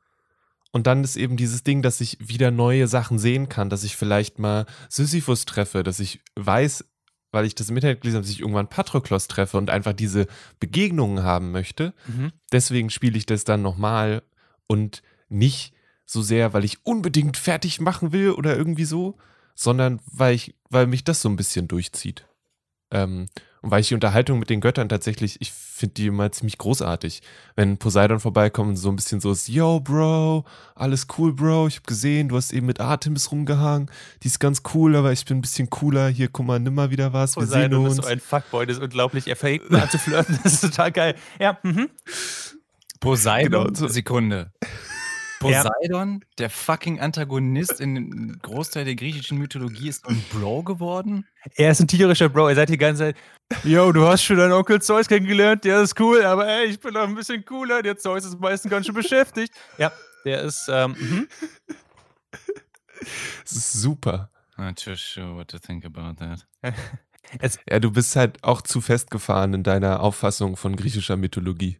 Und 0.72 0.86
dann 0.86 1.04
ist 1.04 1.16
eben 1.16 1.36
dieses 1.36 1.62
Ding, 1.64 1.82
dass 1.82 2.00
ich 2.00 2.16
wieder 2.20 2.50
neue 2.50 2.86
Sachen 2.88 3.18
sehen 3.18 3.48
kann, 3.48 3.70
dass 3.70 3.84
ich 3.84 3.96
vielleicht 3.96 4.38
mal 4.38 4.66
Sisyphus 4.88 5.44
treffe, 5.44 5.82
dass 5.82 6.00
ich 6.00 6.20
weiß, 6.36 6.84
weil 7.32 7.46
ich 7.46 7.54
das 7.54 7.70
im 7.70 7.76
Internet 7.76 8.02
gelesen 8.02 8.18
habe, 8.18 8.26
dass 8.26 8.32
ich 8.32 8.40
irgendwann 8.40 8.68
Patroklos 8.68 9.26
treffe 9.26 9.56
und 9.56 9.70
einfach 9.70 9.94
diese 9.94 10.26
Begegnungen 10.60 11.24
haben 11.24 11.50
möchte. 11.50 11.94
Mhm. 12.06 12.32
Deswegen 12.52 12.90
spiele 12.90 13.18
ich 13.18 13.26
das 13.26 13.44
dann 13.44 13.62
nochmal 13.62 14.22
und 14.66 15.02
nicht 15.28 15.74
so 16.04 16.22
sehr, 16.22 16.52
weil 16.52 16.64
ich 16.64 16.84
unbedingt 16.84 17.36
fertig 17.36 17.80
machen 17.80 18.12
will 18.12 18.30
oder 18.32 18.56
irgendwie 18.56 18.84
so, 18.84 19.16
sondern 19.54 20.00
weil 20.06 20.34
ich, 20.34 20.54
weil 20.68 20.86
mich 20.86 21.04
das 21.04 21.22
so 21.22 21.28
ein 21.28 21.36
bisschen 21.36 21.68
durchzieht. 21.68 22.26
Ähm, 22.90 23.28
und 23.62 23.70
weil 23.70 23.80
ich 23.80 23.88
die 23.88 23.94
Unterhaltung 23.94 24.38
mit 24.40 24.50
den 24.50 24.60
Göttern 24.60 24.88
tatsächlich, 24.88 25.40
ich 25.40 25.52
finde 25.52 25.94
die 25.94 26.06
immer 26.08 26.30
ziemlich 26.32 26.58
großartig. 26.58 27.22
Wenn 27.56 27.78
Poseidon 27.78 28.20
vorbeikommt 28.20 28.70
und 28.70 28.76
so 28.76 28.88
ein 28.90 28.96
bisschen 28.96 29.20
so 29.20 29.30
ist, 29.32 29.48
yo, 29.48 29.80
Bro, 29.80 30.44
alles 30.74 31.06
cool, 31.16 31.32
Bro, 31.32 31.68
ich 31.68 31.76
habe 31.76 31.86
gesehen, 31.86 32.28
du 32.28 32.36
hast 32.36 32.52
eben 32.52 32.66
mit 32.66 32.80
Artemis 32.80 33.30
rumgehangen, 33.32 33.90
die 34.22 34.28
ist 34.28 34.40
ganz 34.40 34.62
cool, 34.74 34.96
aber 34.96 35.12
ich 35.12 35.24
bin 35.24 35.38
ein 35.38 35.40
bisschen 35.42 35.70
cooler, 35.70 36.08
hier, 36.08 36.28
guck 36.28 36.44
mal, 36.46 36.58
nimm 36.60 36.74
mal 36.74 36.90
wieder 36.90 37.12
was, 37.12 37.36
wir 37.36 37.46
sehen 37.46 37.70
Poseidon 37.70 37.86
ist 37.86 37.92
uns. 37.98 38.06
so 38.06 38.12
ein 38.12 38.20
Fuckboy, 38.20 38.66
das 38.66 38.76
ist 38.78 38.82
unglaublich. 38.82 39.26
Er 39.28 39.36
fängt 39.36 39.70
mal 39.70 39.82
an 39.82 39.90
zu 39.90 39.98
flirten, 39.98 40.38
das 40.44 40.54
ist 40.54 40.60
total 40.60 40.92
geil. 40.92 41.14
Ja, 41.40 41.56
mhm. 41.62 41.88
Poseidon, 43.00 43.64
Genau, 43.64 43.74
so- 43.74 43.88
Sekunde. 43.88 44.52
Poseidon, 45.42 46.24
der 46.38 46.50
fucking 46.50 47.00
Antagonist 47.00 47.80
in 47.80 48.38
Großteil 48.40 48.84
der 48.84 48.94
griechischen 48.94 49.38
Mythologie, 49.38 49.88
ist 49.88 50.06
ein 50.06 50.22
Bro 50.32 50.62
geworden? 50.62 51.26
Er 51.56 51.70
ist 51.70 51.80
ein 51.80 51.88
tierischer 51.88 52.28
Bro. 52.28 52.48
Er 52.48 52.54
sagt 52.54 52.70
die 52.70 52.78
ganze 52.78 53.04
Zeit, 53.04 53.16
yo, 53.64 53.92
du 53.92 54.06
hast 54.06 54.22
schon 54.22 54.36
deinen 54.36 54.52
Onkel 54.52 54.80
Zeus 54.80 55.08
kennengelernt, 55.08 55.64
der 55.64 55.82
ist 55.82 55.98
cool, 56.00 56.24
aber 56.24 56.46
ey, 56.46 56.66
ich 56.66 56.80
bin 56.80 56.94
noch 56.94 57.02
ein 57.02 57.14
bisschen 57.14 57.44
cooler. 57.44 57.82
Der 57.82 57.96
Zeus 57.96 58.24
ist 58.24 58.40
meistens 58.40 58.70
ganz 58.70 58.86
schön 58.86 58.94
beschäftigt. 58.94 59.52
Ja, 59.78 59.92
der 60.24 60.42
ist, 60.42 60.68
ähm, 60.70 60.96
mhm. 60.98 61.28
Das 63.42 63.52
ist 63.52 63.72
super. 63.72 64.30
Not 64.56 64.82
too 64.82 64.94
sure 64.94 65.34
what 65.34 65.48
to 65.48 65.58
think 65.58 65.84
about 65.84 66.14
that. 66.14 66.46
es, 67.40 67.58
Ja, 67.68 67.80
du 67.80 67.90
bist 67.90 68.14
halt 68.16 68.42
auch 68.44 68.62
zu 68.62 68.80
festgefahren 68.80 69.54
in 69.54 69.62
deiner 69.62 70.00
Auffassung 70.00 70.56
von 70.56 70.76
griechischer 70.76 71.16
Mythologie. 71.16 71.78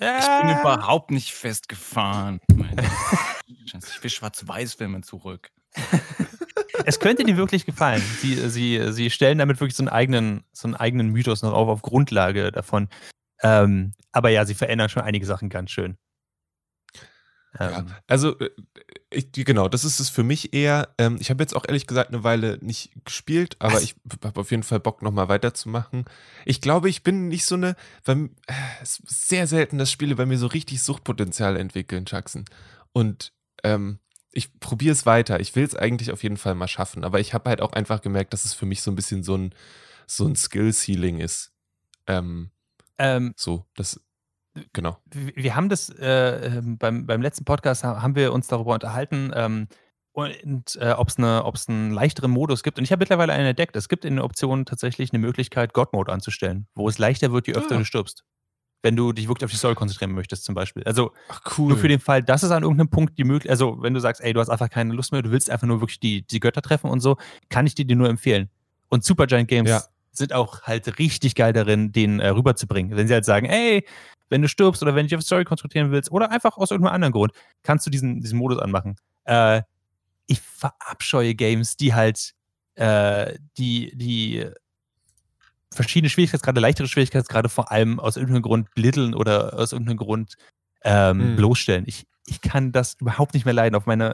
Ich 0.00 0.26
bin 0.40 0.58
überhaupt 0.60 1.10
nicht 1.10 1.32
festgefahren. 1.32 2.40
Ich 3.66 4.02
will 4.02 4.10
Schwarz-Weiß-Filme 4.10 5.02
zurück. 5.02 5.50
es 6.86 6.98
könnte 6.98 7.24
dir 7.24 7.36
wirklich 7.36 7.66
gefallen. 7.66 8.02
Sie, 8.20 8.34
sie, 8.48 8.92
sie 8.92 9.10
stellen 9.10 9.38
damit 9.38 9.60
wirklich 9.60 9.76
so 9.76 9.82
einen 9.82 9.88
eigenen, 9.88 10.44
so 10.52 10.68
einen 10.68 10.74
eigenen 10.74 11.10
Mythos 11.10 11.42
noch 11.42 11.52
auf, 11.52 11.68
auf 11.68 11.82
Grundlage 11.82 12.50
davon. 12.50 12.88
Ähm, 13.42 13.92
aber 14.12 14.30
ja, 14.30 14.44
sie 14.44 14.54
verändern 14.54 14.88
schon 14.88 15.02
einige 15.02 15.26
Sachen 15.26 15.50
ganz 15.50 15.70
schön. 15.70 15.96
Ja, 17.58 17.78
Ähm, 17.78 17.86
also 18.06 18.38
äh, 18.38 18.50
ich, 19.10 19.32
genau, 19.32 19.68
das 19.68 19.84
ist 19.84 19.98
es 19.98 20.08
für 20.08 20.22
mich 20.22 20.54
eher. 20.54 20.94
Ähm, 20.98 21.16
ich 21.20 21.30
habe 21.30 21.42
jetzt 21.42 21.56
auch 21.56 21.64
ehrlich 21.66 21.86
gesagt 21.86 22.10
eine 22.10 22.22
Weile 22.22 22.58
nicht 22.60 22.92
gespielt, 23.04 23.56
aber 23.58 23.74
Was? 23.74 23.82
ich 23.82 23.96
habe 24.24 24.40
auf 24.40 24.50
jeden 24.50 24.62
Fall 24.62 24.78
Bock, 24.78 25.02
nochmal 25.02 25.28
weiterzumachen. 25.28 26.04
Ich 26.44 26.60
glaube, 26.60 26.88
ich 26.88 27.02
bin 27.02 27.28
nicht 27.28 27.44
so 27.44 27.56
eine. 27.56 27.74
Weil, 28.04 28.30
äh, 28.46 28.52
es 28.82 29.00
ist 29.00 29.28
sehr 29.28 29.46
selten, 29.46 29.78
dass 29.78 29.90
Spiele 29.90 30.14
bei 30.14 30.26
mir 30.26 30.38
so 30.38 30.46
richtig 30.46 30.82
Suchtpotenzial 30.82 31.56
entwickeln, 31.56 32.04
Jackson. 32.06 32.44
Und 32.92 33.32
ähm, 33.64 33.98
ich 34.32 34.60
probiere 34.60 34.92
es 34.92 35.06
weiter. 35.06 35.40
Ich 35.40 35.56
will 35.56 35.64
es 35.64 35.74
eigentlich 35.74 36.12
auf 36.12 36.22
jeden 36.22 36.36
Fall 36.36 36.54
mal 36.54 36.68
schaffen, 36.68 37.04
aber 37.04 37.18
ich 37.18 37.34
habe 37.34 37.50
halt 37.50 37.60
auch 37.60 37.72
einfach 37.72 38.00
gemerkt, 38.00 38.32
dass 38.32 38.44
es 38.44 38.54
für 38.54 38.66
mich 38.66 38.82
so 38.82 38.92
ein 38.92 38.96
bisschen 38.96 39.24
so 39.24 39.36
ein, 39.36 39.54
so 40.06 40.26
ein 40.26 40.36
Skill-Ceiling 40.36 41.18
ist. 41.18 41.52
Ähm, 42.06 42.50
ähm, 42.98 43.32
so, 43.36 43.66
das. 43.74 44.00
Genau. 44.72 44.98
wir 45.12 45.54
haben 45.54 45.68
das 45.68 45.88
äh, 45.90 46.46
ähm, 46.58 46.76
beim, 46.76 47.06
beim 47.06 47.22
letzten 47.22 47.44
Podcast 47.44 47.84
ha- 47.84 48.02
haben 48.02 48.16
wir 48.16 48.32
uns 48.32 48.48
darüber 48.48 48.74
unterhalten, 48.74 49.30
ähm, 49.34 49.68
und 50.12 50.76
äh, 50.80 50.90
ob 50.90 51.08
es 51.08 51.18
eine, 51.18 51.44
ob's 51.44 51.68
einen 51.68 51.92
leichteren 51.92 52.32
Modus 52.32 52.64
gibt. 52.64 52.78
Und 52.78 52.84
ich 52.84 52.90
habe 52.90 52.98
mittlerweile 53.00 53.32
einen 53.32 53.46
entdeckt. 53.46 53.76
Es 53.76 53.88
gibt 53.88 54.04
in 54.04 54.16
den 54.16 54.24
Optionen 54.24 54.66
tatsächlich 54.66 55.12
eine 55.12 55.20
Möglichkeit, 55.20 55.72
God-Mode 55.72 56.10
anzustellen, 56.12 56.66
wo 56.74 56.88
es 56.88 56.98
leichter 56.98 57.30
wird, 57.30 57.46
je 57.46 57.54
öfter 57.54 57.76
Ah. 57.76 57.78
du 57.78 57.84
stirbst. 57.84 58.24
Wenn 58.82 58.96
du 58.96 59.12
dich 59.12 59.28
wirklich 59.28 59.44
auf 59.44 59.50
die 59.52 59.56
Story 59.56 59.76
konzentrieren 59.76 60.10
möchtest, 60.12 60.44
zum 60.44 60.56
Beispiel. 60.56 60.82
Also 60.82 61.12
Ach, 61.28 61.40
cool. 61.56 61.68
nur 61.68 61.78
für 61.78 61.86
den 61.86 62.00
Fall, 62.00 62.24
dass 62.24 62.42
es 62.42 62.50
an 62.50 62.64
irgendeinem 62.64 62.90
Punkt 62.90 63.18
die 63.18 63.24
Möglichkeit, 63.24 63.52
also 63.52 63.80
wenn 63.82 63.94
du 63.94 64.00
sagst, 64.00 64.20
ey, 64.20 64.32
du 64.32 64.40
hast 64.40 64.48
einfach 64.48 64.68
keine 64.68 64.94
Lust 64.94 65.12
mehr, 65.12 65.22
du 65.22 65.30
willst 65.30 65.48
einfach 65.48 65.68
nur 65.68 65.80
wirklich 65.80 66.00
die, 66.00 66.22
die 66.26 66.40
Götter 66.40 66.60
treffen 66.60 66.90
und 66.90 66.98
so, 67.00 67.16
kann 67.48 67.66
ich 67.68 67.76
dir 67.76 67.84
die 67.84 67.94
nur 67.94 68.08
empfehlen. 68.08 68.50
Und 68.88 69.04
Supergiant 69.04 69.46
Games 69.48 69.70
Ja. 69.70 69.82
sind 70.10 70.32
auch 70.32 70.62
halt 70.62 70.98
richtig 70.98 71.36
geil 71.36 71.52
darin, 71.52 71.92
den 71.92 72.18
äh, 72.18 72.28
rüberzubringen. 72.30 72.96
Wenn 72.96 73.06
sie 73.06 73.14
halt 73.14 73.24
sagen, 73.24 73.46
ey, 73.46 73.86
wenn 74.30 74.40
du 74.42 74.48
stirbst 74.48 74.82
oder 74.82 74.94
wenn 74.94 75.04
du 75.04 75.08
dich 75.10 75.16
auf 75.18 75.22
Story 75.22 75.44
konzentrieren 75.44 75.90
willst 75.90 76.10
oder 76.10 76.30
einfach 76.30 76.56
aus 76.56 76.70
irgendeinem 76.70 76.94
anderen 76.94 77.12
Grund, 77.12 77.32
kannst 77.62 77.84
du 77.86 77.90
diesen, 77.90 78.20
diesen 78.22 78.38
Modus 78.38 78.58
anmachen. 78.58 78.96
Äh, 79.24 79.62
ich 80.26 80.40
verabscheue 80.40 81.34
Games, 81.34 81.76
die 81.76 81.92
halt 81.92 82.32
äh, 82.76 83.36
die, 83.58 83.92
die 83.96 84.46
verschiedene 85.72 86.08
Schwierigkeitsgrade, 86.10 86.60
leichtere 86.60 86.88
Schwierigkeitsgrade 86.88 87.48
vor 87.48 87.70
allem 87.70 88.00
aus 88.00 88.16
irgendeinem 88.16 88.42
Grund 88.42 88.70
blitteln 88.74 89.14
oder 89.14 89.54
aus 89.58 89.72
irgendeinem 89.72 89.98
Grund 89.98 90.34
ähm, 90.82 91.32
Mhm. 91.32 91.36
bloßstellen. 91.36 91.84
Ich, 91.86 92.06
ich 92.26 92.40
kann 92.40 92.72
das 92.72 92.94
überhaupt 93.00 93.34
nicht 93.34 93.44
mehr 93.44 93.54
leiden. 93.54 93.74
Auf 93.76 93.86
meine, 93.86 94.12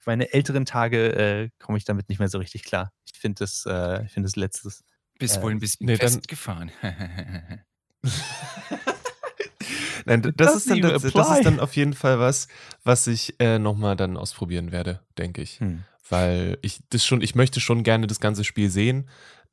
auf 0.00 0.06
meine 0.06 0.32
älteren 0.32 0.64
Tage 0.66 1.12
äh, 1.14 1.50
komme 1.58 1.78
ich 1.78 1.84
damit 1.84 2.08
nicht 2.08 2.18
mehr 2.18 2.28
so 2.28 2.38
richtig 2.38 2.64
klar. 2.64 2.90
Ich 3.12 3.18
finde 3.18 3.40
das, 3.44 3.64
äh, 3.66 4.04
ich 4.04 4.12
finde 4.12 4.26
das 4.26 4.36
letztes. 4.36 4.82
Bist 5.18 5.36
Äh, 5.38 5.42
wohl 5.42 5.50
ein 5.52 5.60
bisschen 5.60 5.86
nee, 5.86 5.96
festgefahren. 5.96 6.70
Nein, 10.08 10.32
das 10.36 10.56
ist, 10.56 10.70
dann, 10.70 10.80
das, 10.80 11.04
ist 11.04 11.14
dann 11.14 11.60
auf 11.60 11.76
jeden 11.76 11.92
Fall 11.92 12.18
was, 12.18 12.48
was 12.84 13.06
ich 13.06 13.38
äh, 13.38 13.58
nochmal 13.58 13.96
dann 13.96 14.16
ausprobieren 14.16 14.72
werde, 14.72 15.00
denke 15.18 15.42
ich. 15.42 15.60
Hm. 15.60 15.84
Weil 16.08 16.58
ich 16.62 16.80
das 16.90 17.04
schon, 17.04 17.20
ich 17.20 17.34
möchte 17.34 17.60
schon 17.60 17.82
gerne 17.82 18.06
das 18.06 18.20
ganze 18.20 18.44
Spiel 18.44 18.70
sehen. 18.70 19.08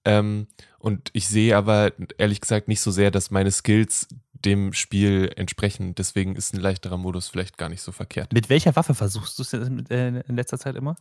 Ähm, 0.06 0.48
und 0.80 1.10
ich 1.14 1.28
sehe 1.28 1.58
aber 1.58 1.92
ehrlich 2.18 2.40
gesagt 2.40 2.68
nicht 2.68 2.82
so 2.82 2.92
sehr, 2.92 3.12
dass 3.12 3.32
meine 3.32 3.52
Skills 3.52 4.08
dem 4.34 4.74
Spiel 4.74 5.32
entsprechen. 5.36 5.96
Deswegen 5.96 6.36
ist 6.36 6.54
ein 6.54 6.62
leichterer 6.62 6.98
Modus 6.98 7.28
vielleicht 7.28 7.58
gar 7.58 7.70
nicht 7.70 7.82
so 7.82 7.92
verkehrt. 7.92 8.32
Mit 8.32 8.50
welcher 8.50 8.76
Waffe 8.76 8.94
versuchst 8.94 9.38
du 9.40 9.44
es 9.44 9.54
äh, 9.54 10.24
in 10.28 10.36
letzter 10.36 10.60
Zeit 10.60 10.76
immer? 10.76 10.96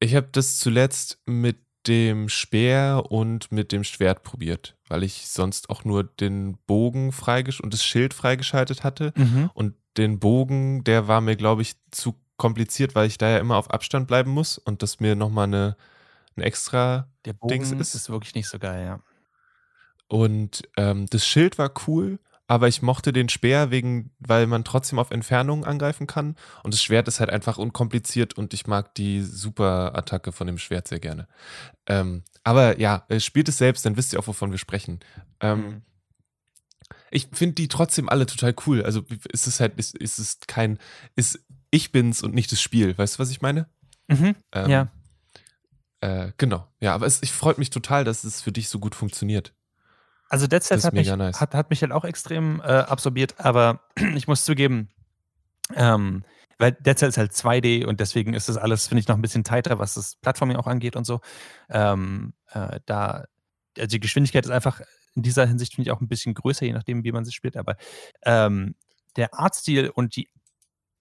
Ich 0.00 0.14
habe 0.14 0.28
das 0.32 0.58
zuletzt 0.58 1.20
mit 1.26 1.58
dem 1.88 2.28
Speer 2.28 3.04
und 3.08 3.50
mit 3.50 3.72
dem 3.72 3.82
Schwert 3.82 4.22
probiert, 4.22 4.76
weil 4.88 5.02
ich 5.02 5.26
sonst 5.28 5.70
auch 5.70 5.84
nur 5.84 6.04
den 6.04 6.58
Bogen 6.66 7.10
freigesch 7.12 7.60
und 7.60 7.72
das 7.74 7.82
Schild 7.84 8.14
freigeschaltet 8.14 8.84
hatte. 8.84 9.12
Und 9.54 9.74
den 9.96 10.18
Bogen, 10.20 10.84
der 10.84 11.08
war 11.08 11.20
mir, 11.20 11.34
glaube 11.36 11.62
ich, 11.62 11.74
zu 11.90 12.14
kompliziert, 12.36 12.94
weil 12.94 13.06
ich 13.08 13.18
da 13.18 13.28
ja 13.30 13.38
immer 13.38 13.56
auf 13.56 13.70
Abstand 13.70 14.06
bleiben 14.06 14.30
muss 14.30 14.58
und 14.58 14.82
das 14.82 15.00
mir 15.00 15.16
nochmal 15.16 15.44
eine, 15.48 15.76
eine 16.36 16.44
extra. 16.46 17.08
Der 17.24 17.32
Bogen 17.32 17.54
Dings 17.54 17.72
ist, 17.72 17.94
ist- 17.94 18.10
wirklich 18.10 18.34
nicht 18.34 18.48
so 18.48 18.58
geil, 18.58 18.84
ja. 18.84 19.00
Und 20.06 20.62
ähm, 20.76 21.06
das 21.10 21.26
Schild 21.26 21.58
war 21.58 21.70
cool, 21.86 22.18
aber 22.48 22.66
ich 22.66 22.82
mochte 22.82 23.12
den 23.12 23.28
Speer 23.28 23.70
wegen, 23.70 24.10
weil 24.18 24.46
man 24.48 24.64
trotzdem 24.64 24.98
auf 24.98 25.10
Entfernung 25.12 25.64
angreifen 25.64 26.06
kann. 26.08 26.34
Und 26.64 26.74
das 26.74 26.82
Schwert 26.82 27.06
ist 27.06 27.20
halt 27.20 27.30
einfach 27.30 27.58
unkompliziert 27.58 28.34
und 28.36 28.52
ich 28.54 28.66
mag 28.66 28.94
die 28.96 29.22
Super-Attacke 29.22 30.32
von 30.32 30.46
dem 30.48 30.58
Schwert 30.58 30.88
sehr 30.88 30.98
gerne. 30.98 31.28
Ähm, 31.86 32.24
aber 32.42 32.80
ja, 32.80 33.04
äh, 33.08 33.20
spielt 33.20 33.48
es 33.48 33.58
selbst, 33.58 33.84
dann 33.86 33.96
wisst 33.96 34.12
ihr 34.12 34.18
auch, 34.18 34.26
wovon 34.26 34.50
wir 34.50 34.58
sprechen. 34.58 34.98
Ähm, 35.40 35.58
Mhm. 35.60 35.82
ich 37.10 37.28
finde 37.32 37.54
die 37.54 37.68
trotzdem 37.68 38.08
alle 38.08 38.26
total 38.26 38.54
cool. 38.66 38.82
Also 38.82 39.02
ist 39.30 39.46
es 39.46 39.60
halt, 39.60 39.78
ist, 39.78 39.94
ist 39.96 40.18
es 40.18 40.38
kein, 40.46 40.78
ist 41.16 41.38
ich 41.70 41.92
bin's 41.92 42.22
und 42.22 42.34
nicht 42.34 42.50
das 42.50 42.60
Spiel. 42.62 42.96
Weißt 42.96 43.16
du, 43.16 43.18
was 43.18 43.30
ich 43.30 43.42
meine? 43.42 43.68
Mhm. 44.08 44.34
Ähm, 44.52 44.70
Ja. 44.70 44.88
Äh, 46.00 46.32
genau. 46.38 46.66
Ja, 46.80 46.94
aber 46.94 47.06
es, 47.06 47.22
ich 47.22 47.32
freut 47.32 47.58
mich 47.58 47.70
total, 47.70 48.04
dass 48.04 48.24
es 48.24 48.40
für 48.40 48.52
dich 48.52 48.68
so 48.68 48.78
gut 48.78 48.94
funktioniert. 48.94 49.52
Also 50.28 50.46
Dead 50.46 50.62
Cells 50.62 50.84
hat 50.84 50.94
mich, 50.94 51.08
nice. 51.08 51.40
hat, 51.40 51.54
hat 51.54 51.70
mich 51.70 51.82
halt 51.82 51.92
auch 51.92 52.04
extrem 52.04 52.60
äh, 52.60 52.64
absorbiert, 52.64 53.34
aber 53.38 53.80
ich 54.14 54.28
muss 54.28 54.44
zugeben, 54.44 54.88
ähm, 55.74 56.24
weil 56.58 56.72
Dead 56.72 56.98
Cells 56.98 57.14
ist 57.14 57.18
halt 57.18 57.32
2D 57.32 57.86
und 57.86 58.00
deswegen 58.00 58.34
ist 58.34 58.48
das 58.48 58.56
alles, 58.56 58.88
finde 58.88 59.00
ich, 59.00 59.08
noch 59.08 59.16
ein 59.16 59.22
bisschen 59.22 59.44
tighter, 59.44 59.78
was 59.78 59.94
das 59.94 60.16
Plattforming 60.16 60.56
auch 60.56 60.66
angeht 60.66 60.96
und 60.96 61.04
so. 61.04 61.20
Ähm, 61.70 62.34
äh, 62.50 62.80
da, 62.84 63.24
also 63.76 63.88
die 63.88 64.00
Geschwindigkeit 64.00 64.44
ist 64.44 64.50
einfach 64.50 64.80
in 65.14 65.22
dieser 65.22 65.46
Hinsicht, 65.46 65.74
finde 65.74 65.88
ich, 65.88 65.92
auch 65.92 66.00
ein 66.00 66.08
bisschen 66.08 66.34
größer, 66.34 66.66
je 66.66 66.72
nachdem, 66.72 67.04
wie 67.04 67.12
man 67.12 67.24
sie 67.24 67.32
spielt, 67.32 67.56
aber 67.56 67.76
ähm, 68.24 68.74
der 69.16 69.34
Artstil 69.34 69.88
und 69.88 70.16
die 70.16 70.28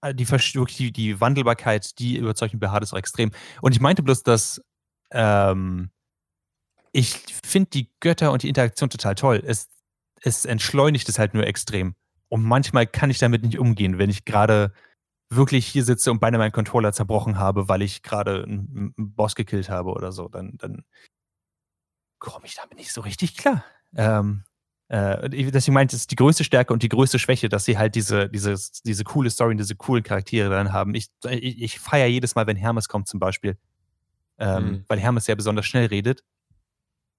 äh, 0.01 0.13
die, 0.13 0.29
wirklich 0.29 0.77
die, 0.77 0.91
die 0.91 1.19
Wandelbarkeit, 1.19 1.99
die 1.99 2.17
überzeugt 2.17 2.53
mich 2.53 2.61
bei 2.61 2.69
Hades 2.69 2.93
auch 2.93 2.97
extrem. 2.97 3.31
Und 3.61 3.73
ich 3.73 3.81
meinte 3.81 4.03
bloß, 4.03 4.23
dass 4.23 4.61
ähm, 5.11 5.89
ich 6.91 7.13
finde 7.43 7.69
die 7.71 7.89
Götter 7.99 8.31
und 8.31 8.43
die 8.43 8.49
Interaktion 8.49 8.89
total 8.89 9.15
toll. 9.15 9.43
Es, 9.45 9.69
es 10.21 10.45
entschleunigt 10.45 11.07
es 11.09 11.19
halt 11.19 11.33
nur 11.33 11.45
extrem. 11.45 11.95
Und 12.29 12.43
manchmal 12.43 12.87
kann 12.87 13.09
ich 13.09 13.19
damit 13.19 13.43
nicht 13.43 13.59
umgehen, 13.59 13.97
wenn 13.97 14.09
ich 14.09 14.25
gerade 14.25 14.73
wirklich 15.29 15.67
hier 15.67 15.83
sitze 15.83 16.11
und 16.11 16.19
beinahe 16.19 16.39
meinen 16.39 16.51
Controller 16.51 16.93
zerbrochen 16.93 17.37
habe, 17.37 17.67
weil 17.67 17.81
ich 17.81 18.01
gerade 18.01 18.43
einen, 18.43 18.93
einen, 18.97 19.13
Boss 19.13 19.35
gekillt 19.35 19.69
habe 19.69 19.91
oder 19.91 20.11
so, 20.11 20.27
dann, 20.29 20.57
dann 20.57 20.83
komme 22.19 22.45
ich 22.45 22.55
damit 22.55 22.77
nicht 22.77 22.93
so 22.93 23.01
richtig 23.01 23.37
klar. 23.37 23.63
Ähm, 23.95 24.43
äh, 24.89 25.29
deswegen 25.29 25.73
meinte 25.73 25.95
es 25.95 26.07
die 26.07 26.15
größte 26.15 26.45
Stärke 26.45 26.71
und 26.71 26.81
die 26.81 26.89
größte 26.89 27.19
Schwäche, 27.19 27.49
dass 27.49 27.65
sie 27.65 27.77
halt 27.77 27.95
diese, 27.95 28.29
diese, 28.29 28.55
diese 28.85 29.03
coole 29.03 29.29
Story 29.29 29.51
und 29.51 29.57
diese 29.57 29.75
coolen 29.75 30.03
Charaktere 30.03 30.49
dann 30.49 30.71
haben. 30.71 30.95
Ich, 30.95 31.09
ich, 31.29 31.61
ich 31.61 31.79
feiere 31.79 32.07
jedes 32.07 32.35
Mal, 32.35 32.47
wenn 32.47 32.55
Hermes 32.55 32.87
kommt 32.87 33.07
zum 33.07 33.19
Beispiel, 33.19 33.57
ähm, 34.37 34.65
mhm. 34.65 34.85
weil 34.87 34.99
Hermes 34.99 35.27
ja 35.27 35.35
besonders 35.35 35.65
schnell 35.65 35.87
redet. 35.87 36.23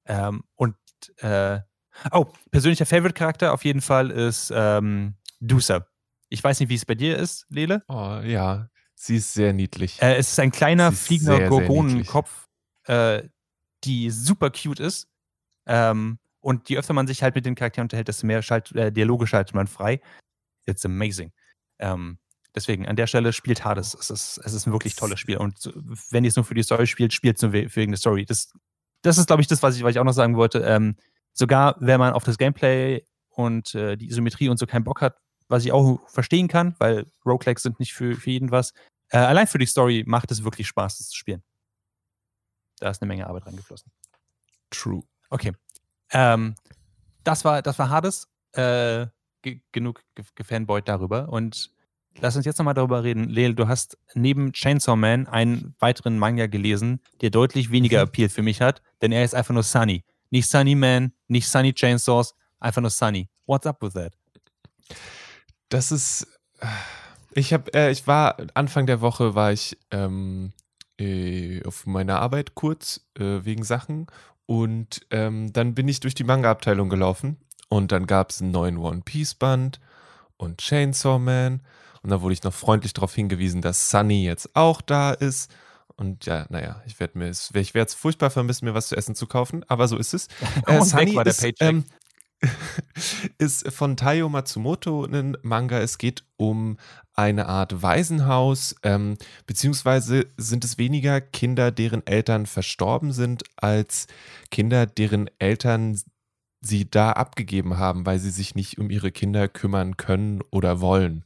Ähm, 0.09 0.43
und 0.57 0.75
äh, 1.19 1.61
oh, 2.13 2.27
persönlicher 2.51 2.87
Favorite-Charakter 2.87 3.53
auf 3.53 3.65
jeden 3.65 3.81
Fall 3.81 4.11
ist 4.11 4.53
ähm, 4.55 5.15
Dusa. 5.41 5.87
Ich 6.31 6.43
weiß 6.43 6.61
nicht, 6.61 6.69
wie 6.69 6.75
es 6.75 6.85
bei 6.85 6.95
dir 6.95 7.17
ist, 7.17 7.47
Lele. 7.49 7.85
Oh 7.89 8.21
ja, 8.25 8.69
sie 8.95 9.17
ist 9.17 9.33
sehr 9.35 9.53
niedlich. 9.53 10.01
Äh, 10.03 10.17
es 10.17 10.33
ist 10.33 10.41
ein 10.41 10.51
kleiner 10.51 10.93
fliegender 10.93 11.49
Gorgonenkopf, 11.49 12.49
äh, 12.85 13.23
die 13.85 14.11
super 14.11 14.51
cute 14.51 14.81
ist. 14.81 15.09
Ähm, 15.67 16.19
und 16.41 16.69
je 16.69 16.79
öfter 16.79 16.95
man 16.95 17.07
sich 17.07 17.23
halt 17.23 17.35
mit 17.35 17.47
den 17.47 17.55
Charakteren 17.55 17.85
unterhält, 17.85 18.09
desto 18.09 18.27
mehr 18.27 18.43
schalt, 18.43 18.73
äh, 18.73 18.91
Dialoge 18.91 19.27
schaltet 19.27 19.55
man 19.55 19.67
frei. 19.67 20.01
It's 20.67 20.85
amazing. 20.85 21.33
Ähm, 21.79 22.19
deswegen, 22.55 22.87
an 22.87 22.97
der 22.97 23.07
Stelle 23.07 23.33
spielt 23.33 23.65
Hades. 23.65 23.95
Es 23.95 24.11
ist, 24.11 24.41
es 24.45 24.53
ist 24.53 24.67
ein 24.67 24.73
wirklich 24.73 24.97
tolles 24.97 25.21
Spiel. 25.21 25.37
Und 25.37 25.73
wenn 26.11 26.25
ihr 26.25 26.29
es 26.29 26.37
nur 26.37 26.45
für 26.45 26.55
die 26.55 26.63
Story 26.63 26.87
spielt, 26.87 27.13
spielt 27.13 27.37
es 27.37 27.43
nur 27.43 27.53
wegen 27.53 27.93
der 27.93 27.99
Story. 27.99 28.25
Das, 28.25 28.53
das 29.03 29.19
ist, 29.19 29.27
glaube 29.27 29.43
ich, 29.43 29.49
das, 29.49 29.63
was 29.63 29.77
ich, 29.77 29.83
was 29.83 29.93
ich 29.93 29.99
auch 29.99 30.05
noch 30.05 30.13
sagen 30.13 30.37
wollte. 30.37 30.61
Ähm, 30.61 30.97
sogar 31.33 31.77
wenn 31.81 32.01
man 32.01 32.13
auf 32.13 32.25
das 32.25 32.39
Gameplay 32.39 33.05
und 33.31 33.75
äh, 33.75 33.97
die 33.97 34.09
Isometrie 34.09 34.49
und 34.49 34.59
so 34.59 34.67
keinen 34.67 34.85
Bock 34.85 35.01
hat, 35.01 35.17
was 35.49 35.65
ich 35.65 35.73
auch 35.73 36.01
verstehen 36.09 36.49
kann, 36.49 36.75
weil 36.79 37.07
Roguelikes 37.25 37.63
sind 37.63 37.79
nicht 37.79 37.95
für, 37.95 38.15
für 38.17 38.31
jeden 38.31 38.51
was. 38.51 38.73
Äh, 39.11 39.19
allein 39.19 39.47
für 39.47 39.59
die 39.59 39.67
Story 39.67 40.05
macht 40.07 40.31
es 40.31 40.45
wirklich 40.45 40.67
Spaß, 40.67 40.99
das 40.99 41.09
zu 41.09 41.17
spielen. 41.17 41.43
Da 42.81 42.91
ist 42.91 43.01
eine 43.03 43.09
Menge 43.09 43.27
Arbeit 43.27 43.47
reingeflossen. 43.47 43.91
True. 44.71 45.03
Okay. 45.31 45.53
Ähm, 46.11 46.55
das 47.25 47.45
war, 47.45 47.63
das 47.63 47.79
war 47.79 47.91
Hades. 47.91 48.29
Äh, 48.53 49.07
genug 49.73 50.03
gefanboyt 50.35 50.89
darüber. 50.89 51.29
Und 51.29 51.71
lass 52.21 52.37
uns 52.37 52.47
jetzt 52.47 52.59
nochmal 52.59 52.75
darüber 52.75 53.05
reden. 53.05 53.29
Leel, 53.29 53.55
du 53.55 53.69
hast 53.69 53.99
neben 54.15 54.53
Chainsaw 54.53 54.97
Man 54.97 55.27
einen 55.27 55.75
weiteren 55.79 56.19
Manga 56.19 56.47
gelesen, 56.47 57.01
der 57.21 57.31
deutlich 57.31 57.71
weniger 57.71 57.99
mhm. 57.99 58.09
Appeal 58.09 58.29
für 58.29 58.43
mich 58.43 58.61
hat, 58.61 58.83
denn 59.03 59.13
er 59.13 59.25
ist 59.25 59.35
einfach 59.35 59.55
nur 59.55 59.63
Sunny. 59.63 60.05
Nicht 60.31 60.49
Sunny 60.49 60.75
Man, 60.75 61.13
nicht 61.27 61.49
Sunny 61.49 61.73
Chainsaws, 61.73 62.35
einfach 62.61 62.81
nur 62.81 62.91
Sunny. 62.91 63.29
What's 63.47 63.67
up 63.67 63.83
with 63.83 63.95
that? 63.95 64.13
Das 65.69 65.93
ist. 65.93 66.27
Ich 67.33 67.53
habe, 67.53 67.73
äh, 67.75 67.91
ich 67.91 68.07
war 68.07 68.37
Anfang 68.55 68.87
der 68.87 69.01
Woche 69.01 69.35
war 69.35 69.53
ich 69.53 69.79
ähm, 69.91 70.53
äh, 70.99 71.63
auf 71.65 71.87
meiner 71.87 72.21
Arbeit 72.21 72.55
kurz 72.55 73.07
äh, 73.19 73.45
wegen 73.45 73.63
Sachen 73.63 74.07
und 74.47 75.07
ähm, 75.11 75.53
dann 75.53 75.75
bin 75.75 75.87
ich 75.89 76.01
durch 76.01 76.15
die 76.15 76.25
Manga-Abteilung 76.25 76.89
gelaufen 76.89 77.37
und 77.69 77.93
dann 77.93 78.07
gab 78.07 78.31
es 78.31 78.43
einen 78.43 78.51
neuen 78.51 78.79
One 78.79 79.03
Piece 79.05 79.35
Band 79.35 79.79
und 80.37 80.59
Chainsaw 80.59 81.19
Man 81.19 81.61
und 82.03 82.11
da 82.11 82.21
wurde 82.21 82.35
ich 82.35 82.43
noch 82.43 82.55
freundlich 82.55 82.93
darauf 82.93 83.15
hingewiesen, 83.15 83.63
dass 83.63 83.91
Sunny 83.91 84.25
jetzt 84.25 84.55
auch 84.55 84.81
da 84.81 85.13
ist. 85.13 85.51
Und 85.97 86.27
ja, 86.27 86.47
naja, 86.49 86.81
ich 86.87 87.01
werde 87.01 87.19
mir, 87.19 87.31
ich 87.31 87.53
werde 87.53 87.89
es 87.89 87.95
furchtbar 87.95 88.31
vermissen, 88.31 88.67
mir 88.67 88.75
was 88.75 88.89
zu 88.89 88.97
essen 88.97 89.17
zu 89.17 89.27
kaufen, 89.27 89.65
aber 89.69 89.89
so 89.89 89.97
ist 89.97 90.15
es. 90.15 90.29
Äh, 90.67 90.83
Sunny 90.83 91.19
ist, 91.25 91.45
ähm, 91.61 91.85
ist 93.39 93.71
von 93.73 93.97
Taiyo 93.97 94.29
Matsumoto 94.29 95.05
ein 95.05 95.37
Manga. 95.43 95.79
Es 95.81 95.99
geht 95.99 96.25
um 96.37 96.79
eine 97.15 97.47
Art 97.47 97.83
Waisenhaus, 97.83 98.77
ähm, 98.85 99.17
beziehungsweise 99.47 100.27
sind 100.37 100.65
es 100.65 100.79
weniger 100.79 101.21
Kinder, 101.21 101.73
deren 101.73 102.07
Eltern 102.07 102.47
verstorben 102.47 103.13
sind, 103.13 103.43
als 103.57 104.07
Kinder, 104.51 104.87
deren 104.87 105.29
Eltern 105.41 106.01
sie 106.61 106.89
da 106.89 107.13
abgegeben 107.13 107.79
haben, 107.79 108.07
weil 108.07 108.19
sie 108.19 108.31
sich 108.31 108.55
nicht 108.55 108.79
um 108.79 108.91
ihre 108.91 109.11
Kinder 109.11 109.49
kümmern 109.49 109.97
können 109.97 110.43
oder 110.51 110.81
wollen. 110.81 111.25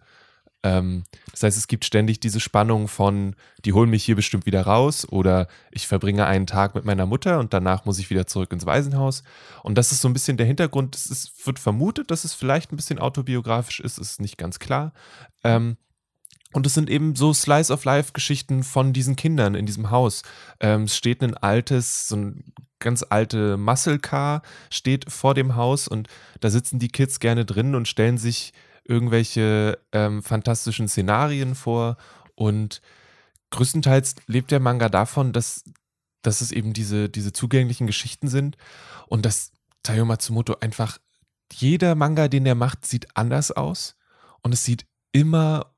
Ähm, 0.62 1.04
das 1.30 1.42
heißt, 1.42 1.58
es 1.58 1.66
gibt 1.66 1.84
ständig 1.84 2.20
diese 2.20 2.40
Spannung 2.40 2.86
von, 2.88 3.34
die 3.64 3.72
holen 3.72 3.90
mich 3.90 4.04
hier 4.04 4.16
bestimmt 4.16 4.46
wieder 4.46 4.62
raus 4.62 5.06
oder 5.08 5.48
ich 5.70 5.88
verbringe 5.88 6.26
einen 6.26 6.46
Tag 6.46 6.74
mit 6.74 6.84
meiner 6.84 7.06
Mutter 7.06 7.38
und 7.40 7.52
danach 7.52 7.84
muss 7.84 7.98
ich 7.98 8.10
wieder 8.10 8.26
zurück 8.26 8.52
ins 8.52 8.66
Waisenhaus. 8.66 9.22
Und 9.62 9.76
das 9.76 9.92
ist 9.92 10.00
so 10.00 10.08
ein 10.08 10.12
bisschen 10.12 10.36
der 10.36 10.46
Hintergrund. 10.46 10.94
Es 10.94 11.06
ist, 11.06 11.46
wird 11.46 11.58
vermutet, 11.58 12.10
dass 12.10 12.24
es 12.24 12.34
vielleicht 12.34 12.72
ein 12.72 12.76
bisschen 12.76 12.98
autobiografisch 12.98 13.80
ist, 13.80 13.98
ist 13.98 14.20
nicht 14.20 14.38
ganz 14.38 14.58
klar. 14.58 14.92
Ähm, 15.42 15.76
und 16.52 16.66
es 16.66 16.74
sind 16.74 16.90
eben 16.90 17.16
so 17.16 17.32
Slice-of-Life-Geschichten 17.32 18.62
von 18.62 18.92
diesen 18.92 19.16
Kindern 19.16 19.54
in 19.54 19.66
diesem 19.66 19.90
Haus. 19.90 20.22
Ähm, 20.60 20.82
es 20.82 20.96
steht 20.96 21.22
ein 21.22 21.34
altes, 21.34 22.08
so 22.08 22.16
ein 22.16 22.52
ganz 22.78 23.04
alte 23.08 23.56
Muscle 23.56 23.98
Car 23.98 24.42
steht 24.68 25.10
vor 25.10 25.34
dem 25.34 25.56
Haus 25.56 25.88
und 25.88 26.08
da 26.40 26.50
sitzen 26.50 26.78
die 26.78 26.88
Kids 26.88 27.20
gerne 27.20 27.44
drin 27.44 27.74
und 27.74 27.88
stellen 27.88 28.18
sich 28.18 28.52
irgendwelche 28.84 29.78
ähm, 29.92 30.22
fantastischen 30.22 30.88
Szenarien 30.88 31.54
vor 31.54 31.96
und 32.34 32.80
größtenteils 33.50 34.16
lebt 34.26 34.50
der 34.50 34.60
Manga 34.60 34.88
davon, 34.88 35.32
dass, 35.32 35.64
dass 36.22 36.40
es 36.40 36.52
eben 36.52 36.72
diese, 36.72 37.08
diese 37.08 37.32
zugänglichen 37.32 37.86
Geschichten 37.86 38.28
sind 38.28 38.56
und 39.06 39.24
dass 39.24 39.52
Tayo 39.82 40.04
Matsumoto 40.04 40.56
einfach 40.60 40.98
jeder 41.52 41.94
Manga, 41.94 42.28
den 42.28 42.46
er 42.46 42.54
macht, 42.54 42.86
sieht 42.86 43.16
anders 43.16 43.52
aus 43.52 43.96
und 44.42 44.52
es 44.52 44.64
sieht 44.64 44.86
immer 45.12 45.74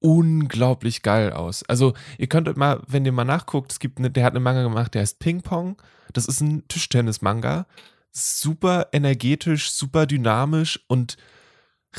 unglaublich 0.00 1.02
geil 1.02 1.32
aus. 1.32 1.62
Also 1.62 1.94
ihr 2.18 2.26
könnt 2.26 2.54
mal, 2.56 2.82
wenn 2.86 3.06
ihr 3.06 3.12
mal 3.12 3.24
nachguckt, 3.24 3.72
es 3.72 3.78
gibt 3.78 3.98
eine, 3.98 4.10
der 4.10 4.24
hat 4.24 4.34
einen 4.34 4.44
Manga 4.44 4.62
gemacht, 4.62 4.92
der 4.92 5.00
heißt 5.00 5.18
Ping 5.18 5.40
Pong. 5.40 5.80
Das 6.12 6.26
ist 6.26 6.42
ein 6.42 6.68
Tischtennis-Manga. 6.68 7.66
Super 8.12 8.88
energetisch, 8.92 9.72
super 9.72 10.06
dynamisch 10.06 10.84
und 10.88 11.16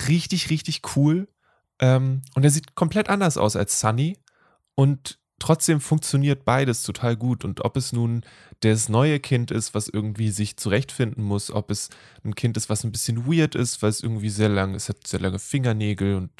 richtig, 0.07 0.49
richtig 0.49 0.81
cool. 0.95 1.27
Ähm, 1.79 2.21
und 2.35 2.43
er 2.43 2.49
sieht 2.49 2.75
komplett 2.75 3.09
anders 3.09 3.37
aus 3.37 3.55
als 3.55 3.79
Sunny. 3.79 4.17
Und 4.75 5.19
trotzdem 5.39 5.79
funktioniert 5.81 6.45
beides 6.45 6.83
total 6.83 7.15
gut. 7.15 7.43
Und 7.45 7.63
ob 7.63 7.77
es 7.77 7.93
nun 7.93 8.23
das 8.61 8.89
neue 8.89 9.19
Kind 9.19 9.51
ist, 9.51 9.73
was 9.73 9.89
irgendwie 9.89 10.29
sich 10.29 10.57
zurechtfinden 10.57 11.23
muss, 11.23 11.51
ob 11.51 11.71
es 11.71 11.89
ein 12.23 12.35
Kind 12.35 12.57
ist, 12.57 12.69
was 12.69 12.83
ein 12.83 12.91
bisschen 12.91 13.25
weird 13.25 13.55
ist, 13.55 13.81
weil 13.81 13.89
es 13.89 14.01
irgendwie 14.01 14.29
sehr 14.29 14.49
lange, 14.49 14.75
es 14.75 14.89
hat 14.89 15.05
sehr 15.05 15.19
lange 15.19 15.39
Fingernägel 15.39 16.15
und 16.15 16.31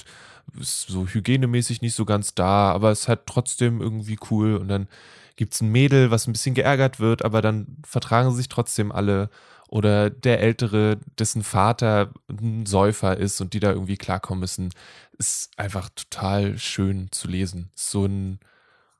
ist 0.59 0.87
so 0.87 1.07
hygienemäßig 1.07 1.81
nicht 1.81 1.95
so 1.95 2.05
ganz 2.05 2.35
da, 2.35 2.71
aber 2.71 2.91
es 2.91 3.07
hat 3.07 3.25
trotzdem 3.25 3.81
irgendwie 3.81 4.17
cool. 4.29 4.55
Und 4.55 4.67
dann 4.67 4.87
gibt 5.35 5.53
es 5.53 5.61
ein 5.61 5.71
Mädel, 5.71 6.11
was 6.11 6.27
ein 6.27 6.33
bisschen 6.33 6.55
geärgert 6.55 6.99
wird, 6.99 7.25
aber 7.25 7.41
dann 7.41 7.77
vertragen 7.85 8.33
sich 8.33 8.47
trotzdem 8.47 8.91
alle 8.91 9.29
oder 9.68 10.09
der 10.09 10.39
Ältere, 10.39 10.99
dessen 11.18 11.43
Vater 11.43 12.13
ein 12.30 12.66
Säufer 12.66 13.18
ist 13.18 13.41
und 13.41 13.53
die 13.53 13.59
da 13.59 13.72
irgendwie 13.72 13.97
klarkommen 13.97 14.41
müssen, 14.41 14.72
ist 15.18 15.51
einfach 15.57 15.89
total 15.89 16.57
schön 16.57 17.11
zu 17.11 17.28
lesen. 17.28 17.72
So 17.76 18.05
ein, 18.05 18.39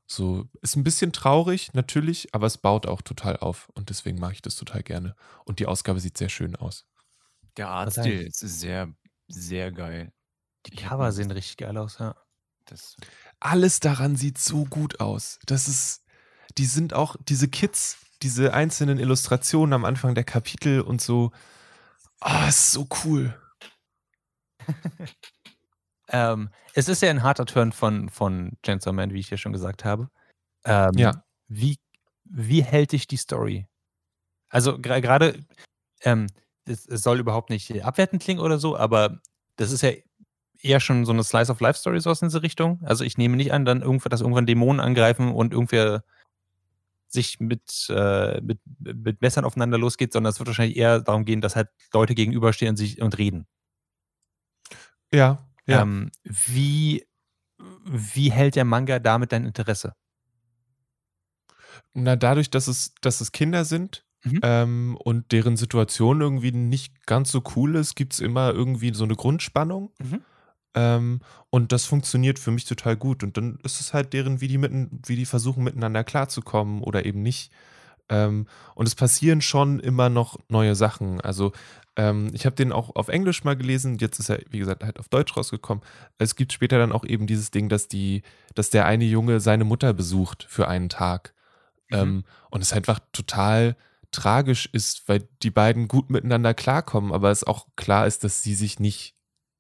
so, 0.08 0.48
ist 0.62 0.76
ein 0.76 0.84
bisschen 0.84 1.12
traurig, 1.14 1.74
natürlich, 1.74 2.34
aber 2.34 2.48
es 2.48 2.58
baut 2.58 2.88
auch 2.88 3.02
total 3.02 3.38
auf 3.38 3.70
und 3.76 3.90
deswegen 3.90 4.20
mache 4.20 4.34
ich 4.34 4.42
das 4.42 4.56
total 4.56 4.84
gerne. 4.84 5.16
Und 5.46 5.60
die 5.60 5.66
Ausgabe 5.66 6.00
sieht 6.00 6.18
sehr 6.18 6.30
schön 6.30 6.56
aus. 6.56 6.86
Der 7.58 7.70
Artstil 7.70 8.22
ist 8.22 8.40
sehr, 8.40 8.94
sehr 9.28 9.72
geil. 9.72 10.12
Die 10.68 10.76
Cover 10.76 11.12
sehen 11.12 11.32
richtig 11.32 11.58
geil 11.58 11.78
aus, 11.78 12.00
ja. 12.00 12.16
Das 12.66 12.96
Alles 13.40 13.80
daran 13.80 14.16
sieht 14.16 14.40
so 14.40 14.66
gut 14.66 15.00
aus. 15.00 15.40
Das 15.46 15.68
ist, 15.68 16.04
die 16.58 16.66
sind 16.66 16.94
auch, 16.94 17.16
diese 17.28 17.48
Kids, 17.48 17.98
diese 18.26 18.56
einzelnen 18.56 18.98
Illustrationen 18.98 19.74
am 19.74 19.86
Anfang 19.86 20.16
der 20.16 20.24
Kapitel 20.24 20.82
und 20.82 21.00
so. 21.00 21.32
Ah, 22.20 22.46
oh, 22.46 22.50
ist 22.50 22.72
so 22.72 22.88
cool. 23.04 23.40
ähm, 26.10 26.50
es 26.74 26.90
ist 26.90 27.04
ja 27.04 27.12
ein 27.12 27.22
harter 27.22 27.46
Turn 27.46 27.72
von, 27.72 28.10
von 28.10 28.58
Chainsaw 28.64 28.94
Man, 28.94 29.14
wie 29.14 29.20
ich 29.20 29.30
ja 29.30 29.38
schon 29.38 29.54
gesagt 29.54 29.86
habe. 29.86 30.10
Ähm, 30.64 30.94
ja. 30.96 31.24
Wie, 31.48 31.78
wie 32.24 32.64
hält 32.64 32.94
dich 32.94 33.06
die 33.06 33.18
Story? 33.18 33.68
Also 34.50 34.80
gerade, 34.80 35.46
ähm, 36.02 36.26
es 36.66 36.86
soll 36.86 37.20
überhaupt 37.20 37.52
nicht 37.52 37.84
abwertend 37.84 38.24
klingen 38.24 38.40
oder 38.40 38.58
so, 38.58 38.76
aber 38.76 39.20
das 39.56 39.72
ist 39.72 39.84
ja 39.84 39.92
eher 40.60 40.80
schon 40.80 41.06
so 41.06 41.12
eine 41.12 41.24
Slice 41.24 41.52
of 41.52 41.60
Life 41.60 41.78
Story 41.78 42.00
so 42.00 42.10
aus 42.10 42.24
in 42.24 42.30
diese 42.30 42.42
Richtung. 42.42 42.82
Also 42.86 43.04
ich 43.04 43.20
nehme 43.20 43.38
nicht 43.38 43.54
an, 43.54 43.66
dann 43.66 43.84
irgendwann, 43.84 44.10
dass 44.10 44.22
irgendwann 44.22 44.48
Dämonen 44.48 44.80
angreifen 44.80 45.32
und 45.32 45.54
irgendwer 45.54 46.04
sich 47.16 47.40
mit, 47.40 47.88
äh, 47.90 48.40
mit, 48.42 48.60
mit 48.80 49.22
Messern 49.22 49.46
aufeinander 49.46 49.78
losgeht, 49.78 50.14
sondern 50.14 50.32
es 50.32 50.40
wird 50.40 50.48
wahrscheinlich 50.48 50.78
eher 50.78 51.02
darum 51.02 51.26
gehen, 51.26 51.42
dass 51.42 51.56
halt 51.56 51.70
Leute 51.92 52.14
gegenüberstehen 52.14 52.72
und 52.72 52.78
sich 52.78 53.02
und 53.02 53.18
reden. 53.18 53.48
Ja, 55.12 55.48
ja. 55.66 55.82
Ähm, 55.82 56.12
wie 56.24 57.06
wie 57.86 58.32
hält 58.32 58.56
der 58.56 58.66
Manga 58.66 59.00
damit 59.00 59.32
dein 59.32 59.46
Interesse? 59.46 59.96
Na, 61.94 62.16
dadurch, 62.16 62.50
dass 62.50 62.68
es, 62.68 62.94
dass 63.02 63.22
es 63.22 63.32
Kinder 63.32 63.66
sind 63.66 64.06
mhm. 64.24 64.40
ähm, 64.44 64.98
und 65.04 65.32
deren 65.32 65.58
Situation 65.58 66.22
irgendwie 66.22 66.52
nicht 66.52 67.06
ganz 67.06 67.32
so 67.32 67.42
cool 67.56 67.76
ist, 67.76 67.96
gibt 67.96 68.14
es 68.14 68.20
immer 68.20 68.52
irgendwie 68.54 68.94
so 68.94 69.04
eine 69.04 69.16
Grundspannung. 69.16 69.92
Mhm. 70.00 70.22
Ähm, 70.76 71.22
und 71.50 71.72
das 71.72 71.86
funktioniert 71.86 72.38
für 72.38 72.52
mich 72.52 72.66
total 72.66 72.98
gut. 72.98 73.24
Und 73.24 73.38
dann 73.38 73.58
ist 73.64 73.80
es 73.80 73.94
halt 73.94 74.14
deren, 74.14 74.42
wie 74.42 74.48
die, 74.48 74.58
mitten, 74.58 75.02
wie 75.06 75.16
die 75.16 75.26
versuchen, 75.26 75.64
miteinander 75.64 76.04
klarzukommen 76.04 76.82
oder 76.82 77.06
eben 77.06 77.22
nicht. 77.22 77.52
Ähm, 78.10 78.48
und 78.76 78.88
es 78.88 78.96
passieren 78.96 79.42
schon 79.42 79.80
immer 79.80 80.10
noch 80.10 80.38
neue 80.50 80.76
Sachen. 80.76 81.22
Also 81.22 81.54
ähm, 81.96 82.30
ich 82.34 82.46
habe 82.46 82.56
den 82.56 82.72
auch 82.72 82.96
auf 82.96 83.08
Englisch 83.08 83.44
mal 83.44 83.56
gelesen, 83.56 83.98
jetzt 84.00 84.20
ist 84.20 84.30
er, 84.30 84.40
wie 84.50 84.60
gesagt, 84.60 84.84
halt 84.84 85.00
auf 85.00 85.10
Deutsch 85.10 85.36
rausgekommen. 85.36 85.84
Es 86.18 86.36
gibt 86.36 86.54
später 86.54 86.78
dann 86.78 86.92
auch 86.92 87.06
eben 87.06 87.26
dieses 87.26 87.52
Ding, 87.52 87.70
dass 87.70 87.88
die, 87.88 88.22
dass 88.54 88.70
der 88.70 88.86
eine 88.86 89.06
Junge 89.06 89.40
seine 89.40 89.64
Mutter 89.64 89.94
besucht 89.94 90.46
für 90.50 90.68
einen 90.68 90.90
Tag. 90.90 91.34
Mhm. 91.90 91.98
Ähm, 91.98 92.24
und 92.50 92.62
es 92.62 92.74
einfach 92.74 93.00
total 93.12 93.76
tragisch 94.12 94.68
ist, 94.72 95.08
weil 95.08 95.28
die 95.42 95.52
beiden 95.52 95.88
gut 95.88 96.10
miteinander 96.10 96.54
klarkommen, 96.54 97.12
aber 97.12 97.32
es 97.32 97.44
auch 97.44 97.68
klar 97.76 98.08
ist, 98.08 98.24
dass 98.24 98.44
sie 98.44 98.56
sich 98.56 98.80
nicht, 98.80 99.15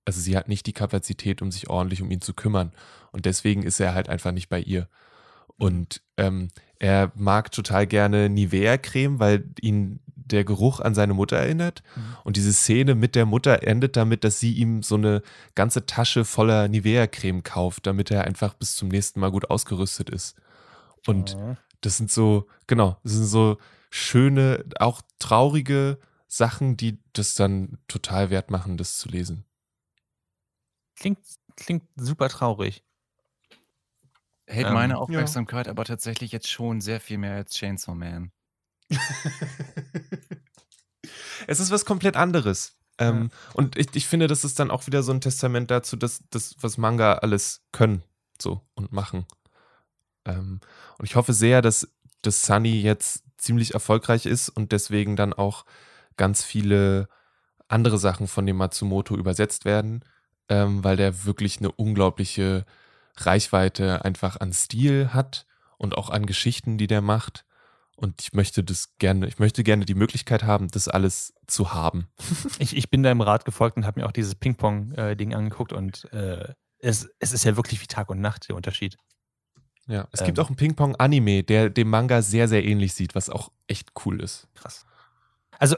also 0.05 0.21
sie 0.21 0.37
hat 0.37 0.47
nicht 0.47 0.67
die 0.67 0.73
Kapazität, 0.73 1.41
um 1.41 1.51
sich 1.51 1.69
ordentlich 1.69 2.01
um 2.01 2.11
ihn 2.11 2.21
zu 2.21 2.33
kümmern. 2.33 2.71
Und 3.11 3.25
deswegen 3.25 3.63
ist 3.63 3.79
er 3.79 3.93
halt 3.93 4.07
einfach 4.07 4.31
nicht 4.31 4.49
bei 4.49 4.59
ihr. 4.59 4.87
Und 5.57 6.01
ähm, 6.17 6.49
er 6.79 7.11
mag 7.15 7.51
total 7.51 7.87
gerne 7.87 8.29
Nivea-Creme, 8.29 9.19
weil 9.19 9.49
ihn 9.61 9.99
der 10.15 10.43
Geruch 10.43 10.79
an 10.79 10.95
seine 10.95 11.13
Mutter 11.13 11.37
erinnert. 11.37 11.83
Mhm. 11.95 12.01
Und 12.23 12.37
diese 12.37 12.53
Szene 12.53 12.95
mit 12.95 13.15
der 13.15 13.25
Mutter 13.25 13.63
endet 13.63 13.95
damit, 13.95 14.23
dass 14.23 14.39
sie 14.39 14.53
ihm 14.53 14.83
so 14.83 14.95
eine 14.95 15.21
ganze 15.55 15.85
Tasche 15.85 16.25
voller 16.25 16.67
Nivea-Creme 16.67 17.43
kauft, 17.43 17.87
damit 17.87 18.11
er 18.11 18.25
einfach 18.25 18.53
bis 18.53 18.75
zum 18.75 18.89
nächsten 18.89 19.19
Mal 19.19 19.31
gut 19.31 19.49
ausgerüstet 19.49 20.09
ist. 20.09 20.35
Und 21.07 21.35
oh. 21.39 21.55
das 21.81 21.97
sind 21.97 22.11
so, 22.11 22.47
genau, 22.67 22.97
das 23.03 23.13
sind 23.13 23.25
so 23.25 23.57
schöne, 23.89 24.65
auch 24.79 25.01
traurige 25.19 25.99
Sachen, 26.27 26.75
die 26.75 26.99
das 27.13 27.35
dann 27.35 27.77
total 27.87 28.29
wert 28.29 28.51
machen, 28.51 28.77
das 28.77 28.97
zu 28.97 29.09
lesen. 29.09 29.45
Klingt, 30.95 31.19
klingt 31.55 31.83
super 31.95 32.29
traurig. 32.29 32.83
Hält 34.47 34.67
ähm, 34.67 34.73
meine 34.73 34.97
Aufmerksamkeit 34.97 35.65
ja. 35.65 35.71
aber 35.71 35.85
tatsächlich 35.85 36.31
jetzt 36.31 36.49
schon 36.49 36.81
sehr 36.81 36.99
viel 36.99 37.17
mehr 37.17 37.35
als 37.35 37.53
Chainsaw 37.53 37.95
Man. 37.95 38.31
es 41.47 41.59
ist 41.59 41.71
was 41.71 41.85
komplett 41.85 42.15
anderes. 42.15 42.77
Ähm, 42.97 43.29
ja. 43.31 43.37
Und 43.53 43.75
ich, 43.77 43.87
ich 43.93 44.07
finde, 44.07 44.27
das 44.27 44.43
ist 44.43 44.59
dann 44.59 44.71
auch 44.71 44.85
wieder 44.87 45.03
so 45.03 45.11
ein 45.11 45.21
Testament 45.21 45.71
dazu, 45.71 45.95
dass 45.95 46.23
das, 46.29 46.55
was 46.61 46.77
Manga 46.77 47.15
alles 47.15 47.61
können, 47.71 48.03
so 48.39 48.61
und 48.75 48.91
machen. 48.93 49.25
Ähm, 50.25 50.59
und 50.97 51.05
ich 51.05 51.15
hoffe 51.15 51.33
sehr, 51.33 51.61
dass, 51.61 51.87
dass 52.21 52.45
Sunny 52.45 52.81
jetzt 52.81 53.23
ziemlich 53.37 53.73
erfolgreich 53.73 54.25
ist 54.25 54.49
und 54.49 54.71
deswegen 54.71 55.15
dann 55.15 55.33
auch 55.33 55.65
ganz 56.17 56.43
viele 56.43 57.09
andere 57.67 57.97
Sachen 57.97 58.27
von 58.27 58.45
dem 58.45 58.57
Matsumoto 58.57 59.17
übersetzt 59.17 59.65
werden, 59.65 60.05
ähm, 60.49 60.83
weil 60.83 60.97
der 60.97 61.25
wirklich 61.25 61.59
eine 61.59 61.71
unglaubliche 61.71 62.65
Reichweite 63.17 64.03
einfach 64.03 64.39
an 64.39 64.53
Stil 64.53 65.09
hat 65.13 65.45
und 65.77 65.97
auch 65.97 66.09
an 66.09 66.25
Geschichten, 66.25 66.77
die 66.77 66.87
der 66.87 67.01
macht. 67.01 67.45
Und 67.95 68.21
ich 68.21 68.33
möchte 68.33 68.63
das 68.63 68.97
gerne, 68.97 69.27
ich 69.27 69.39
möchte 69.39 69.63
gerne 69.63 69.85
die 69.85 69.95
Möglichkeit 69.95 70.43
haben, 70.43 70.67
das 70.69 70.89
alles 70.89 71.33
zu 71.47 71.73
haben. 71.73 72.07
ich, 72.59 72.75
ich 72.75 72.89
bin 72.89 73.03
da 73.03 73.11
im 73.11 73.21
Rat 73.21 73.45
gefolgt 73.45 73.77
und 73.77 73.85
habe 73.85 74.01
mir 74.01 74.07
auch 74.07 74.11
dieses 74.11 74.35
Ping-Pong-Ding 74.35 75.33
angeguckt 75.33 75.71
und 75.71 76.11
äh, 76.11 76.53
es, 76.79 77.09
es 77.19 77.31
ist 77.31 77.45
ja 77.45 77.55
wirklich 77.55 77.81
wie 77.81 77.87
Tag 77.87 78.09
und 78.09 78.19
Nacht 78.19 78.49
der 78.49 78.55
Unterschied. 78.55 78.97
Ja, 79.87 80.07
es 80.11 80.21
ähm, 80.21 80.27
gibt 80.27 80.39
auch 80.39 80.47
einen 80.47 80.57
Ping-Pong-Anime, 80.57 81.43
der 81.43 81.69
dem 81.69 81.89
Manga 81.89 82.21
sehr, 82.21 82.47
sehr 82.47 82.65
ähnlich 82.65 82.93
sieht, 82.93 83.15
was 83.15 83.29
auch 83.29 83.51
echt 83.67 83.91
cool 84.05 84.21
ist. 84.21 84.47
Krass. 84.55 84.85
Also 85.57 85.77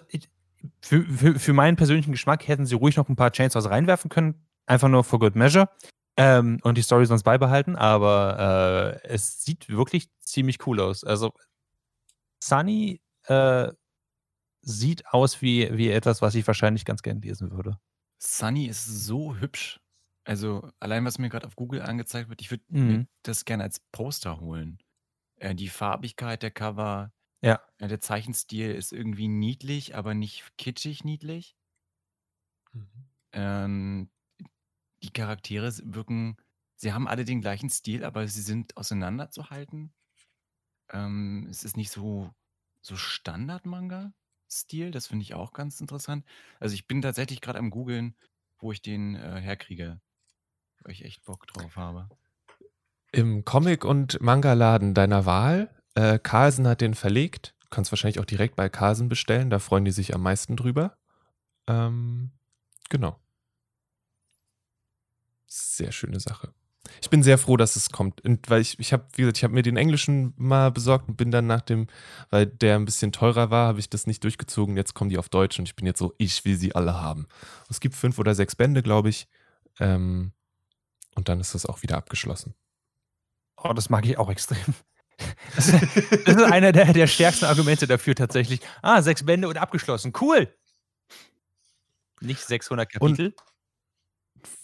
für, 0.81 1.03
für, 1.03 1.39
für 1.39 1.53
meinen 1.53 1.75
persönlichen 1.75 2.11
Geschmack 2.11 2.47
hätten 2.47 2.65
sie 2.65 2.75
ruhig 2.75 2.97
noch 2.97 3.09
ein 3.09 3.15
paar 3.15 3.31
Chainsaws 3.31 3.69
reinwerfen 3.69 4.09
können, 4.09 4.46
einfach 4.67 4.89
nur 4.89 5.03
for 5.03 5.19
good 5.19 5.35
measure. 5.35 5.69
Ähm, 6.19 6.59
und 6.63 6.77
die 6.77 6.81
Story 6.81 7.05
sonst 7.05 7.23
beibehalten, 7.23 7.75
aber 7.75 8.99
äh, 9.03 9.07
es 9.07 9.43
sieht 9.43 9.69
wirklich 9.69 10.09
ziemlich 10.19 10.65
cool 10.65 10.79
aus. 10.79 11.03
Also 11.03 11.31
Sunny 12.43 13.01
äh, 13.25 13.71
sieht 14.61 15.05
aus 15.07 15.41
wie, 15.41 15.77
wie 15.77 15.89
etwas, 15.89 16.21
was 16.23 16.33
ich 16.33 16.45
wahrscheinlich 16.47 16.85
ganz 16.85 17.03
gern 17.03 17.21
lesen 17.21 17.51
würde. 17.51 17.77
Sunny 18.19 18.65
ist 18.65 18.85
so 18.85 19.35
hübsch. 19.35 19.79
Also 20.25 20.69
allein, 20.79 21.05
was 21.05 21.19
mir 21.19 21.29
gerade 21.29 21.45
auf 21.45 21.55
Google 21.55 21.81
angezeigt 21.81 22.29
wird, 22.29 22.41
ich 22.41 22.51
würde 22.51 22.63
mhm. 22.69 22.87
mir 22.87 23.07
das 23.23 23.45
gerne 23.45 23.63
als 23.63 23.79
Poster 23.91 24.39
holen. 24.39 24.79
Äh, 25.37 25.55
die 25.55 25.69
Farbigkeit 25.69 26.41
der 26.41 26.51
Cover, 26.51 27.13
ja. 27.41 27.61
ja. 27.79 27.87
der 27.87 28.01
Zeichenstil 28.01 28.73
ist 28.73 28.91
irgendwie 28.91 29.27
niedlich, 29.27 29.95
aber 29.95 30.15
nicht 30.15 30.57
kitschig 30.57 31.03
niedlich. 31.03 31.55
Mhm. 32.73 32.87
Ähm, 33.33 34.09
die 35.03 35.11
Charaktere 35.11 35.71
wirken, 35.83 36.37
sie 36.75 36.93
haben 36.93 37.07
alle 37.07 37.25
den 37.25 37.41
gleichen 37.41 37.69
Stil, 37.69 38.03
aber 38.03 38.27
sie 38.27 38.41
sind 38.41 38.75
auseinanderzuhalten. 38.77 39.93
Ähm, 40.91 41.47
es 41.49 41.63
ist 41.63 41.77
nicht 41.77 41.91
so, 41.91 42.31
so 42.81 42.95
Standard-Manga-Stil, 42.95 44.91
das 44.91 45.07
finde 45.07 45.23
ich 45.23 45.33
auch 45.33 45.53
ganz 45.53 45.81
interessant. 45.81 46.25
Also 46.59 46.75
ich 46.75 46.87
bin 46.87 47.01
tatsächlich 47.01 47.41
gerade 47.41 47.59
am 47.59 47.69
googeln, 47.69 48.15
wo 48.59 48.71
ich 48.71 48.81
den 48.81 49.15
äh, 49.15 49.39
herkriege, 49.39 49.99
weil 50.81 50.93
ich 50.93 51.03
echt 51.03 51.23
Bock 51.25 51.47
drauf 51.47 51.75
habe. 51.75 52.09
Im 53.11 53.45
Comic- 53.45 53.85
und 53.85 54.21
Manga-Laden 54.21 54.93
deiner 54.93 55.25
Wahl, 55.25 55.73
äh, 55.95 56.19
Carlsen 56.19 56.67
hat 56.67 56.81
den 56.81 56.93
verlegt. 56.93 57.55
Du 57.61 57.67
kannst 57.69 57.91
wahrscheinlich 57.91 58.19
auch 58.19 58.25
direkt 58.25 58.55
bei 58.55 58.69
Carlsen 58.69 59.09
bestellen, 59.09 59.49
da 59.49 59.59
freuen 59.59 59.85
die 59.85 59.91
sich 59.91 60.13
am 60.13 60.21
meisten 60.23 60.55
drüber. 60.55 60.97
Ähm, 61.67 62.31
genau. 62.89 63.19
Sehr 65.47 65.91
schöne 65.91 66.19
Sache. 66.19 66.53
Ich 67.01 67.09
bin 67.09 67.23
sehr 67.23 67.37
froh, 67.37 67.57
dass 67.57 67.75
es 67.75 67.89
kommt, 67.89 68.21
und 68.21 68.49
weil 68.49 68.61
ich, 68.61 68.79
ich 68.79 68.93
habe, 68.93 69.05
wie 69.13 69.21
gesagt, 69.21 69.37
ich 69.37 69.43
habe 69.43 69.53
mir 69.53 69.61
den 69.61 69.77
englischen 69.77 70.33
mal 70.37 70.71
besorgt 70.71 71.09
und 71.09 71.17
bin 71.17 71.31
dann 71.31 71.47
nach 71.47 71.61
dem, 71.61 71.87
weil 72.29 72.45
der 72.45 72.75
ein 72.75 72.85
bisschen 72.85 73.11
teurer 73.11 73.49
war, 73.49 73.67
habe 73.67 73.79
ich 73.79 73.89
das 73.89 74.07
nicht 74.07 74.23
durchgezogen. 74.23 74.77
Jetzt 74.77 74.93
kommen 74.93 75.09
die 75.09 75.17
auf 75.17 75.29
Deutsch 75.29 75.59
und 75.59 75.67
ich 75.67 75.75
bin 75.75 75.85
jetzt 75.85 75.99
so, 75.99 76.13
ich 76.17 76.45
will 76.45 76.57
sie 76.57 76.75
alle 76.75 76.93
haben. 76.99 77.27
Es 77.69 77.79
gibt 77.79 77.95
fünf 77.95 78.19
oder 78.19 78.35
sechs 78.35 78.55
Bände, 78.55 78.83
glaube 78.83 79.09
ich. 79.09 79.27
Ähm, 79.79 80.31
und 81.15 81.29
dann 81.29 81.39
ist 81.39 81.55
das 81.55 81.65
auch 81.65 81.81
wieder 81.81 81.97
abgeschlossen. 81.97 82.53
Oh, 83.57 83.73
das 83.73 83.89
mag 83.89 84.05
ich 84.05 84.17
auch 84.17 84.29
extrem. 84.29 84.73
Das 85.55 85.67
ist, 85.69 85.81
das 86.25 86.35
ist 86.35 86.43
einer 86.43 86.71
der, 86.71 86.93
der 86.93 87.07
stärksten 87.07 87.45
Argumente 87.45 87.87
dafür 87.87 88.13
tatsächlich. 88.13 88.61
Ah, 88.83 89.01
sechs 89.01 89.25
Bände 89.25 89.47
und 89.47 89.57
abgeschlossen. 89.57 90.13
Cool. 90.19 90.53
Nicht 92.21 92.41
600 92.41 92.91
Kapitel. 92.91 93.27
Und 93.27 93.35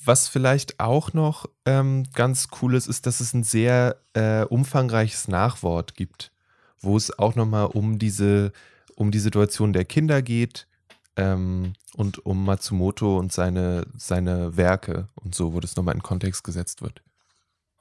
was 0.03 0.27
vielleicht 0.27 0.79
auch 0.79 1.13
noch 1.13 1.45
ähm, 1.65 2.03
ganz 2.13 2.47
cool 2.61 2.75
ist, 2.75 2.87
ist, 2.87 3.05
dass 3.05 3.19
es 3.19 3.33
ein 3.33 3.43
sehr 3.43 3.97
äh, 4.13 4.43
umfangreiches 4.43 5.27
Nachwort 5.27 5.95
gibt, 5.95 6.31
wo 6.79 6.97
es 6.97 7.17
auch 7.17 7.35
nochmal 7.35 7.67
um 7.67 7.99
diese, 7.99 8.51
um 8.95 9.11
die 9.11 9.19
Situation 9.19 9.73
der 9.73 9.85
Kinder 9.85 10.21
geht 10.21 10.67
ähm, 11.15 11.73
und 11.95 12.25
um 12.25 12.45
Matsumoto 12.45 13.17
und 13.17 13.31
seine, 13.31 13.85
seine 13.95 14.57
Werke 14.57 15.07
und 15.15 15.35
so, 15.35 15.53
wo 15.53 15.59
das 15.59 15.75
nochmal 15.75 15.95
in 15.95 16.03
Kontext 16.03 16.43
gesetzt 16.43 16.81
wird. 16.81 17.01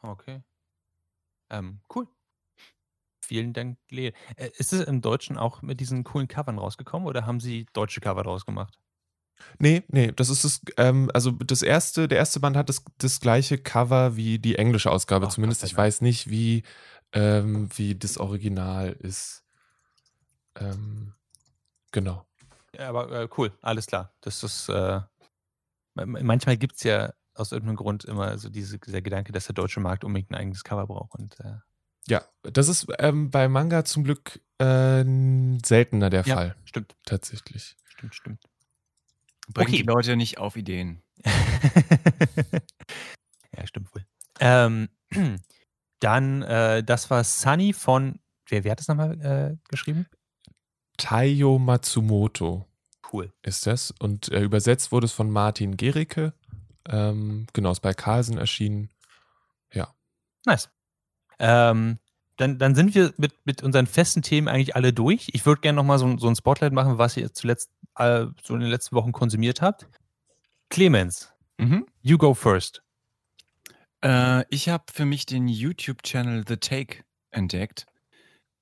Okay. 0.02 0.42
Ähm, 1.50 1.80
cool. 1.94 2.08
Vielen 3.20 3.52
Dank, 3.52 3.78
Lea. 3.88 4.12
Äh, 4.36 4.50
ist 4.56 4.72
es 4.72 4.84
im 4.84 5.00
Deutschen 5.00 5.36
auch 5.38 5.62
mit 5.62 5.80
diesen 5.80 6.04
coolen 6.04 6.28
Covern 6.28 6.58
rausgekommen 6.58 7.06
oder 7.06 7.26
haben 7.26 7.40
Sie 7.40 7.66
deutsche 7.72 8.00
Cover 8.00 8.22
draus 8.22 8.44
gemacht? 8.44 8.78
Nee, 9.58 9.82
nee, 9.88 10.12
das 10.12 10.28
ist 10.28 10.44
das, 10.44 10.60
ähm, 10.76 11.10
also 11.14 11.30
das 11.30 11.62
erste, 11.62 12.08
der 12.08 12.18
erste 12.18 12.40
Band 12.40 12.56
hat 12.56 12.68
das, 12.68 12.84
das 12.98 13.20
gleiche 13.20 13.58
Cover 13.58 14.16
wie 14.16 14.38
die 14.38 14.56
englische 14.56 14.90
Ausgabe, 14.90 15.26
Ach, 15.26 15.30
zumindest. 15.30 15.64
Ich 15.64 15.76
weiß 15.76 16.00
nicht, 16.00 16.30
wie, 16.30 16.62
ähm, 17.12 17.68
wie 17.76 17.94
das 17.94 18.18
Original 18.18 18.92
ist. 18.92 19.44
Ähm, 20.56 21.14
genau. 21.92 22.26
Ja, 22.76 22.88
aber 22.88 23.10
äh, 23.12 23.28
cool, 23.36 23.52
alles 23.62 23.86
klar. 23.86 24.12
Das 24.20 24.42
ist, 24.42 24.68
äh, 24.68 25.00
manchmal 25.94 26.56
gibt 26.56 26.76
es 26.76 26.82
ja 26.84 27.12
aus 27.34 27.52
irgendeinem 27.52 27.76
Grund 27.76 28.04
immer 28.04 28.38
so 28.38 28.48
diese, 28.48 28.78
dieser 28.78 29.02
Gedanke, 29.02 29.32
dass 29.32 29.46
der 29.46 29.54
deutsche 29.54 29.80
Markt 29.80 30.04
unbedingt 30.04 30.30
ein 30.30 30.36
eigenes 30.36 30.64
Cover 30.64 30.86
braucht. 30.86 31.14
Und, 31.14 31.38
äh, 31.40 31.56
ja, 32.08 32.22
das 32.42 32.68
ist 32.68 32.86
ähm, 32.98 33.30
bei 33.30 33.48
Manga 33.48 33.84
zum 33.84 34.04
Glück 34.04 34.40
äh, 34.58 35.04
seltener 35.64 36.10
der 36.10 36.24
ja, 36.24 36.34
Fall. 36.34 36.56
Stimmt. 36.64 36.96
Tatsächlich. 37.04 37.76
Stimmt, 37.84 38.14
stimmt. 38.14 38.51
Bringt 39.48 39.68
okay. 39.68 39.78
die 39.78 39.82
Leute 39.82 40.16
nicht 40.16 40.38
auf 40.38 40.56
Ideen. 40.56 41.02
ja, 43.56 43.66
stimmt 43.66 43.94
wohl. 43.94 44.06
Ähm, 44.40 44.88
dann, 46.00 46.42
äh, 46.42 46.82
das 46.82 47.10
war 47.10 47.24
Sunny 47.24 47.72
von, 47.72 48.18
wer, 48.48 48.64
wer 48.64 48.72
hat 48.72 48.80
das 48.80 48.88
nochmal 48.88 49.20
äh, 49.20 49.56
geschrieben? 49.68 50.06
Taiyo 50.96 51.58
Matsumoto. 51.58 52.66
Cool. 53.12 53.32
Ist 53.42 53.66
das. 53.66 53.92
Und 53.98 54.30
äh, 54.30 54.40
übersetzt 54.40 54.92
wurde 54.92 55.06
es 55.06 55.12
von 55.12 55.30
Martin 55.30 55.76
Gericke. 55.76 56.32
Ähm, 56.88 57.46
genau, 57.52 57.72
ist 57.72 57.80
bei 57.80 57.94
Carlsen 57.94 58.38
erschienen. 58.38 58.90
Nice. 60.44 60.70
Ähm, 61.38 61.98
dann, 62.36 62.58
dann 62.58 62.74
sind 62.74 62.94
wir 62.94 63.12
mit, 63.18 63.34
mit 63.44 63.62
unseren 63.62 63.86
festen 63.86 64.22
Themen 64.22 64.48
eigentlich 64.48 64.74
alle 64.76 64.92
durch. 64.92 65.28
Ich 65.32 65.44
würde 65.46 65.60
gerne 65.60 65.76
nochmal 65.76 65.98
so, 65.98 66.16
so 66.18 66.28
ein 66.28 66.36
Spotlight 66.36 66.72
machen, 66.72 66.98
was 66.98 67.16
ihr 67.16 67.32
zuletzt 67.32 67.70
äh, 67.96 68.26
so 68.42 68.54
in 68.54 68.60
den 68.60 68.70
letzten 68.70 68.96
Wochen 68.96 69.12
konsumiert 69.12 69.60
habt. 69.62 69.86
Clemens, 70.70 71.32
Mhm. 71.58 71.86
you 72.00 72.16
go 72.18 72.34
first. 72.34 72.82
Äh, 74.04 74.44
ich 74.48 74.68
habe 74.68 74.84
für 74.92 75.04
mich 75.04 75.26
den 75.26 75.48
YouTube-Channel 75.48 76.44
The 76.46 76.56
Take 76.56 77.04
entdeckt, 77.30 77.86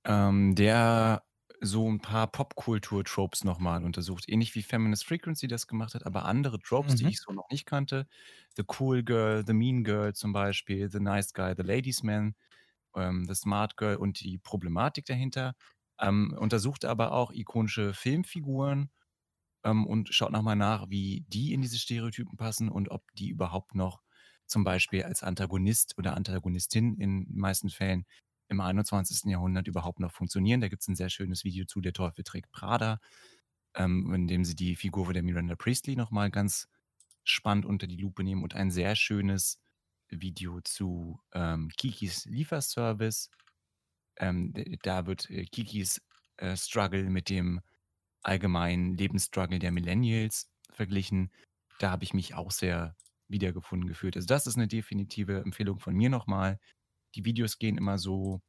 ähm, 0.05 0.55
der 0.55 1.23
so 1.63 1.91
ein 1.91 2.01
paar 2.01 2.27
Popkultur-Tropes 2.27 3.45
nochmal 3.45 3.85
untersucht. 3.85 4.25
Ähnlich 4.29 4.55
wie 4.55 4.63
Feminist 4.63 5.05
Frequency 5.07 5.47
das 5.47 5.67
gemacht 5.67 5.95
hat, 5.95 6.07
aber 6.07 6.25
andere 6.25 6.59
Tropes, 6.59 6.97
die 6.97 7.05
Mhm. 7.05 7.11
ich 7.11 7.21
so 7.21 7.33
noch 7.33 7.49
nicht 7.51 7.67
kannte. 7.67 8.07
The 8.57 8.65
Cool 8.79 9.03
Girl, 9.03 9.45
The 9.47 9.53
Mean 9.53 9.85
Girl 9.85 10.15
zum 10.15 10.33
Beispiel, 10.33 10.91
The 10.91 11.01
Nice 11.01 11.33
Guy, 11.35 11.55
The 11.57 11.63
Ladies 11.63 12.03
Man, 12.03 12.35
ähm, 12.97 13.27
The 13.27 13.35
Smart 13.35 13.77
Girl 13.77 13.97
und 13.97 14.21
die 14.21 14.39
Problematik 14.39 15.07
dahinter. 15.07 15.55
Ähm, 16.01 16.35
untersucht 16.39 16.85
aber 16.85 17.13
auch 17.13 17.31
ikonische 17.33 17.93
Filmfiguren 17.95 18.91
ähm, 19.65 19.87
und 19.87 20.13
schaut 20.15 20.33
nochmal 20.33 20.57
nach, 20.57 20.89
wie 20.91 21.25
die 21.29 21.53
in 21.53 21.63
diese 21.63 21.79
Stereotypen 21.79 22.37
passen 22.37 22.69
und 22.69 22.91
ob 22.91 23.05
die 23.15 23.29
überhaupt 23.29 23.75
noch 23.75 24.03
zum 24.47 24.65
Beispiel 24.65 25.05
als 25.05 25.23
Antagonist 25.23 25.97
oder 25.99 26.17
Antagonistin 26.17 26.97
in 26.97 27.27
den 27.27 27.39
meisten 27.39 27.71
Fällen 27.71 28.05
im 28.49 28.61
21. 28.61 29.31
Jahrhundert 29.31 29.69
überhaupt 29.69 30.01
noch 30.01 30.13
funktionieren. 30.13 30.61
Da 30.61 30.69
gibt 30.69 30.83
es 30.83 30.89
ein 30.89 30.97
sehr 30.97 31.11
schönes 31.11 31.45
Video 31.45 31.65
zu 31.67 31.81
Der 31.81 31.93
Teufel 31.93 32.25
trägt 32.25 32.51
Prada, 32.51 32.99
ähm, 33.75 34.13
in 34.13 34.27
dem 34.27 34.45
sie 34.45 34.57
die 34.57 34.77
Figur 34.77 35.13
der 35.13 35.23
Miranda 35.23 35.55
Priestley 35.55 35.97
nochmal 35.97 36.31
ganz 36.31 36.69
spannend 37.23 37.65
unter 37.65 37.87
die 37.87 37.97
Lupe 37.97 38.25
nehmen 38.25 38.43
und 38.43 38.55
ein 38.55 38.71
sehr 38.71 38.97
schönes 38.97 39.61
Video 40.11 40.61
zu 40.63 41.21
ähm, 41.33 41.71
Kikis 41.77 42.25
Lieferservice. 42.27 43.31
Ähm, 44.17 44.53
da 44.83 45.07
wird 45.07 45.31
äh, 45.31 45.45
Kikis 45.45 46.01
äh, 46.37 46.57
Struggle 46.57 47.11
mit 47.11 47.29
dem 47.29 47.61
allgemeinen 48.23 48.97
Lebensstruggle 48.97 49.59
der 49.59 49.73
Millennials 49.73 50.51
verglichen. 50.73 51.33
Da 51.79 51.91
habe 51.91 52.05
ich 52.05 52.15
mich 52.15 52.35
auch 52.35 52.51
sehr 52.51 52.97
wiedergefunden 53.29 53.89
gefühlt. 53.89 54.17
Also 54.17 54.27
das 54.27 54.47
ist 54.47 54.57
eine 54.57 54.69
definitive 54.69 55.41
Empfehlung 55.41 55.79
von 55.79 55.95
mir 55.95 56.11
nochmal. 56.11 56.59
Die 57.15 57.25
Videos 57.25 57.59
gehen 57.59 57.79
immer 57.79 57.99
so 57.99 58.43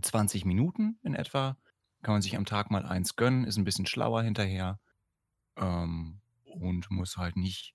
20 0.00 0.44
Minuten 0.44 0.98
in 1.02 1.14
etwa. 1.14 1.56
Kann 2.02 2.14
man 2.14 2.22
sich 2.22 2.36
am 2.36 2.44
Tag 2.44 2.70
mal 2.70 2.84
eins 2.84 3.16
gönnen, 3.16 3.44
ist 3.44 3.56
ein 3.56 3.64
bisschen 3.64 3.86
schlauer 3.86 4.22
hinterher 4.22 4.80
ähm, 5.56 6.20
und 6.44 6.90
muss 6.90 7.16
halt 7.16 7.36
nicht 7.36 7.74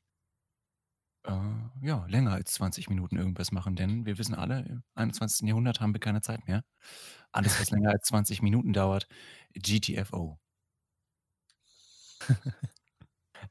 äh, 1.27 1.85
ja, 1.85 2.05
länger 2.07 2.33
als 2.33 2.53
20 2.53 2.89
Minuten 2.89 3.17
irgendwas 3.17 3.51
machen, 3.51 3.75
denn 3.75 4.05
wir 4.05 4.17
wissen 4.17 4.35
alle, 4.35 4.61
im 4.65 4.83
21. 4.95 5.47
Jahrhundert 5.47 5.81
haben 5.81 5.93
wir 5.93 5.99
keine 5.99 6.21
Zeit 6.21 6.47
mehr. 6.47 6.63
Alles, 7.31 7.59
was 7.59 7.71
länger 7.71 7.91
als 7.91 8.07
20 8.07 8.41
Minuten 8.41 8.73
dauert, 8.73 9.07
GTFO. 9.53 10.39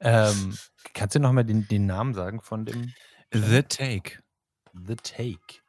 Ähm, 0.01 0.59
kannst 0.95 1.14
du 1.14 1.20
nochmal 1.20 1.45
den, 1.45 1.68
den 1.68 1.87
Namen 1.87 2.12
sagen 2.12 2.43
von 2.43 2.66
dem 2.66 2.93
The 3.33 3.62
Take. 3.62 4.18
The 4.74 4.97
Take? 4.97 5.61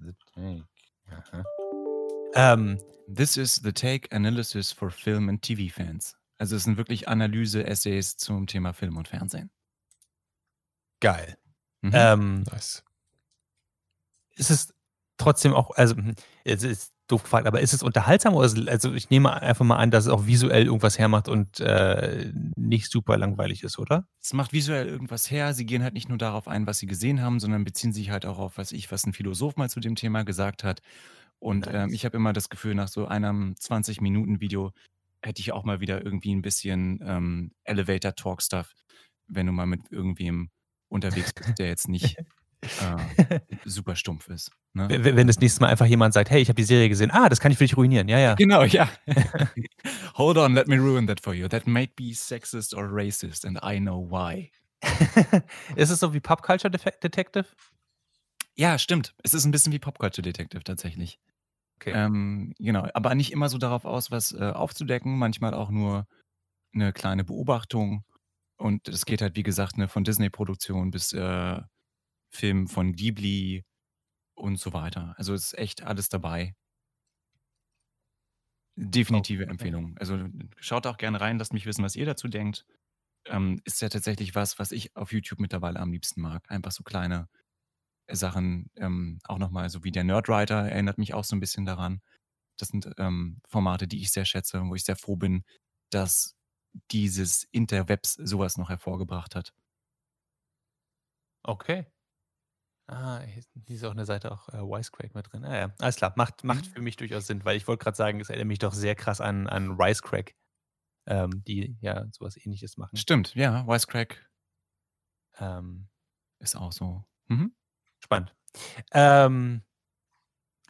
The 0.00 0.12
Take. 0.34 0.68
Aha. 1.10 1.44
Ähm, 2.34 2.78
This 3.12 3.36
is 3.36 3.56
The 3.56 3.72
Take 3.72 4.14
Analysis 4.14 4.72
for 4.72 4.90
Film 4.90 5.28
and 5.28 5.42
TV 5.42 5.72
Fans. 5.74 6.16
Also 6.38 6.56
es 6.56 6.64
sind 6.64 6.76
wirklich 6.76 7.08
Analyse-Essays 7.08 8.16
zum 8.16 8.46
Thema 8.46 8.72
Film 8.72 8.96
und 8.96 9.08
Fernsehen. 9.08 9.50
geil. 11.00 11.36
Mhm. 11.84 11.90
Ähm, 11.92 12.42
Nice. 12.44 12.82
ist 14.36 14.50
es 14.50 14.74
trotzdem 15.18 15.52
auch, 15.52 15.70
also 15.76 15.96
hm, 15.96 16.14
es 16.44 16.62
ist 16.62 16.92
doof 17.08 17.22
gefragt, 17.22 17.46
aber 17.46 17.60
ist 17.60 17.74
es 17.74 17.82
unterhaltsam 17.82 18.34
oder 18.34 18.46
ist 18.46 18.56
es, 18.56 18.66
also 18.66 18.94
ich 18.94 19.10
nehme 19.10 19.30
einfach 19.42 19.66
mal 19.66 19.76
an, 19.76 19.90
dass 19.90 20.06
es 20.06 20.10
auch 20.10 20.26
visuell 20.26 20.64
irgendwas 20.64 20.98
hermacht 20.98 21.28
und 21.28 21.60
äh, 21.60 22.32
nicht 22.56 22.90
super 22.90 23.18
langweilig 23.18 23.62
ist, 23.62 23.78
oder? 23.78 24.08
Es 24.22 24.32
macht 24.32 24.54
visuell 24.54 24.88
irgendwas 24.88 25.30
her. 25.30 25.52
Sie 25.52 25.66
gehen 25.66 25.82
halt 25.82 25.92
nicht 25.92 26.08
nur 26.08 26.16
darauf 26.16 26.48
ein, 26.48 26.66
was 26.66 26.78
sie 26.78 26.86
gesehen 26.86 27.20
haben, 27.20 27.38
sondern 27.38 27.64
beziehen 27.64 27.92
sich 27.92 28.08
halt 28.08 28.24
auch 28.24 28.38
auf, 28.38 28.56
was 28.56 28.72
ich, 28.72 28.90
was 28.90 29.04
ein 29.06 29.12
Philosoph 29.12 29.56
mal 29.56 29.68
zu 29.68 29.80
dem 29.80 29.96
Thema 29.96 30.24
gesagt 30.24 30.64
hat. 30.64 30.80
Und 31.38 31.66
ähm, 31.66 31.72
Nice. 31.74 31.92
ich 31.92 32.04
habe 32.06 32.16
immer 32.16 32.32
das 32.32 32.48
Gefühl, 32.48 32.74
nach 32.74 32.88
so 32.88 33.06
einem 33.06 33.54
20-Minuten-Video 33.60 34.72
hätte 35.22 35.40
ich 35.40 35.52
auch 35.52 35.64
mal 35.64 35.80
wieder 35.80 36.02
irgendwie 36.02 36.34
ein 36.34 36.40
bisschen 36.42 37.00
ähm, 37.04 37.52
Elevator-Talk-Stuff, 37.64 38.72
wenn 39.26 39.46
du 39.46 39.52
mal 39.52 39.66
mit 39.66 39.92
irgendwem 39.92 40.48
unterwegs 40.88 41.32
bist, 41.32 41.58
der 41.58 41.68
jetzt 41.68 41.88
nicht 41.88 42.16
äh, 43.28 43.40
super 43.64 43.96
stumpf 43.96 44.28
ist. 44.28 44.50
Ne? 44.72 44.88
Wenn 44.88 45.16
wenn 45.16 45.26
das 45.26 45.38
nächste 45.38 45.60
Mal 45.60 45.68
einfach 45.68 45.86
jemand 45.86 46.14
sagt, 46.14 46.30
hey, 46.30 46.40
ich 46.40 46.48
habe 46.48 46.56
die 46.56 46.64
Serie 46.64 46.88
gesehen, 46.88 47.10
ah, 47.10 47.28
das 47.28 47.40
kann 47.40 47.52
ich 47.52 47.58
für 47.58 47.64
dich 47.64 47.76
ruinieren, 47.76 48.08
ja, 48.08 48.18
ja. 48.18 48.34
Genau, 48.34 48.62
ja. 48.64 48.88
Hold 50.16 50.38
on, 50.38 50.54
let 50.54 50.68
me 50.68 50.76
ruin 50.76 51.06
that 51.06 51.20
for 51.20 51.34
you. 51.34 51.48
That 51.48 51.66
might 51.66 51.96
be 51.96 52.14
sexist 52.14 52.74
or 52.74 52.88
racist, 52.90 53.44
and 53.44 53.58
I 53.62 53.78
know 53.78 54.08
why. 54.10 54.50
ist 55.76 55.90
es 55.90 56.00
so 56.00 56.12
wie 56.12 56.20
Pop 56.20 56.42
Culture 56.42 56.70
Detective? 56.70 57.46
Ja, 58.56 58.78
stimmt. 58.78 59.14
Es 59.22 59.34
ist 59.34 59.44
ein 59.44 59.50
bisschen 59.50 59.72
wie 59.72 59.78
Popculture 59.78 60.22
Detective 60.22 60.62
tatsächlich. 60.62 61.18
Okay. 61.76 61.92
Ähm, 61.94 62.54
genau, 62.58 62.86
aber 62.94 63.14
nicht 63.14 63.32
immer 63.32 63.48
so 63.48 63.58
darauf 63.58 63.84
aus, 63.84 64.10
was 64.10 64.32
äh, 64.32 64.50
aufzudecken, 64.50 65.18
manchmal 65.18 65.54
auch 65.54 65.70
nur 65.70 66.06
eine 66.72 66.92
kleine 66.92 67.24
Beobachtung. 67.24 68.04
Und 68.56 68.88
es 68.88 69.04
geht 69.04 69.22
halt, 69.22 69.36
wie 69.36 69.42
gesagt, 69.42 69.78
ne, 69.78 69.88
von 69.88 70.04
Disney-Produktion 70.04 70.90
bis 70.90 71.12
äh, 71.12 71.60
Film 72.30 72.68
von 72.68 72.92
Ghibli 72.92 73.64
und 74.34 74.58
so 74.58 74.72
weiter. 74.72 75.14
Also 75.16 75.34
es 75.34 75.52
ist 75.52 75.58
echt 75.58 75.82
alles 75.82 76.08
dabei. 76.08 76.54
Definitive 78.76 79.42
okay. 79.44 79.50
Empfehlung. 79.50 79.96
Also 79.98 80.28
schaut 80.58 80.86
auch 80.86 80.96
gerne 80.96 81.20
rein, 81.20 81.38
lasst 81.38 81.52
mich 81.52 81.66
wissen, 81.66 81.84
was 81.84 81.96
ihr 81.96 82.06
dazu 82.06 82.28
denkt. 82.28 82.66
Ähm, 83.26 83.60
ist 83.64 83.80
ja 83.80 83.88
tatsächlich 83.88 84.34
was, 84.34 84.58
was 84.58 84.72
ich 84.72 84.94
auf 84.96 85.12
YouTube 85.12 85.40
mittlerweile 85.40 85.78
am 85.80 85.92
liebsten 85.92 86.20
mag. 86.20 86.44
Einfach 86.50 86.72
so 86.72 86.82
kleine 86.82 87.28
Sachen, 88.10 88.70
ähm, 88.76 89.18
auch 89.24 89.38
nochmal, 89.38 89.70
so 89.70 89.84
wie 89.84 89.92
der 89.92 90.04
Nerdwriter 90.04 90.68
erinnert 90.68 90.98
mich 90.98 91.14
auch 91.14 91.24
so 91.24 91.36
ein 91.36 91.40
bisschen 91.40 91.64
daran. 91.64 92.02
Das 92.58 92.68
sind 92.68 92.90
ähm, 92.98 93.40
Formate, 93.48 93.88
die 93.88 94.00
ich 94.00 94.10
sehr 94.10 94.24
schätze, 94.24 94.62
wo 94.62 94.74
ich 94.74 94.84
sehr 94.84 94.96
froh 94.96 95.16
bin, 95.16 95.44
dass 95.90 96.36
dieses 96.90 97.44
Interwebs 97.44 98.14
sowas 98.14 98.56
noch 98.58 98.68
hervorgebracht 98.70 99.34
hat. 99.34 99.52
Okay. 101.44 101.86
Ah, 102.86 103.20
hier 103.20 103.38
ist- 103.38 103.84
auch 103.84 103.92
eine 103.92 104.04
Seite 104.04 104.30
auch 104.30 104.48
äh, 104.50 104.58
Wisecrack 104.58 105.14
mit 105.14 105.32
drin. 105.32 105.44
Ah, 105.44 105.56
ja. 105.56 105.74
Alles 105.78 105.96
klar, 105.96 106.12
macht, 106.16 106.44
macht 106.44 106.66
Mhm. 106.66 106.70
für 106.74 106.80
mich 106.82 106.96
durchaus 106.96 107.26
Sinn, 107.26 107.44
weil 107.44 107.56
ich 107.56 107.66
wollte 107.66 107.82
gerade 107.82 107.96
sagen, 107.96 108.20
es 108.20 108.28
erinnert 108.28 108.48
mich 108.48 108.58
doch 108.58 108.74
sehr 108.74 108.94
krass 108.94 109.20
an, 109.22 109.46
an 109.46 109.78
Wisecrack, 109.78 110.34
ähm, 111.06 111.42
die 111.44 111.76
ja 111.80 112.06
sowas 112.12 112.36
ähnliches 112.36 112.76
machen. 112.76 112.96
Stimmt, 112.96 113.34
ja, 113.34 113.66
Wisecrack 113.66 114.28
Ähm, 115.38 115.88
ist 116.38 116.56
auch 116.56 116.72
so. 116.72 117.04
Mhm. 117.26 117.54
spannend. 118.00 118.34
Ähm, 118.92 119.62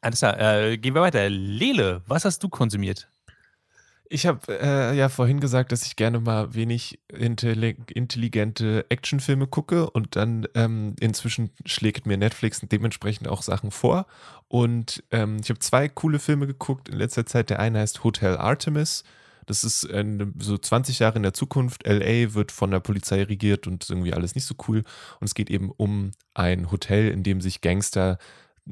alles 0.00 0.20
klar, 0.20 0.38
äh, 0.38 0.78
gehen 0.78 0.94
wir 0.94 1.02
weiter. 1.02 1.28
Lele, 1.28 2.02
was 2.07 2.24
hast 2.24 2.42
du 2.42 2.48
konsumiert? 2.48 3.11
Ich 4.14 4.26
habe 4.26 4.40
äh, 4.48 4.96
ja 4.96 5.08
vorhin 5.08 5.40
gesagt, 5.40 5.72
dass 5.72 5.84
ich 5.86 5.96
gerne 5.96 6.20
mal 6.20 6.54
wenig 6.54 7.00
intelli 7.12 7.74
intelligente 7.94 8.86
Actionfilme 8.88 9.48
gucke 9.48 9.90
und 9.90 10.14
dann 10.14 10.46
ähm, 10.54 10.94
inzwischen 11.00 11.50
schlägt 11.66 12.06
mir 12.06 12.16
Netflix 12.16 12.60
dementsprechend 12.60 13.26
auch 13.26 13.42
Sachen 13.42 13.72
vor. 13.72 14.06
Und 14.46 15.02
ähm, 15.10 15.38
ich 15.42 15.50
habe 15.50 15.58
zwei 15.58 15.88
coole 15.88 16.20
Filme 16.20 16.46
geguckt 16.46 16.88
in 16.88 16.96
letzter 16.96 17.26
Zeit. 17.26 17.50
Der 17.50 17.58
eine 17.58 17.80
heißt 17.80 18.04
Hotel 18.04 18.36
Artemis. 18.36 19.02
Das 19.46 19.64
ist 19.64 19.82
äh, 19.82 20.04
so 20.38 20.58
20 20.58 21.00
Jahre 21.00 21.16
in 21.16 21.24
der 21.24 21.34
Zukunft. 21.34 21.84
LA 21.84 22.34
wird 22.34 22.52
von 22.52 22.70
der 22.70 22.78
Polizei 22.78 23.20
regiert 23.24 23.66
und 23.66 23.90
irgendwie 23.90 24.14
alles 24.14 24.36
nicht 24.36 24.46
so 24.46 24.54
cool. 24.68 24.84
Und 25.18 25.24
es 25.24 25.34
geht 25.34 25.50
eben 25.50 25.72
um 25.76 26.12
ein 26.34 26.70
Hotel, 26.70 27.10
in 27.10 27.24
dem 27.24 27.40
sich 27.40 27.62
Gangster 27.62 28.18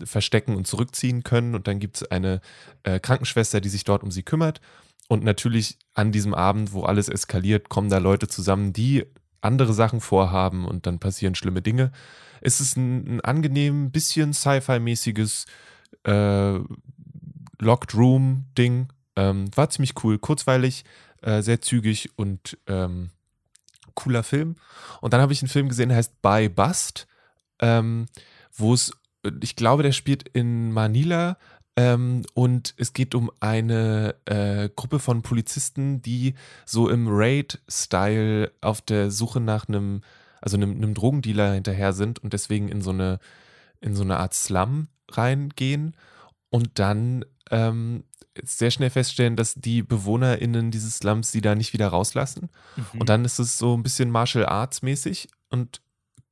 verstecken 0.05 0.55
und 0.55 0.69
zurückziehen 0.69 1.25
können. 1.25 1.57
Und 1.57 1.67
dann 1.67 1.81
gibt 1.81 1.97
es 1.97 2.11
eine 2.13 2.41
äh, 2.85 3.01
Krankenschwester, 3.01 3.61
die 3.61 3.71
sich 3.71 3.83
dort 3.83 4.05
um 4.05 4.13
sie 4.13 4.23
kümmert. 4.23 4.61
Und 5.09 5.25
natürlich 5.25 5.79
an 5.95 6.13
diesem 6.13 6.35
Abend, 6.35 6.73
wo 6.73 6.85
alles 6.85 7.09
eskaliert, 7.09 7.69
kommen 7.69 7.91
da 7.91 7.99
Leute 7.99 8.29
zusammen, 8.29 8.73
die 8.73 9.05
andere 9.41 9.73
Sachen 9.73 10.01
vorhaben 10.01 10.65
und 10.65 10.87
dann 10.87 10.99
passieren 10.99 11.35
schlimme 11.35 11.63
Dinge. 11.63 11.93
Es 12.41 12.61
ist 12.61 12.77
ein, 12.77 13.17
ein 13.17 13.21
angenehm, 13.21 13.91
bisschen 13.91 14.33
Sci-Fi-mäßiges 14.33 15.47
äh, 16.05 16.59
Locked 17.59 17.95
Room-Ding. 17.95 18.89
Ähm, 19.17 19.57
war 19.57 19.69
ziemlich 19.69 19.93
cool, 20.03 20.19
kurzweilig, 20.19 20.85
äh, 21.21 21.43
sehr 21.43 21.61
zügig 21.61 22.11
und 22.17 22.57
ähm, 22.67 23.11
cooler 23.95 24.23
Film. 24.23 24.57
Und 25.01 25.13
dann 25.13 25.21
habe 25.21 25.33
ich 25.33 25.43
einen 25.43 25.49
Film 25.49 25.69
gesehen, 25.69 25.91
der 25.91 25.99
heißt 25.99 26.23
By 26.23 26.49
Bust, 26.49 27.07
ähm, 27.61 28.07
wo 28.55 28.75
es, 28.75 28.93
ich 29.43 29.57
glaube, 29.57 29.83
der 29.83 29.93
spielt 29.93 30.29
in 30.29 30.73
Manila 30.73 31.37
ähm, 31.77 32.23
und 32.35 32.75
es 32.77 32.93
geht 32.93 33.15
um 33.15 33.31
eine 33.41 34.15
äh, 34.27 34.69
Gruppe 34.75 34.99
von 34.99 35.23
Polizisten, 35.23 36.03
die 36.03 36.35
so 36.67 36.89
im 36.89 37.07
Raid-Style 37.09 38.53
auf 38.61 38.83
der 38.83 39.11
Suche 39.11 39.41
nach 39.41 39.69
einem, 39.69 40.03
also 40.41 40.57
einem, 40.57 40.73
einem 40.73 40.95
Drogendealer 40.95 41.55
hinterher 41.55 41.93
sind 41.93 42.19
und 42.19 42.35
deswegen 42.35 42.69
in 42.69 42.83
so 42.83 42.91
eine, 42.91 43.19
in 43.81 43.95
so 43.95 44.03
eine 44.03 44.19
Art 44.19 44.35
Slum 44.35 44.89
reingehen 45.11 45.97
und 46.51 46.79
dann 46.79 47.25
ähm, 47.51 48.05
sehr 48.43 48.71
schnell 48.71 48.91
feststellen, 48.91 49.37
dass 49.37 49.55
die 49.55 49.83
BewohnerInnen 49.83 50.71
dieses 50.71 50.99
Slums 50.99 51.33
sie 51.33 51.41
da 51.41 51.55
nicht 51.55 51.73
wieder 51.73 51.89
rauslassen. 51.89 52.51
Mhm. 52.77 53.01
Und 53.01 53.09
dann 53.09 53.25
ist 53.25 53.39
es 53.39 53.59
so 53.59 53.77
ein 53.77 53.83
bisschen 53.83 54.11
Martial 54.11 54.47
Arts 54.47 54.83
mäßig 54.83 55.29
und 55.49 55.81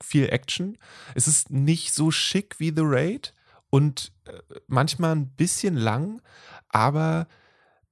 viel 0.03 0.29
Action. 0.29 0.79
Es 1.15 1.29
ist 1.29 1.51
nicht 1.51 1.95
so 1.95 2.11
schick 2.11 2.59
wie 2.59 2.73
The 2.75 2.83
Raid 2.85 3.35
und 3.71 4.13
äh, 4.25 4.33
manchmal 4.67 5.17
ein 5.17 5.29
bisschen 5.29 5.77
lang, 5.77 6.21
aber 6.69 7.27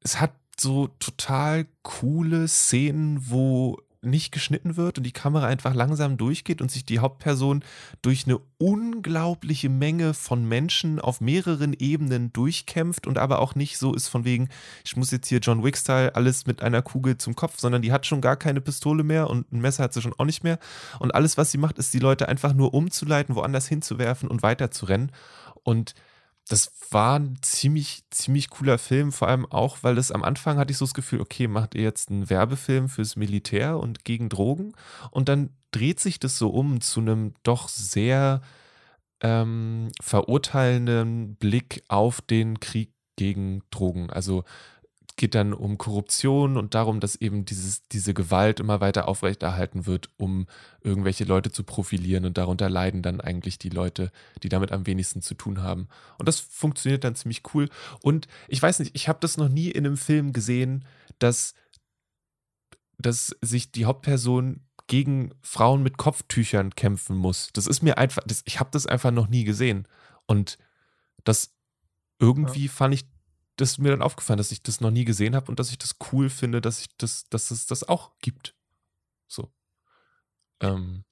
es 0.01 0.20
hat 0.20 0.33
so 0.61 0.89
total 0.99 1.66
coole 1.83 2.49
Szenen, 2.49 3.31
wo 3.31 3.79
nicht 4.01 4.33
geschnitten 4.33 4.76
wird 4.76 4.99
und 4.99 5.05
die 5.05 5.12
Kamera 5.12 5.47
einfach 5.47 5.74
langsam 5.74 6.16
durchgeht 6.16 6.61
und 6.61 6.70
sich 6.70 6.85
die 6.85 6.99
Hauptperson 7.01 7.64
durch 8.03 8.26
eine 8.26 8.39
unglaubliche 8.59 9.68
Menge 9.68 10.14
von 10.14 10.47
Menschen 10.47 11.01
auf 11.01 11.20
mehreren 11.20 11.74
Ebenen 11.79 12.33
durchkämpft 12.33 13.07
und 13.07 13.18
aber 13.18 13.41
auch 13.41 13.55
nicht 13.55 13.79
so 13.79 13.95
ist 13.95 14.09
von 14.09 14.24
wegen, 14.24 14.49
ich 14.85 14.97
muss 14.97 15.11
jetzt 15.11 15.29
hier 15.29 15.41
John 15.41 15.64
Wick-Style 15.64 16.14
alles 16.14 16.47
mit 16.47 16.62
einer 16.62 16.83
Kugel 16.83 17.18
zum 17.18 17.35
Kopf, 17.35 17.59
sondern 17.59 17.83
die 17.83 17.93
hat 17.93 18.07
schon 18.07 18.20
gar 18.20 18.37
keine 18.37 18.61
Pistole 18.61 19.03
mehr 19.03 19.31
und 19.31 19.53
ein 19.53 19.61
Messer 19.61 19.85
hat 19.85 19.93
sie 19.93 20.03
schon 20.03 20.14
auch 20.16 20.24
nicht 20.24 20.45
mehr. 20.45 20.59
Und 20.99 21.14
alles, 21.14 21.37
was 21.37 21.51
sie 21.51 21.59
macht, 21.59 21.79
ist 21.79 21.93
die 21.95 21.99
Leute 21.99 22.29
einfach 22.29 22.55
nur 22.55 22.74
umzuleiten, 22.74 23.35
woanders 23.35 23.66
hinzuwerfen 23.66 24.29
und 24.29 24.43
weiterzurennen. 24.43 25.12
Und 25.62 25.94
das 26.48 26.72
war 26.90 27.18
ein 27.18 27.38
ziemlich, 27.42 28.02
ziemlich 28.11 28.48
cooler 28.48 28.78
Film, 28.78 29.12
vor 29.12 29.28
allem 29.28 29.46
auch, 29.46 29.78
weil 29.82 29.98
es 29.98 30.11
am 30.11 30.24
Anfang 30.24 30.59
hatte 30.59 30.70
ich 30.70 30.78
so 30.78 30.86
das 30.86 30.94
Gefühl, 30.94 31.20
okay, 31.20 31.46
macht 31.46 31.74
ihr 31.74 31.82
jetzt 31.82 32.11
einen 32.11 32.30
Werbefilm 32.30 32.88
fürs 32.88 33.16
Militär 33.16 33.78
und 33.78 34.04
gegen 34.04 34.28
Drogen? 34.28 34.72
Und 35.11 35.28
dann 35.28 35.50
dreht 35.70 36.00
sich 36.00 36.18
das 36.18 36.38
so 36.38 36.48
um 36.48 36.80
zu 36.80 37.00
einem 37.00 37.34
doch 37.42 37.68
sehr 37.68 38.40
ähm, 39.20 39.90
verurteilenden 40.00 41.36
Blick 41.36 41.82
auf 41.88 42.22
den 42.22 42.61
Krieg 42.61 42.92
gegen 43.16 43.62
Drogen. 43.70 44.11
Also 44.11 44.44
geht 45.18 45.34
dann 45.34 45.52
um 45.52 45.76
Korruption 45.76 46.56
und 46.56 46.74
darum, 46.74 47.00
dass 47.00 47.16
eben 47.16 47.44
dieses, 47.44 47.86
diese 47.88 48.14
Gewalt 48.14 48.60
immer 48.60 48.80
weiter 48.80 49.08
aufrechterhalten 49.08 49.84
wird, 49.84 50.08
um 50.16 50.46
irgendwelche 50.80 51.24
Leute 51.24 51.50
zu 51.50 51.64
profilieren 51.64 52.24
und 52.24 52.38
darunter 52.38 52.70
leiden 52.70 53.02
dann 53.02 53.20
eigentlich 53.20 53.58
die 53.58 53.68
Leute, 53.68 54.10
die 54.42 54.48
damit 54.48 54.72
am 54.72 54.86
wenigsten 54.86 55.20
zu 55.20 55.34
tun 55.34 55.60
haben. 55.60 55.88
Und 56.18 56.28
das 56.28 56.38
funktioniert 56.38 57.04
dann 57.04 57.16
ziemlich 57.16 57.42
cool. 57.52 57.68
Und 58.00 58.28
ich 58.46 58.62
weiß 58.62 58.78
nicht, 58.78 58.94
ich 58.94 59.08
habe 59.08 59.18
das 59.20 59.36
noch 59.36 59.48
nie 59.48 59.70
in 59.70 59.84
einem 59.84 59.96
Film 59.96 60.32
gesehen, 60.32 60.84
dass, 61.18 61.52
dass 62.96 63.36
sich 63.42 63.72
die 63.72 63.84
Hauptperson 63.84 64.60
gegen 64.86 65.34
Frauen 65.42 65.82
mit 65.82 65.98
Kopftüchern 65.98 66.74
kämpfen 66.74 67.16
muss. 67.16 67.50
Das 67.52 67.66
ist 67.66 67.82
mir 67.82 67.98
einfach, 67.98 68.22
das, 68.24 68.42
ich 68.46 68.60
habe 68.60 68.70
das 68.72 68.86
einfach 68.86 69.10
noch 69.10 69.28
nie 69.28 69.44
gesehen. 69.44 69.86
Und 70.26 70.58
das 71.24 71.52
irgendwie 72.20 72.66
ja. 72.66 72.70
fand 72.70 72.94
ich 72.94 73.04
das 73.59 73.72
ist 73.72 73.78
mir 73.78 73.90
dann 73.90 74.02
aufgefallen, 74.02 74.38
dass 74.38 74.52
ich 74.52 74.62
das 74.62 74.80
noch 74.80 74.90
nie 74.90 75.04
gesehen 75.04 75.34
habe 75.34 75.48
und 75.48 75.59
dass 75.59 75.70
ich 75.70 75.78
das 75.78 75.96
cool 76.12 76.30
finde, 76.30 76.61
dass 76.61 76.80
ich 76.80 76.96
das, 76.96 77.28
dass 77.28 77.50
es 77.50 77.66
das 77.66 77.88
auch 77.88 78.12
gibt. 78.20 78.54
So. 79.26 79.52
Ähm, 80.61 81.04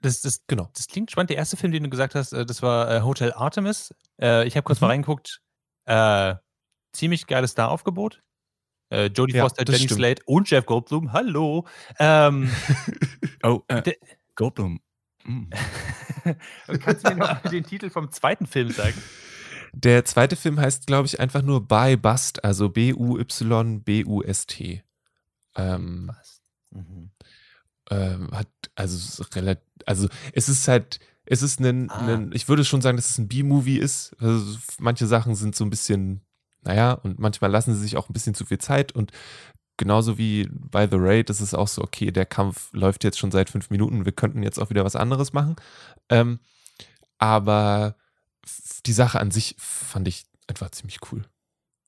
das, 0.00 0.22
das, 0.22 0.46
genau. 0.46 0.70
das 0.74 0.86
klingt 0.86 1.10
spannend. 1.10 1.30
Der 1.30 1.36
erste 1.36 1.58
Film, 1.58 1.72
den 1.72 1.84
du 1.84 1.90
gesagt 1.90 2.14
hast, 2.14 2.32
äh, 2.32 2.46
das 2.46 2.62
war 2.62 2.90
äh, 2.90 3.02
Hotel 3.02 3.32
Artemis. 3.34 3.94
Äh, 4.20 4.46
ich 4.46 4.56
habe 4.56 4.64
kurz 4.64 4.80
mhm. 4.80 4.86
mal 4.86 4.92
reingeguckt. 4.92 5.42
Äh, 5.84 6.36
ziemlich 6.92 7.26
geiles 7.26 7.52
Star-Aufgebot. 7.52 8.22
Äh, 8.88 9.06
Jodie 9.06 9.34
ja, 9.34 9.42
Foster, 9.42 9.64
Jenny 9.66 9.84
stimmt. 9.84 9.98
Slate 9.98 10.22
und 10.24 10.50
Jeff 10.50 10.64
Goldblum. 10.64 11.12
Hallo. 11.12 11.66
Ähm, 11.98 12.50
oh, 13.42 13.60
äh, 13.68 13.92
Goldblum. 14.34 14.80
Mm. 15.24 15.50
Kannst 16.80 17.06
du 17.06 17.10
mir 17.10 17.16
noch 17.16 17.42
den 17.42 17.64
Titel 17.64 17.90
vom 17.90 18.10
zweiten 18.10 18.46
Film 18.46 18.70
sagen? 18.70 19.00
Der 19.72 20.04
zweite 20.04 20.36
Film 20.36 20.60
heißt, 20.60 20.86
glaube 20.86 21.06
ich, 21.06 21.20
einfach 21.20 21.42
nur 21.42 21.66
By 21.66 21.96
Bust, 21.96 22.44
also 22.44 22.68
B-U-Y-B-U-S-T. 22.68 23.22
Ähm, 25.56 26.12
mhm. 26.70 27.10
ähm, 27.90 28.30
hat, 28.32 28.48
also, 28.74 29.24
relativ, 29.34 29.64
also 29.86 30.08
es 30.32 30.48
ist 30.48 30.68
halt, 30.68 31.00
es 31.24 31.42
ist 31.42 31.60
ein, 31.60 31.90
ah. 31.90 32.06
ein, 32.06 32.30
ich 32.32 32.48
würde 32.48 32.64
schon 32.64 32.82
sagen, 32.82 32.96
dass 32.96 33.10
es 33.10 33.18
ein 33.18 33.28
B-Movie 33.28 33.78
ist. 33.78 34.16
Also 34.20 34.58
manche 34.78 35.06
Sachen 35.06 35.34
sind 35.34 35.54
so 35.54 35.64
ein 35.64 35.70
bisschen, 35.70 36.22
naja, 36.62 36.92
und 36.92 37.18
manchmal 37.18 37.50
lassen 37.50 37.74
sie 37.74 37.80
sich 37.80 37.96
auch 37.96 38.08
ein 38.08 38.12
bisschen 38.12 38.34
zu 38.34 38.44
viel 38.44 38.58
Zeit 38.58 38.92
und 38.92 39.12
genauso 39.76 40.18
wie 40.18 40.46
bei 40.52 40.86
The 40.86 40.96
Raid 40.98 41.30
ist 41.30 41.40
es 41.40 41.54
auch 41.54 41.68
so, 41.68 41.82
okay, 41.82 42.10
der 42.10 42.26
Kampf 42.26 42.68
läuft 42.72 43.02
jetzt 43.02 43.18
schon 43.18 43.30
seit 43.30 43.48
fünf 43.48 43.70
Minuten, 43.70 44.04
wir 44.04 44.12
könnten 44.12 44.42
jetzt 44.42 44.58
auch 44.58 44.68
wieder 44.68 44.84
was 44.84 44.94
anderes 44.94 45.32
machen. 45.32 45.56
Ähm, 46.10 46.38
aber 47.18 47.96
die 48.86 48.92
Sache 48.92 49.20
an 49.20 49.30
sich 49.30 49.56
fand 49.58 50.08
ich 50.08 50.24
einfach 50.46 50.70
ziemlich 50.70 50.98
cool. 51.12 51.24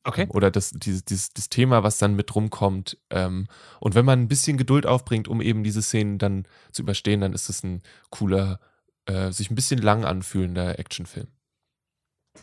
Okay. 0.04 0.26
Oder 0.30 0.50
das, 0.50 0.70
dieses, 0.70 1.04
dieses, 1.04 1.30
das 1.30 1.48
Thema, 1.48 1.84
was 1.84 1.98
dann 1.98 2.14
mit 2.14 2.34
rumkommt. 2.34 2.98
Ähm, 3.10 3.46
und 3.78 3.94
wenn 3.94 4.04
man 4.04 4.20
ein 4.20 4.28
bisschen 4.28 4.56
Geduld 4.56 4.84
aufbringt, 4.84 5.28
um 5.28 5.40
eben 5.40 5.62
diese 5.62 5.82
Szenen 5.82 6.18
dann 6.18 6.46
zu 6.72 6.82
überstehen, 6.82 7.20
dann 7.20 7.32
ist 7.32 7.48
es 7.48 7.62
ein 7.62 7.82
cooler, 8.10 8.58
äh, 9.06 9.30
sich 9.30 9.50
ein 9.50 9.54
bisschen 9.54 9.80
lang 9.80 10.04
anfühlender 10.04 10.78
Actionfilm. 10.78 11.28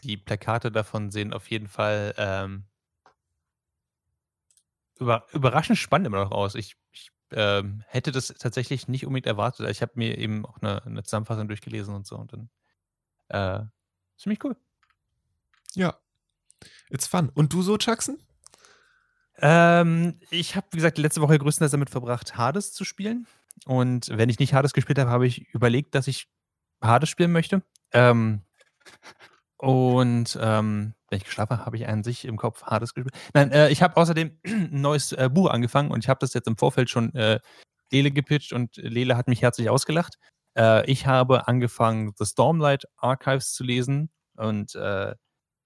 Die 0.03 0.17
Plakate 0.17 0.71
davon 0.71 1.11
sehen 1.11 1.33
auf 1.33 1.49
jeden 1.49 1.67
Fall 1.67 2.13
ähm, 2.17 2.65
über, 4.99 5.25
überraschend 5.33 5.77
spannend 5.77 6.07
immer 6.07 6.23
noch 6.23 6.31
aus. 6.31 6.55
Ich, 6.55 6.77
ich 6.91 7.11
ähm, 7.31 7.83
hätte 7.87 8.11
das 8.11 8.27
tatsächlich 8.27 8.87
nicht 8.87 9.05
unbedingt 9.05 9.27
erwartet. 9.27 9.69
Ich 9.69 9.81
habe 9.81 9.93
mir 9.95 10.17
eben 10.17 10.45
auch 10.45 10.61
eine, 10.61 10.85
eine, 10.85 11.03
Zusammenfassung 11.03 11.47
durchgelesen 11.47 11.93
und 11.93 12.07
so 12.07 12.17
und 12.17 12.33
dann 12.33 12.49
äh, 13.29 13.65
Ziemlich 14.19 14.43
cool. 14.43 14.55
Ja. 15.75 15.97
It's 16.89 17.07
fun. 17.07 17.31
Und 17.33 17.53
du 17.53 17.61
so, 17.61 17.77
Jackson? 17.77 18.19
Ähm, 19.37 20.19
ich 20.29 20.57
habe, 20.57 20.67
wie 20.71 20.77
gesagt, 20.77 20.97
letzte 20.97 21.21
Woche 21.21 21.39
größtenteils 21.39 21.71
damit 21.71 21.89
verbracht, 21.89 22.37
Hades 22.37 22.73
zu 22.73 22.83
spielen. 22.83 23.27
Und 23.65 24.09
wenn 24.09 24.27
ich 24.27 24.39
nicht 24.39 24.53
Hades 24.53 24.73
gespielt 24.73 24.99
habe, 24.99 25.09
habe 25.09 25.25
ich 25.25 25.47
überlegt, 25.53 25.95
dass 25.95 26.07
ich 26.07 26.27
Hades 26.81 27.07
spielen 27.07 27.31
möchte. 27.31 27.63
Ähm, 27.93 28.41
und 29.55 30.37
ähm, 30.41 30.93
wenn 31.09 31.17
ich 31.17 31.23
geschlafen 31.23 31.57
habe, 31.57 31.65
habe 31.65 31.77
ich 31.77 31.87
an 31.87 32.03
sich 32.03 32.25
im 32.25 32.35
Kopf 32.35 32.63
Hades 32.63 32.93
gespielt. 32.93 33.15
Nein, 33.33 33.51
äh, 33.51 33.69
ich 33.69 33.81
habe 33.81 33.95
außerdem 33.95 34.37
ein 34.45 34.81
neues 34.81 35.13
äh, 35.13 35.29
Buch 35.31 35.49
angefangen 35.49 35.91
und 35.91 36.03
ich 36.03 36.09
habe 36.09 36.19
das 36.19 36.33
jetzt 36.33 36.47
im 36.47 36.57
Vorfeld 36.57 36.89
schon 36.89 37.13
äh, 37.15 37.39
Lele 37.89 38.11
gepitcht 38.11 38.51
und 38.51 38.75
Lele 38.75 39.15
hat 39.15 39.29
mich 39.29 39.41
herzlich 39.41 39.69
ausgelacht. 39.69 40.17
Äh, 40.57 40.89
ich 40.89 41.07
habe 41.07 41.47
angefangen, 41.47 42.13
The 42.17 42.25
Stormlight 42.25 42.85
Archives 42.97 43.53
zu 43.53 43.63
lesen 43.63 44.09
und 44.35 44.75
äh, 44.75 45.15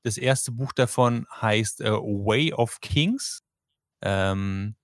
das 0.04 0.18
erste 0.18 0.52
Buch 0.52 0.74
davon 0.74 1.26
heißt 1.42 1.82
äh, 1.82 1.92
Way 1.92 2.54
of 2.54 2.82
Kings. 2.82 3.44
Ähm, 4.02 4.76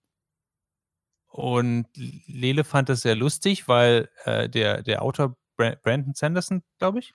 und 1.28 1.88
Lele 1.96 2.64
fand 2.64 2.90
das 2.90 3.02
sehr 3.02 3.16
lustig, 3.16 3.68
weil 3.68 4.10
äh, 4.24 4.50
der, 4.50 4.82
der 4.82 5.02
Autor 5.02 5.38
Brandon 5.56 6.14
Sanderson, 6.16 6.64
glaube 6.80 7.00
ich, 7.00 7.14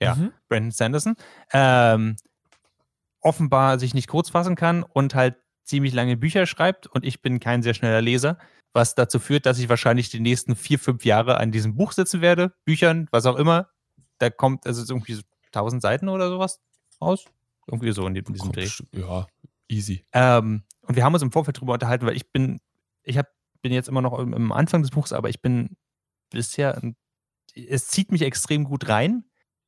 ja, 0.00 0.14
mhm. 0.14 0.32
Brandon 0.48 0.70
Sanderson, 0.70 1.16
ähm, 1.52 2.16
offenbar 3.20 3.78
sich 3.78 3.94
nicht 3.94 4.08
kurz 4.08 4.30
fassen 4.30 4.54
kann 4.54 4.84
und 4.84 5.14
halt 5.14 5.36
ziemlich 5.64 5.92
lange 5.92 6.16
Bücher 6.16 6.46
schreibt 6.46 6.86
und 6.86 7.04
ich 7.04 7.20
bin 7.20 7.40
kein 7.40 7.62
sehr 7.62 7.74
schneller 7.74 8.00
Leser 8.00 8.38
was 8.72 8.94
dazu 8.94 9.18
führt, 9.18 9.46
dass 9.46 9.58
ich 9.58 9.68
wahrscheinlich 9.68 10.10
die 10.10 10.20
nächsten 10.20 10.56
vier, 10.56 10.78
fünf 10.78 11.04
Jahre 11.04 11.38
an 11.38 11.52
diesem 11.52 11.74
Buch 11.74 11.92
sitzen 11.92 12.20
werde, 12.20 12.52
Büchern, 12.64 13.08
was 13.10 13.26
auch 13.26 13.36
immer. 13.36 13.68
Da 14.18 14.30
kommt 14.30 14.66
also 14.66 14.82
irgendwie 14.92 15.14
so 15.14 15.22
1000 15.46 15.82
Seiten 15.82 16.08
oder 16.08 16.28
sowas 16.28 16.60
raus. 17.00 17.24
Irgendwie 17.66 17.92
so 17.92 18.06
in, 18.06 18.14
diesem 18.14 18.52
Dreh. 18.52 18.68
Ja, 18.92 19.26
easy. 19.68 20.04
Ähm, 20.12 20.62
und 20.82 20.96
wir 20.96 21.04
haben 21.04 21.14
uns 21.14 21.22
im 21.22 21.32
Vorfeld 21.32 21.58
darüber 21.58 21.74
unterhalten, 21.74 22.06
weil 22.06 22.16
ich 22.16 22.30
bin, 22.32 22.60
ich 23.02 23.18
hab, 23.18 23.28
bin 23.60 23.72
jetzt 23.72 23.88
immer 23.88 24.00
noch 24.00 24.18
im, 24.18 24.52
Anfang 24.52 24.82
des 24.82 24.90
Buchs, 24.90 25.12
aber 25.12 25.28
ich 25.28 25.42
bin 25.42 25.76
bisher, 26.30 26.80
es 27.54 27.88
zieht 27.88 28.10
mich 28.10 28.22
extrem 28.22 28.64
gut 28.64 28.88
rein. 28.88 29.24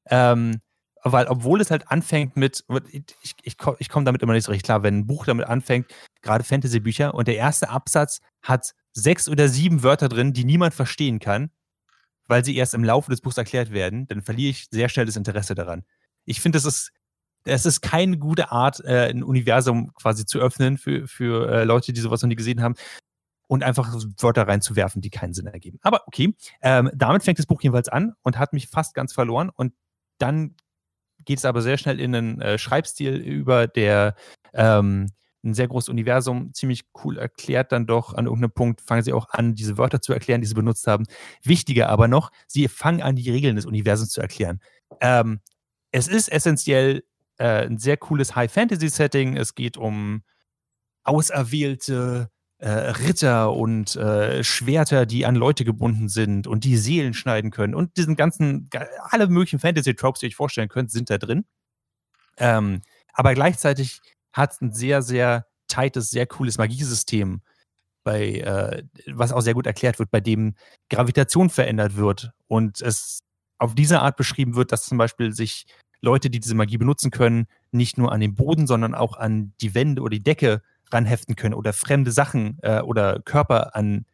Ähm, 0.06 0.60
weil 1.02 1.26
obwohl 1.28 1.60
es 1.60 1.70
halt 1.70 1.90
anfängt 1.90 2.36
mit, 2.36 2.64
ich, 2.90 3.34
ich, 3.42 3.56
ich 3.78 3.88
komme 3.88 4.04
damit 4.04 4.22
immer 4.22 4.34
nicht 4.34 4.44
so 4.44 4.52
richtig 4.52 4.64
klar, 4.64 4.82
wenn 4.82 4.98
ein 4.98 5.06
Buch 5.06 5.24
damit 5.24 5.46
anfängt, 5.46 5.86
gerade 6.22 6.44
Fantasy-Bücher, 6.44 7.14
und 7.14 7.28
der 7.28 7.36
erste 7.36 7.68
Absatz 7.70 8.20
hat 8.42 8.74
sechs 8.92 9.28
oder 9.28 9.48
sieben 9.48 9.82
Wörter 9.82 10.08
drin, 10.08 10.32
die 10.32 10.44
niemand 10.44 10.74
verstehen 10.74 11.18
kann, 11.18 11.50
weil 12.26 12.44
sie 12.44 12.56
erst 12.56 12.74
im 12.74 12.84
Laufe 12.84 13.10
des 13.10 13.20
Buchs 13.20 13.36
erklärt 13.36 13.72
werden, 13.72 14.06
dann 14.06 14.22
verliere 14.22 14.50
ich 14.50 14.66
sehr 14.70 14.88
schnell 14.88 15.06
das 15.06 15.16
Interesse 15.16 15.54
daran. 15.54 15.84
Ich 16.24 16.40
finde, 16.40 16.56
das 16.56 16.64
ist, 16.64 16.92
das 17.44 17.66
ist 17.66 17.80
keine 17.80 18.18
gute 18.18 18.52
Art, 18.52 18.84
äh, 18.84 19.08
ein 19.08 19.22
Universum 19.22 19.92
quasi 19.94 20.26
zu 20.26 20.38
öffnen 20.38 20.78
für, 20.78 21.06
für 21.06 21.50
äh, 21.50 21.64
Leute, 21.64 21.92
die 21.92 22.00
sowas 22.00 22.22
noch 22.22 22.28
nie 22.28 22.36
gesehen 22.36 22.62
haben 22.62 22.74
und 23.46 23.64
einfach 23.64 23.92
Wörter 24.18 24.46
reinzuwerfen, 24.46 25.02
die 25.02 25.10
keinen 25.10 25.34
Sinn 25.34 25.46
ergeben. 25.46 25.78
Aber 25.82 26.02
okay, 26.06 26.34
ähm, 26.62 26.90
damit 26.94 27.24
fängt 27.24 27.38
das 27.38 27.46
Buch 27.46 27.62
jedenfalls 27.62 27.88
an 27.88 28.14
und 28.22 28.38
hat 28.38 28.52
mich 28.52 28.68
fast 28.68 28.94
ganz 28.94 29.12
verloren 29.12 29.50
und 29.50 29.72
dann 30.18 30.54
geht 31.24 31.38
es 31.38 31.44
aber 31.44 31.62
sehr 31.62 31.78
schnell 31.78 31.98
in 32.00 32.14
einen 32.14 32.40
äh, 32.40 32.58
Schreibstil 32.58 33.16
über, 33.16 33.66
der 33.66 34.14
ähm, 34.54 35.08
ein 35.42 35.54
sehr 35.54 35.68
großes 35.68 35.88
Universum 35.88 36.52
ziemlich 36.52 36.84
cool 37.04 37.18
erklärt, 37.18 37.72
dann 37.72 37.86
doch 37.86 38.14
an 38.14 38.26
irgendeinem 38.26 38.52
Punkt 38.52 38.80
fangen 38.80 39.02
sie 39.02 39.12
auch 39.12 39.28
an, 39.30 39.54
diese 39.54 39.78
Wörter 39.78 40.02
zu 40.02 40.12
erklären, 40.12 40.40
die 40.40 40.46
sie 40.46 40.54
benutzt 40.54 40.86
haben. 40.86 41.04
Wichtiger 41.42 41.88
aber 41.88 42.08
noch, 42.08 42.30
sie 42.46 42.68
fangen 42.68 43.02
an, 43.02 43.16
die 43.16 43.30
Regeln 43.30 43.56
des 43.56 43.66
Universums 43.66 44.10
zu 44.10 44.20
erklären. 44.20 44.60
Ähm, 45.00 45.40
es 45.92 46.08
ist 46.08 46.30
essentiell 46.30 47.04
äh, 47.38 47.66
ein 47.66 47.78
sehr 47.78 47.96
cooles 47.96 48.36
High-Fantasy-Setting. 48.36 49.36
Es 49.36 49.54
geht 49.54 49.76
um 49.76 50.22
auserwählte 51.04 52.30
äh, 52.58 52.68
Ritter 52.70 53.54
und 53.54 53.96
äh, 53.96 54.44
Schwerter, 54.44 55.06
die 55.06 55.24
an 55.24 55.34
Leute 55.34 55.64
gebunden 55.64 56.08
sind 56.08 56.46
und 56.46 56.64
die 56.64 56.76
Seelen 56.76 57.14
schneiden 57.14 57.50
können. 57.50 57.74
Und 57.74 57.96
diesen 57.96 58.16
ganzen, 58.16 58.68
alle 59.00 59.26
möglichen 59.28 59.58
Fantasy-Tropes, 59.58 60.20
die 60.20 60.26
ihr 60.26 60.30
euch 60.30 60.36
vorstellen 60.36 60.68
könnt, 60.68 60.90
sind 60.90 61.08
da 61.08 61.16
drin. 61.16 61.46
Ähm, 62.36 62.82
aber 63.12 63.34
gleichzeitig 63.34 64.00
hat 64.32 64.60
ein 64.60 64.72
sehr, 64.72 65.02
sehr 65.02 65.46
tightes, 65.68 66.10
sehr 66.10 66.26
cooles 66.26 66.58
Magiesystem, 66.58 67.42
bei, 68.02 68.38
äh, 68.38 68.82
was 69.12 69.32
auch 69.32 69.40
sehr 69.40 69.54
gut 69.54 69.66
erklärt 69.66 69.98
wird, 69.98 70.10
bei 70.10 70.20
dem 70.20 70.54
Gravitation 70.88 71.50
verändert 71.50 71.96
wird 71.96 72.32
und 72.48 72.80
es 72.80 73.20
auf 73.58 73.74
diese 73.74 74.00
Art 74.00 74.16
beschrieben 74.16 74.56
wird, 74.56 74.72
dass 74.72 74.86
zum 74.86 74.98
Beispiel 74.98 75.32
sich 75.32 75.66
Leute, 76.00 76.30
die 76.30 76.40
diese 76.40 76.54
Magie 76.54 76.78
benutzen 76.78 77.10
können, 77.10 77.46
nicht 77.72 77.98
nur 77.98 78.10
an 78.10 78.20
den 78.20 78.34
Boden, 78.34 78.66
sondern 78.66 78.94
auch 78.94 79.16
an 79.16 79.52
die 79.60 79.74
Wände 79.74 80.00
oder 80.00 80.12
die 80.12 80.22
Decke 80.22 80.62
ranheften 80.90 81.36
können 81.36 81.54
oder 81.54 81.72
fremde 81.72 82.10
Sachen 82.10 82.58
äh, 82.62 82.80
oder 82.80 83.20
Körper 83.20 83.76
an 83.76 84.06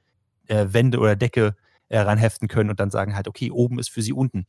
äh, 0.48 0.66
Wände 0.70 0.98
oder 0.98 1.16
Decke 1.16 1.56
äh, 1.88 1.98
ranheften 1.98 2.48
können 2.48 2.70
und 2.70 2.80
dann 2.80 2.90
sagen 2.90 3.14
halt, 3.14 3.28
okay, 3.28 3.50
oben 3.50 3.78
ist 3.78 3.90
für 3.90 4.02
sie 4.02 4.12
unten. 4.12 4.46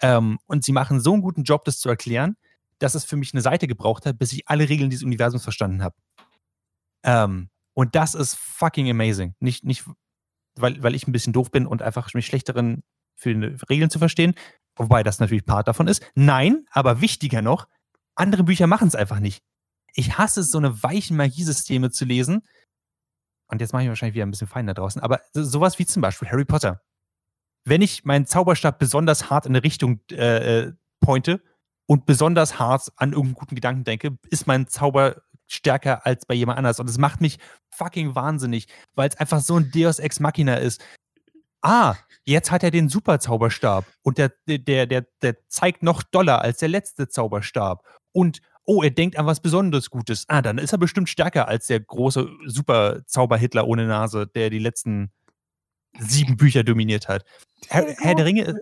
Ähm, 0.00 0.38
und 0.46 0.64
sie 0.64 0.72
machen 0.72 1.00
so 1.00 1.12
einen 1.12 1.22
guten 1.22 1.42
Job, 1.42 1.64
das 1.64 1.78
zu 1.78 1.88
erklären, 1.88 2.36
dass 2.78 2.94
es 2.94 3.04
für 3.04 3.16
mich 3.16 3.32
eine 3.32 3.42
Seite 3.42 3.66
gebraucht 3.66 4.06
hat, 4.06 4.18
bis 4.18 4.32
ich 4.32 4.48
alle 4.48 4.68
Regeln 4.68 4.90
dieses 4.90 5.04
Universums 5.04 5.42
verstanden 5.42 5.82
habe. 5.82 5.96
Ähm, 7.04 7.48
und 7.74 7.94
das 7.94 8.14
ist 8.14 8.34
fucking 8.34 8.90
amazing. 8.90 9.34
Nicht, 9.40 9.64
nicht 9.64 9.84
weil, 10.56 10.82
weil 10.82 10.94
ich 10.94 11.06
ein 11.06 11.12
bisschen 11.12 11.32
doof 11.32 11.50
bin 11.50 11.66
und 11.66 11.82
einfach 11.82 12.12
mich 12.14 12.26
schlechteren 12.26 12.82
für 13.16 13.30
Regeln 13.68 13.90
zu 13.90 13.98
verstehen, 13.98 14.34
wobei 14.76 15.02
das 15.02 15.20
natürlich 15.20 15.44
Part 15.44 15.68
davon 15.68 15.88
ist. 15.88 16.04
Nein, 16.14 16.66
aber 16.70 17.00
wichtiger 17.00 17.42
noch, 17.42 17.66
andere 18.14 18.44
Bücher 18.44 18.66
machen 18.66 18.88
es 18.88 18.94
einfach 18.94 19.20
nicht. 19.20 19.42
Ich 19.94 20.18
hasse 20.18 20.40
es, 20.40 20.50
so 20.50 20.58
eine 20.58 20.82
weichen 20.82 21.16
Magiesysteme 21.16 21.90
zu 21.90 22.04
lesen. 22.04 22.42
Und 23.48 23.60
jetzt 23.60 23.72
mache 23.72 23.84
ich 23.84 23.88
wahrscheinlich 23.88 24.14
wieder 24.14 24.26
ein 24.26 24.30
bisschen 24.30 24.48
fein 24.48 24.66
da 24.66 24.74
draußen, 24.74 25.00
aber 25.00 25.20
sowas 25.32 25.78
wie 25.78 25.86
zum 25.86 26.02
Beispiel 26.02 26.28
Harry 26.28 26.44
Potter. 26.44 26.82
Wenn 27.64 27.80
ich 27.80 28.04
meinen 28.04 28.26
Zauberstab 28.26 28.78
besonders 28.78 29.30
hart 29.30 29.46
in 29.46 29.52
eine 29.52 29.62
Richtung 29.62 30.00
äh, 30.10 30.64
äh 30.64 30.72
pointe 31.00 31.42
und 31.86 32.06
besonders 32.06 32.58
hart 32.58 32.92
an 32.96 33.12
irgendeinen 33.12 33.34
guten 33.34 33.54
Gedanken 33.54 33.84
denke, 33.84 34.18
ist 34.30 34.46
mein 34.46 34.66
Zauber 34.66 35.22
stärker 35.46 36.04
als 36.04 36.26
bei 36.26 36.34
jemand 36.34 36.58
anders. 36.58 36.80
Und 36.80 36.90
es 36.90 36.98
macht 36.98 37.20
mich 37.20 37.38
fucking 37.70 38.14
wahnsinnig, 38.14 38.66
weil 38.94 39.08
es 39.08 39.16
einfach 39.16 39.40
so 39.40 39.56
ein 39.56 39.70
Deus 39.70 39.98
Ex 39.98 40.20
Machina 40.20 40.56
ist. 40.56 40.84
Ah, 41.62 41.94
jetzt 42.24 42.50
hat 42.50 42.62
er 42.62 42.70
den 42.70 42.88
Super-Zauberstab 42.88 43.84
und 44.02 44.18
der, 44.18 44.32
der, 44.46 44.86
der, 44.86 45.06
der 45.22 45.48
zeigt 45.48 45.82
noch 45.82 46.02
doller 46.02 46.42
als 46.42 46.58
der 46.58 46.68
letzte 46.68 47.08
Zauberstab. 47.08 47.84
Und 48.12 48.40
oh, 48.64 48.82
er 48.82 48.90
denkt 48.90 49.18
an 49.18 49.26
was 49.26 49.40
Besonderes 49.40 49.90
Gutes. 49.90 50.24
Ah, 50.28 50.42
dann 50.42 50.58
ist 50.58 50.72
er 50.72 50.78
bestimmt 50.78 51.08
stärker 51.08 51.48
als 51.48 51.68
der 51.68 51.80
große 51.80 52.28
Super-Zauber-Hitler 52.46 53.66
ohne 53.66 53.86
Nase, 53.86 54.26
der 54.26 54.50
die 54.50 54.58
letzten 54.58 55.12
sieben 55.98 56.36
Bücher 56.36 56.64
dominiert 56.64 57.08
hat. 57.08 57.24
Herr, 57.68 57.86
Herr 57.98 58.14
der 58.14 58.24
Ringe. 58.24 58.54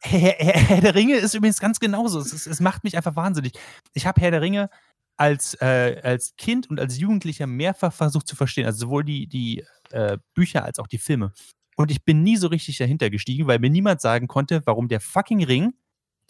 Herr, 0.00 0.20
Herr, 0.20 0.54
Herr, 0.54 0.80
der 0.80 0.94
Ringe 0.94 1.16
ist 1.16 1.34
übrigens 1.34 1.60
ganz 1.60 1.80
genauso. 1.80 2.20
Es, 2.20 2.32
es, 2.32 2.46
es 2.46 2.60
macht 2.60 2.84
mich 2.84 2.96
einfach 2.96 3.16
wahnsinnig. 3.16 3.52
Ich 3.94 4.06
habe 4.06 4.20
Herr 4.20 4.30
der 4.30 4.40
Ringe 4.40 4.70
als, 5.16 5.54
äh, 5.60 6.00
als 6.02 6.34
Kind 6.36 6.68
und 6.68 6.80
als 6.80 6.98
Jugendlicher 6.98 7.46
mehrfach 7.46 7.92
versucht 7.92 8.26
zu 8.26 8.36
verstehen. 8.36 8.66
Also 8.66 8.86
sowohl 8.86 9.04
die, 9.04 9.26
die 9.26 9.64
äh, 9.90 10.18
Bücher 10.34 10.64
als 10.64 10.78
auch 10.78 10.86
die 10.86 10.98
Filme. 10.98 11.32
Und 11.76 11.90
ich 11.90 12.04
bin 12.04 12.22
nie 12.22 12.36
so 12.36 12.48
richtig 12.48 12.76
dahinter 12.78 13.10
gestiegen, 13.10 13.46
weil 13.46 13.58
mir 13.58 13.70
niemand 13.70 14.00
sagen 14.00 14.28
konnte, 14.28 14.62
warum 14.64 14.88
der 14.88 15.00
fucking 15.00 15.44
Ring 15.44 15.74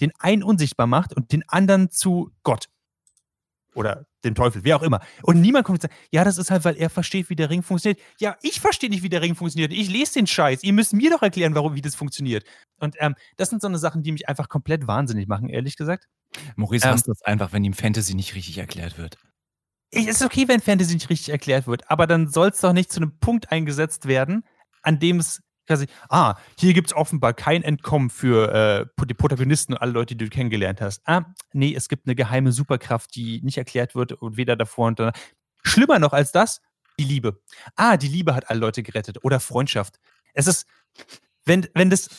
den 0.00 0.12
einen 0.18 0.42
unsichtbar 0.42 0.86
macht 0.86 1.14
und 1.14 1.32
den 1.32 1.48
anderen 1.48 1.90
zu 1.90 2.32
Gott 2.42 2.68
oder 3.74 4.06
dem 4.24 4.34
Teufel, 4.34 4.64
wer 4.64 4.76
auch 4.76 4.82
immer. 4.82 5.00
Und 5.22 5.40
niemand 5.40 5.64
kommt 5.64 5.78
und 5.78 5.82
sagt, 5.82 5.94
ja, 6.10 6.24
das 6.24 6.38
ist 6.38 6.50
halt, 6.50 6.64
weil 6.64 6.76
er 6.76 6.90
versteht, 6.90 7.30
wie 7.30 7.36
der 7.36 7.50
Ring 7.50 7.62
funktioniert. 7.62 8.00
Ja, 8.20 8.36
ich 8.42 8.60
verstehe 8.60 8.90
nicht, 8.90 9.02
wie 9.02 9.08
der 9.08 9.22
Ring 9.22 9.34
funktioniert. 9.34 9.72
Ich 9.72 9.88
lese 9.88 10.14
den 10.14 10.26
Scheiß. 10.26 10.62
Ihr 10.62 10.72
müsst 10.72 10.92
mir 10.92 11.10
doch 11.10 11.22
erklären, 11.22 11.54
warum, 11.54 11.74
wie 11.74 11.80
das 11.80 11.94
funktioniert. 11.94 12.44
Und 12.78 12.96
ähm, 12.98 13.14
das 13.36 13.50
sind 13.50 13.62
so 13.62 13.68
eine 13.68 13.78
Sachen, 13.78 14.02
die 14.02 14.12
mich 14.12 14.28
einfach 14.28 14.48
komplett 14.48 14.86
wahnsinnig 14.86 15.28
machen, 15.28 15.48
ehrlich 15.48 15.76
gesagt. 15.76 16.08
Maurice 16.56 16.86
ähm, 16.86 16.92
hasst 16.92 17.08
das 17.08 17.22
einfach, 17.22 17.52
wenn 17.52 17.64
ihm 17.64 17.74
Fantasy 17.74 18.14
nicht 18.14 18.34
richtig 18.34 18.58
erklärt 18.58 18.98
wird. 18.98 19.18
Es 19.90 20.06
ist 20.06 20.22
okay, 20.22 20.48
wenn 20.48 20.60
Fantasy 20.60 20.94
nicht 20.94 21.10
richtig 21.10 21.28
erklärt 21.28 21.66
wird, 21.66 21.90
aber 21.90 22.06
dann 22.06 22.28
soll 22.28 22.48
es 22.48 22.60
doch 22.60 22.72
nicht 22.72 22.90
zu 22.90 23.00
einem 23.00 23.18
Punkt 23.18 23.52
eingesetzt 23.52 24.06
werden, 24.06 24.44
an 24.82 24.98
dem 24.98 25.18
es 25.18 25.42
quasi, 25.72 25.86
ah, 26.08 26.36
hier 26.58 26.74
gibt 26.74 26.88
es 26.88 26.96
offenbar 26.96 27.32
kein 27.32 27.62
Entkommen 27.62 28.10
für 28.10 28.88
äh, 28.98 29.06
die 29.06 29.14
Protagonisten 29.14 29.72
und 29.72 29.78
alle 29.80 29.92
Leute, 29.92 30.14
die 30.14 30.24
du 30.24 30.30
kennengelernt 30.30 30.80
hast. 30.80 31.02
Ah, 31.06 31.24
nee, 31.52 31.74
es 31.74 31.88
gibt 31.88 32.06
eine 32.06 32.14
geheime 32.14 32.52
Superkraft, 32.52 33.14
die 33.14 33.40
nicht 33.42 33.58
erklärt 33.58 33.94
wird 33.94 34.12
und 34.12 34.36
weder 34.36 34.56
davor 34.56 34.88
und 34.88 34.98
danach. 34.98 35.14
Schlimmer 35.64 35.98
noch 35.98 36.12
als 36.12 36.32
das, 36.32 36.60
die 36.98 37.04
Liebe. 37.04 37.40
Ah, 37.76 37.96
die 37.96 38.08
Liebe 38.08 38.34
hat 38.34 38.50
alle 38.50 38.60
Leute 38.60 38.82
gerettet 38.82 39.24
oder 39.24 39.40
Freundschaft. 39.40 39.98
Es 40.34 40.46
ist, 40.46 40.66
wenn, 41.44 41.66
wenn 41.74 41.88
das, 41.88 42.10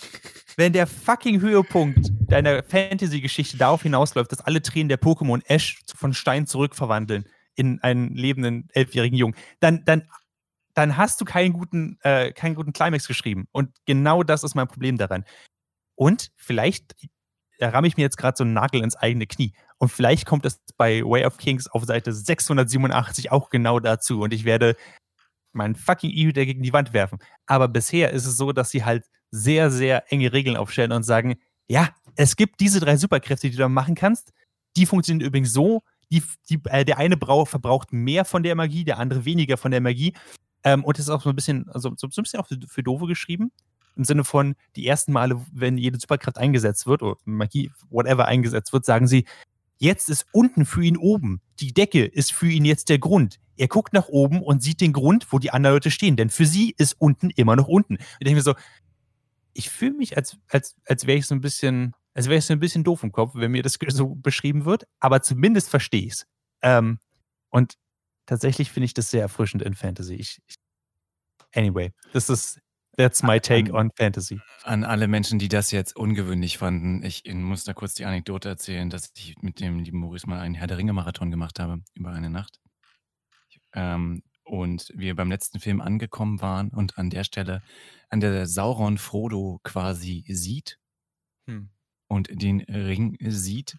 wenn 0.55 0.73
der 0.73 0.87
fucking 0.87 1.41
Höhepunkt 1.41 2.11
deiner 2.31 2.63
Fantasy-Geschichte 2.63 3.57
darauf 3.57 3.83
hinausläuft, 3.83 4.31
dass 4.31 4.41
alle 4.41 4.61
Tränen 4.61 4.89
der 4.89 4.99
Pokémon 4.99 5.41
Ash 5.45 5.79
von 5.85 6.13
Stein 6.13 6.47
zurückverwandeln 6.47 7.25
in 7.55 7.79
einen 7.81 8.15
lebenden 8.15 8.69
elfjährigen 8.73 9.17
Jungen, 9.17 9.35
dann, 9.59 9.85
dann 9.85 10.07
dann 10.73 10.97
hast 10.97 11.21
du 11.21 11.25
keinen 11.25 11.53
guten, 11.53 11.97
äh, 12.01 12.31
keinen 12.31 12.55
guten 12.55 12.73
Climax 12.73 13.07
geschrieben. 13.07 13.47
Und 13.51 13.75
genau 13.85 14.23
das 14.23 14.43
ist 14.43 14.55
mein 14.55 14.67
Problem 14.67 14.97
daran. 14.97 15.23
Und 15.95 16.31
vielleicht 16.35 16.95
da 17.59 17.69
ramme 17.69 17.87
ich 17.87 17.95
mir 17.95 18.03
jetzt 18.03 18.17
gerade 18.17 18.35
so 18.37 18.43
einen 18.43 18.53
Nagel 18.53 18.83
ins 18.83 18.95
eigene 18.95 19.25
Knie. 19.25 19.53
Und 19.77 19.89
vielleicht 19.89 20.25
kommt 20.25 20.45
es 20.45 20.59
bei 20.75 21.01
Way 21.01 21.25
of 21.25 21.37
Kings 21.37 21.67
auf 21.67 21.85
Seite 21.85 22.11
687 22.11 23.31
auch 23.31 23.49
genau 23.49 23.79
dazu. 23.79 24.21
Und 24.21 24.33
ich 24.33 24.43
werde 24.43 24.75
meinen 25.53 25.75
fucking 25.75 26.11
E-Reader 26.11 26.45
gegen 26.45 26.63
die 26.63 26.73
Wand 26.73 26.93
werfen. 26.93 27.19
Aber 27.45 27.67
bisher 27.67 28.11
ist 28.11 28.25
es 28.25 28.35
so, 28.37 28.51
dass 28.51 28.71
sie 28.71 28.83
halt 28.83 29.05
sehr, 29.31 29.71
sehr 29.71 30.11
enge 30.11 30.33
Regeln 30.33 30.57
aufstellen 30.57 30.91
und 30.91 31.03
sagen, 31.03 31.35
ja, 31.69 31.89
es 32.15 32.35
gibt 32.35 32.59
diese 32.59 32.79
drei 32.79 32.97
Superkräfte, 32.97 33.49
die 33.49 33.55
du 33.55 33.69
machen 33.69 33.95
kannst. 33.95 34.33
Die 34.75 34.85
funktionieren 34.85 35.27
übrigens 35.27 35.53
so, 35.53 35.81
die, 36.11 36.21
die, 36.49 36.59
äh, 36.65 36.83
der 36.83 36.97
eine 36.97 37.17
brauch, 37.17 37.47
verbraucht 37.47 37.93
mehr 37.93 38.25
von 38.25 38.43
der 38.43 38.55
Magie, 38.55 38.83
der 38.83 38.99
andere 38.99 39.25
weniger 39.25 39.57
von 39.57 39.71
der 39.71 39.81
Magie. 39.81 40.13
Ähm, 40.63 40.83
und 40.83 40.97
es 40.97 41.05
ist 41.05 41.09
auch 41.09 41.21
so 41.21 41.29
ein 41.29 41.35
bisschen, 41.35 41.69
also 41.69 41.93
so, 41.95 42.07
ein 42.07 42.23
bisschen 42.23 42.39
auch 42.39 42.47
für, 42.47 42.57
für 42.67 42.83
Dove 42.83 43.07
geschrieben. 43.07 43.51
Im 43.95 44.05
Sinne 44.05 44.23
von, 44.23 44.55
die 44.75 44.87
ersten 44.87 45.11
Male, 45.11 45.39
wenn 45.51 45.77
jede 45.77 45.99
Superkraft 45.99 46.37
eingesetzt 46.37 46.87
wird, 46.87 47.03
oder 47.03 47.17
Magie, 47.25 47.71
whatever 47.89 48.25
eingesetzt 48.25 48.73
wird, 48.73 48.85
sagen 48.85 49.07
sie, 49.07 49.25
jetzt 49.77 50.09
ist 50.09 50.25
unten 50.31 50.65
für 50.65 50.83
ihn 50.83 50.97
oben. 50.97 51.41
Die 51.59 51.73
Decke 51.73 52.05
ist 52.05 52.33
für 52.33 52.49
ihn 52.49 52.65
jetzt 52.65 52.89
der 52.89 52.99
Grund. 52.99 53.39
Er 53.55 53.67
guckt 53.67 53.93
nach 53.93 54.07
oben 54.07 54.41
und 54.41 54.63
sieht 54.63 54.81
den 54.81 54.93
Grund, 54.93 55.27
wo 55.31 55.37
die 55.37 55.51
anderen 55.51 55.75
Leute 55.75 55.91
stehen. 55.91 56.15
Denn 56.15 56.29
für 56.29 56.45
sie 56.45 56.73
ist 56.77 56.95
unten 56.99 57.29
immer 57.29 57.55
noch 57.55 57.67
unten. 57.67 57.95
Ich 57.95 58.25
denke 58.25 58.35
mir 58.35 58.41
so, 58.41 58.55
ich 59.53 59.69
fühle 59.69 59.93
mich, 59.93 60.17
als, 60.17 60.37
als, 60.49 60.75
als 60.87 61.05
wäre 61.05 61.19
ich 61.19 61.27
so 61.27 61.35
ein 61.35 61.41
bisschen, 61.41 61.93
als 62.13 62.27
wäre 62.27 62.39
ich 62.39 62.45
so 62.45 62.53
ein 62.53 62.59
bisschen 62.59 62.83
doof 62.83 63.03
im 63.03 63.11
Kopf, 63.11 63.33
wenn 63.35 63.51
mir 63.51 63.61
das 63.61 63.77
so 63.89 64.15
beschrieben 64.15 64.65
wird, 64.65 64.87
aber 64.99 65.21
zumindest 65.21 65.69
verstehe 65.69 66.05
ich 66.05 66.13
es. 66.13 66.25
Ähm, 66.61 66.99
und 67.49 67.75
tatsächlich 68.25 68.71
finde 68.71 68.85
ich 68.85 68.93
das 68.93 69.09
sehr 69.09 69.21
erfrischend 69.21 69.63
in 69.63 69.75
Fantasy. 69.75 70.15
Ich, 70.15 70.39
ich, 70.47 70.55
anyway, 71.53 71.91
das 72.13 72.29
ist 72.29 72.59
That's 72.95 73.23
my 73.23 73.39
take 73.39 73.71
an, 73.71 73.87
on 73.87 73.91
Fantasy. 73.97 74.39
An 74.63 74.83
alle 74.83 75.07
Menschen, 75.07 75.39
die 75.39 75.47
das 75.47 75.71
jetzt 75.71 75.95
ungewöhnlich 75.95 76.59
fanden, 76.59 77.03
ich 77.03 77.23
muss 77.25 77.63
da 77.63 77.73
kurz 77.73 77.95
die 77.95 78.05
Anekdote 78.05 78.49
erzählen, 78.49 78.89
dass 78.89 79.11
ich 79.15 79.35
mit 79.41 79.59
dem 79.59 79.79
lieben 79.79 79.99
Maurice 79.99 80.29
mal 80.29 80.39
einen 80.39 80.53
Herr 80.53 80.67
der 80.67 80.77
Ringe-Marathon 80.77 81.31
gemacht 81.31 81.59
habe 81.59 81.81
über 81.95 82.11
eine 82.11 82.29
Nacht. 82.29 82.59
Ähm, 83.73 84.21
und 84.43 84.91
wir 84.93 85.15
beim 85.15 85.31
letzten 85.31 85.59
Film 85.59 85.81
angekommen 85.81 86.41
waren 86.41 86.69
und 86.69 86.97
an 86.99 87.09
der 87.09 87.23
Stelle, 87.23 87.63
an 88.09 88.19
der 88.19 88.45
Sauron 88.45 88.99
Frodo 88.99 89.59
quasi 89.63 90.23
sieht 90.27 90.77
hm. 91.47 91.69
und 92.07 92.29
den 92.29 92.61
Ring 92.61 93.17
sieht 93.19 93.77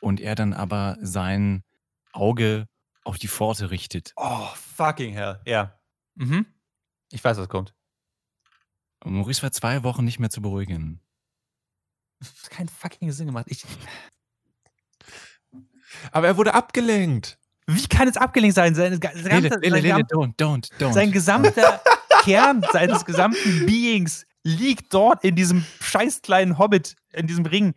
und 0.00 0.20
er 0.20 0.34
dann 0.34 0.52
aber 0.52 0.98
sein 1.00 1.62
Auge 2.12 2.66
auf 3.04 3.18
die 3.18 3.28
Pforte 3.28 3.70
richtet. 3.70 4.12
Oh, 4.16 4.48
fucking 4.76 5.14
hell. 5.14 5.40
Ja. 5.46 5.78
Mhm. 6.14 6.46
Ich 7.10 7.22
weiß, 7.22 7.38
was 7.38 7.48
kommt. 7.48 7.74
Und 9.02 9.14
Maurice 9.14 9.42
war 9.42 9.52
zwei 9.52 9.82
Wochen 9.82 10.04
nicht 10.04 10.18
mehr 10.18 10.30
zu 10.30 10.42
beruhigen. 10.42 11.00
Das 12.18 12.28
hat 12.44 12.50
keinen 12.50 12.68
fucking 12.68 13.10
Sinn 13.12 13.26
gemacht. 13.26 13.46
Ich. 13.48 13.64
Aber 16.12 16.26
er 16.26 16.36
wurde 16.36 16.54
abgelenkt. 16.54 17.38
Wie 17.66 17.86
kann 17.86 18.08
es 18.08 18.16
abgelenkt 18.16 18.56
sein? 18.56 18.74
Sein 18.74 19.00
gesamter 21.12 21.82
Kern 22.22 22.64
seines 22.72 23.04
gesamten 23.04 23.66
Beings 23.66 24.26
liegt 24.42 24.92
dort 24.92 25.24
in 25.24 25.36
diesem 25.36 25.64
scheiß 25.80 26.22
kleinen 26.22 26.58
Hobbit, 26.58 26.96
in 27.12 27.26
diesem 27.26 27.46
Ring. 27.46 27.74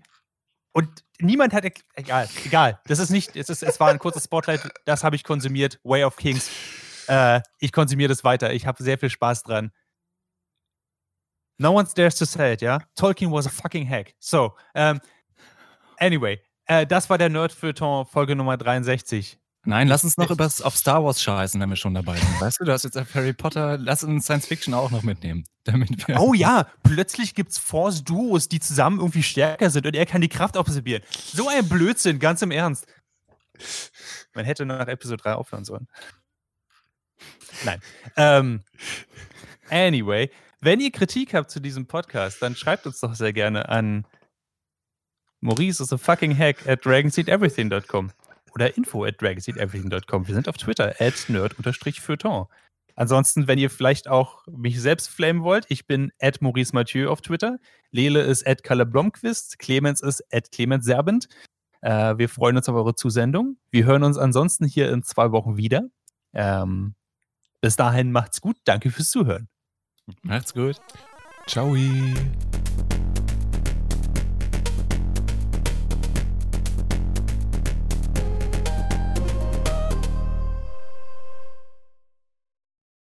Und 0.73 1.03
niemand 1.23 1.53
hat. 1.53 1.65
Egal, 1.95 2.29
egal. 2.45 2.79
Das 2.85 2.99
ist 2.99 3.09
nicht. 3.09 3.35
Es, 3.35 3.49
ist, 3.49 3.63
es 3.63 3.79
war 3.79 3.89
ein 3.89 3.99
kurzes 3.99 4.25
Spotlight. 4.25 4.69
Das 4.85 5.03
habe 5.03 5.15
ich 5.15 5.23
konsumiert. 5.23 5.79
Way 5.83 6.03
of 6.03 6.15
Kings. 6.15 6.49
Äh, 7.07 7.41
ich 7.59 7.71
konsumiere 7.71 8.09
das 8.09 8.23
weiter. 8.23 8.53
Ich 8.53 8.67
habe 8.67 8.81
sehr 8.83 8.97
viel 8.97 9.09
Spaß 9.09 9.43
dran. 9.43 9.71
No 11.57 11.71
one 11.71 11.87
dares 11.95 12.15
to 12.15 12.25
say 12.25 12.53
it, 12.53 12.61
ja? 12.61 12.79
Tolkien 12.95 13.31
was 13.31 13.45
a 13.45 13.49
fucking 13.49 13.87
hack. 13.87 14.13
So, 14.19 14.55
ähm, 14.73 14.99
Anyway, 16.03 16.41
äh, 16.65 16.85
das 16.85 17.09
war 17.09 17.17
der 17.17 17.29
Nerd-Feuilleton 17.29 18.05
Folge 18.05 18.35
Nummer 18.35 18.57
63. 18.57 19.39
Nein, 19.65 19.87
lass 19.87 20.03
uns 20.03 20.17
noch 20.17 20.29
über 20.29 20.45
auf 20.45 20.75
Star 20.75 21.05
Wars 21.05 21.21
scheißen, 21.21 21.59
wenn 21.61 21.69
wir 21.69 21.77
schon 21.77 21.93
dabei 21.93 22.17
sind. 22.17 22.41
Weißt 22.41 22.59
du, 22.59 22.65
du 22.65 22.73
hast 22.73 22.83
jetzt 22.83 22.97
auf 22.97 23.15
Harry 23.15 23.31
Potter, 23.31 23.77
lass 23.77 24.03
uns 24.03 24.25
Science 24.25 24.45
Fiction 24.45 24.73
auch 24.73 24.91
noch 24.91 25.03
mitnehmen. 25.03 25.45
Damit 25.63 26.05
wir 26.07 26.19
oh 26.19 26.33
ja, 26.33 26.67
plötzlich 26.83 27.33
gibt 27.33 27.51
es 27.51 27.57
Force-Duos, 27.59 28.49
die 28.49 28.59
zusammen 28.59 28.99
irgendwie 28.99 29.23
stärker 29.23 29.69
sind 29.69 29.87
und 29.87 29.95
er 29.95 30.05
kann 30.05 30.19
die 30.19 30.27
Kraft 30.27 30.57
absorbieren. 30.57 31.01
So 31.09 31.47
ein 31.47 31.69
Blödsinn, 31.69 32.19
ganz 32.19 32.41
im 32.41 32.51
Ernst. 32.51 32.85
Man 34.33 34.43
hätte 34.43 34.65
nach 34.65 34.87
Episode 34.87 35.23
3 35.23 35.35
aufhören 35.35 35.63
sollen. 35.63 35.87
Nein. 37.63 37.81
Ähm, 38.17 38.63
anyway, 39.69 40.29
wenn 40.59 40.81
ihr 40.81 40.91
Kritik 40.91 41.33
habt 41.33 41.49
zu 41.49 41.61
diesem 41.61 41.87
Podcast, 41.87 42.41
dann 42.41 42.57
schreibt 42.57 42.85
uns 42.85 42.99
doch 42.99 43.15
sehr 43.15 43.31
gerne 43.31 43.69
an 43.69 44.05
Maurice 45.39 45.81
is 45.81 45.93
a 45.93 45.97
fucking 45.97 46.37
hack 46.37 46.67
at 46.67 46.85
dragonseedeverything.com 46.85 48.11
oder 48.53 48.75
info 48.77 49.05
at 49.05 49.21
dragonseedeverything.com. 49.21 50.27
Wir 50.27 50.35
sind 50.35 50.47
auf 50.47 50.57
Twitter 50.57 50.95
at 50.99 51.25
nerd-feuilleton. 51.27 52.47
Ansonsten, 52.95 53.47
wenn 53.47 53.57
ihr 53.57 53.69
vielleicht 53.69 54.07
auch 54.07 54.45
mich 54.47 54.79
selbst 54.79 55.09
flamen 55.09 55.43
wollt, 55.43 55.65
ich 55.69 55.87
bin 55.87 56.11
at 56.19 56.41
Maurice 56.41 56.73
Mathieu 56.73 57.09
auf 57.09 57.21
Twitter. 57.21 57.57
Lele 57.91 58.21
ist 58.21 58.45
at 58.45 58.63
Kalle 58.63 58.85
Blomqvist. 58.85 59.57
Clemens 59.57 60.01
ist 60.01 60.23
at 60.31 60.51
Clemens 60.51 60.85
Serbent. 60.85 61.27
Äh, 61.81 62.17
wir 62.17 62.29
freuen 62.29 62.55
uns 62.55 62.69
auf 62.69 62.75
eure 62.75 62.95
Zusendung. 62.95 63.57
Wir 63.71 63.85
hören 63.85 64.03
uns 64.03 64.17
ansonsten 64.17 64.65
hier 64.65 64.91
in 64.91 65.03
zwei 65.03 65.31
Wochen 65.31 65.57
wieder. 65.57 65.89
Ähm, 66.33 66.95
bis 67.61 67.75
dahin 67.75 68.11
macht's 68.11 68.41
gut. 68.41 68.57
Danke 68.65 68.91
fürs 68.91 69.09
Zuhören. 69.09 69.47
Macht's 70.21 70.53
gut. 70.53 70.79
Ciao. 71.47 71.75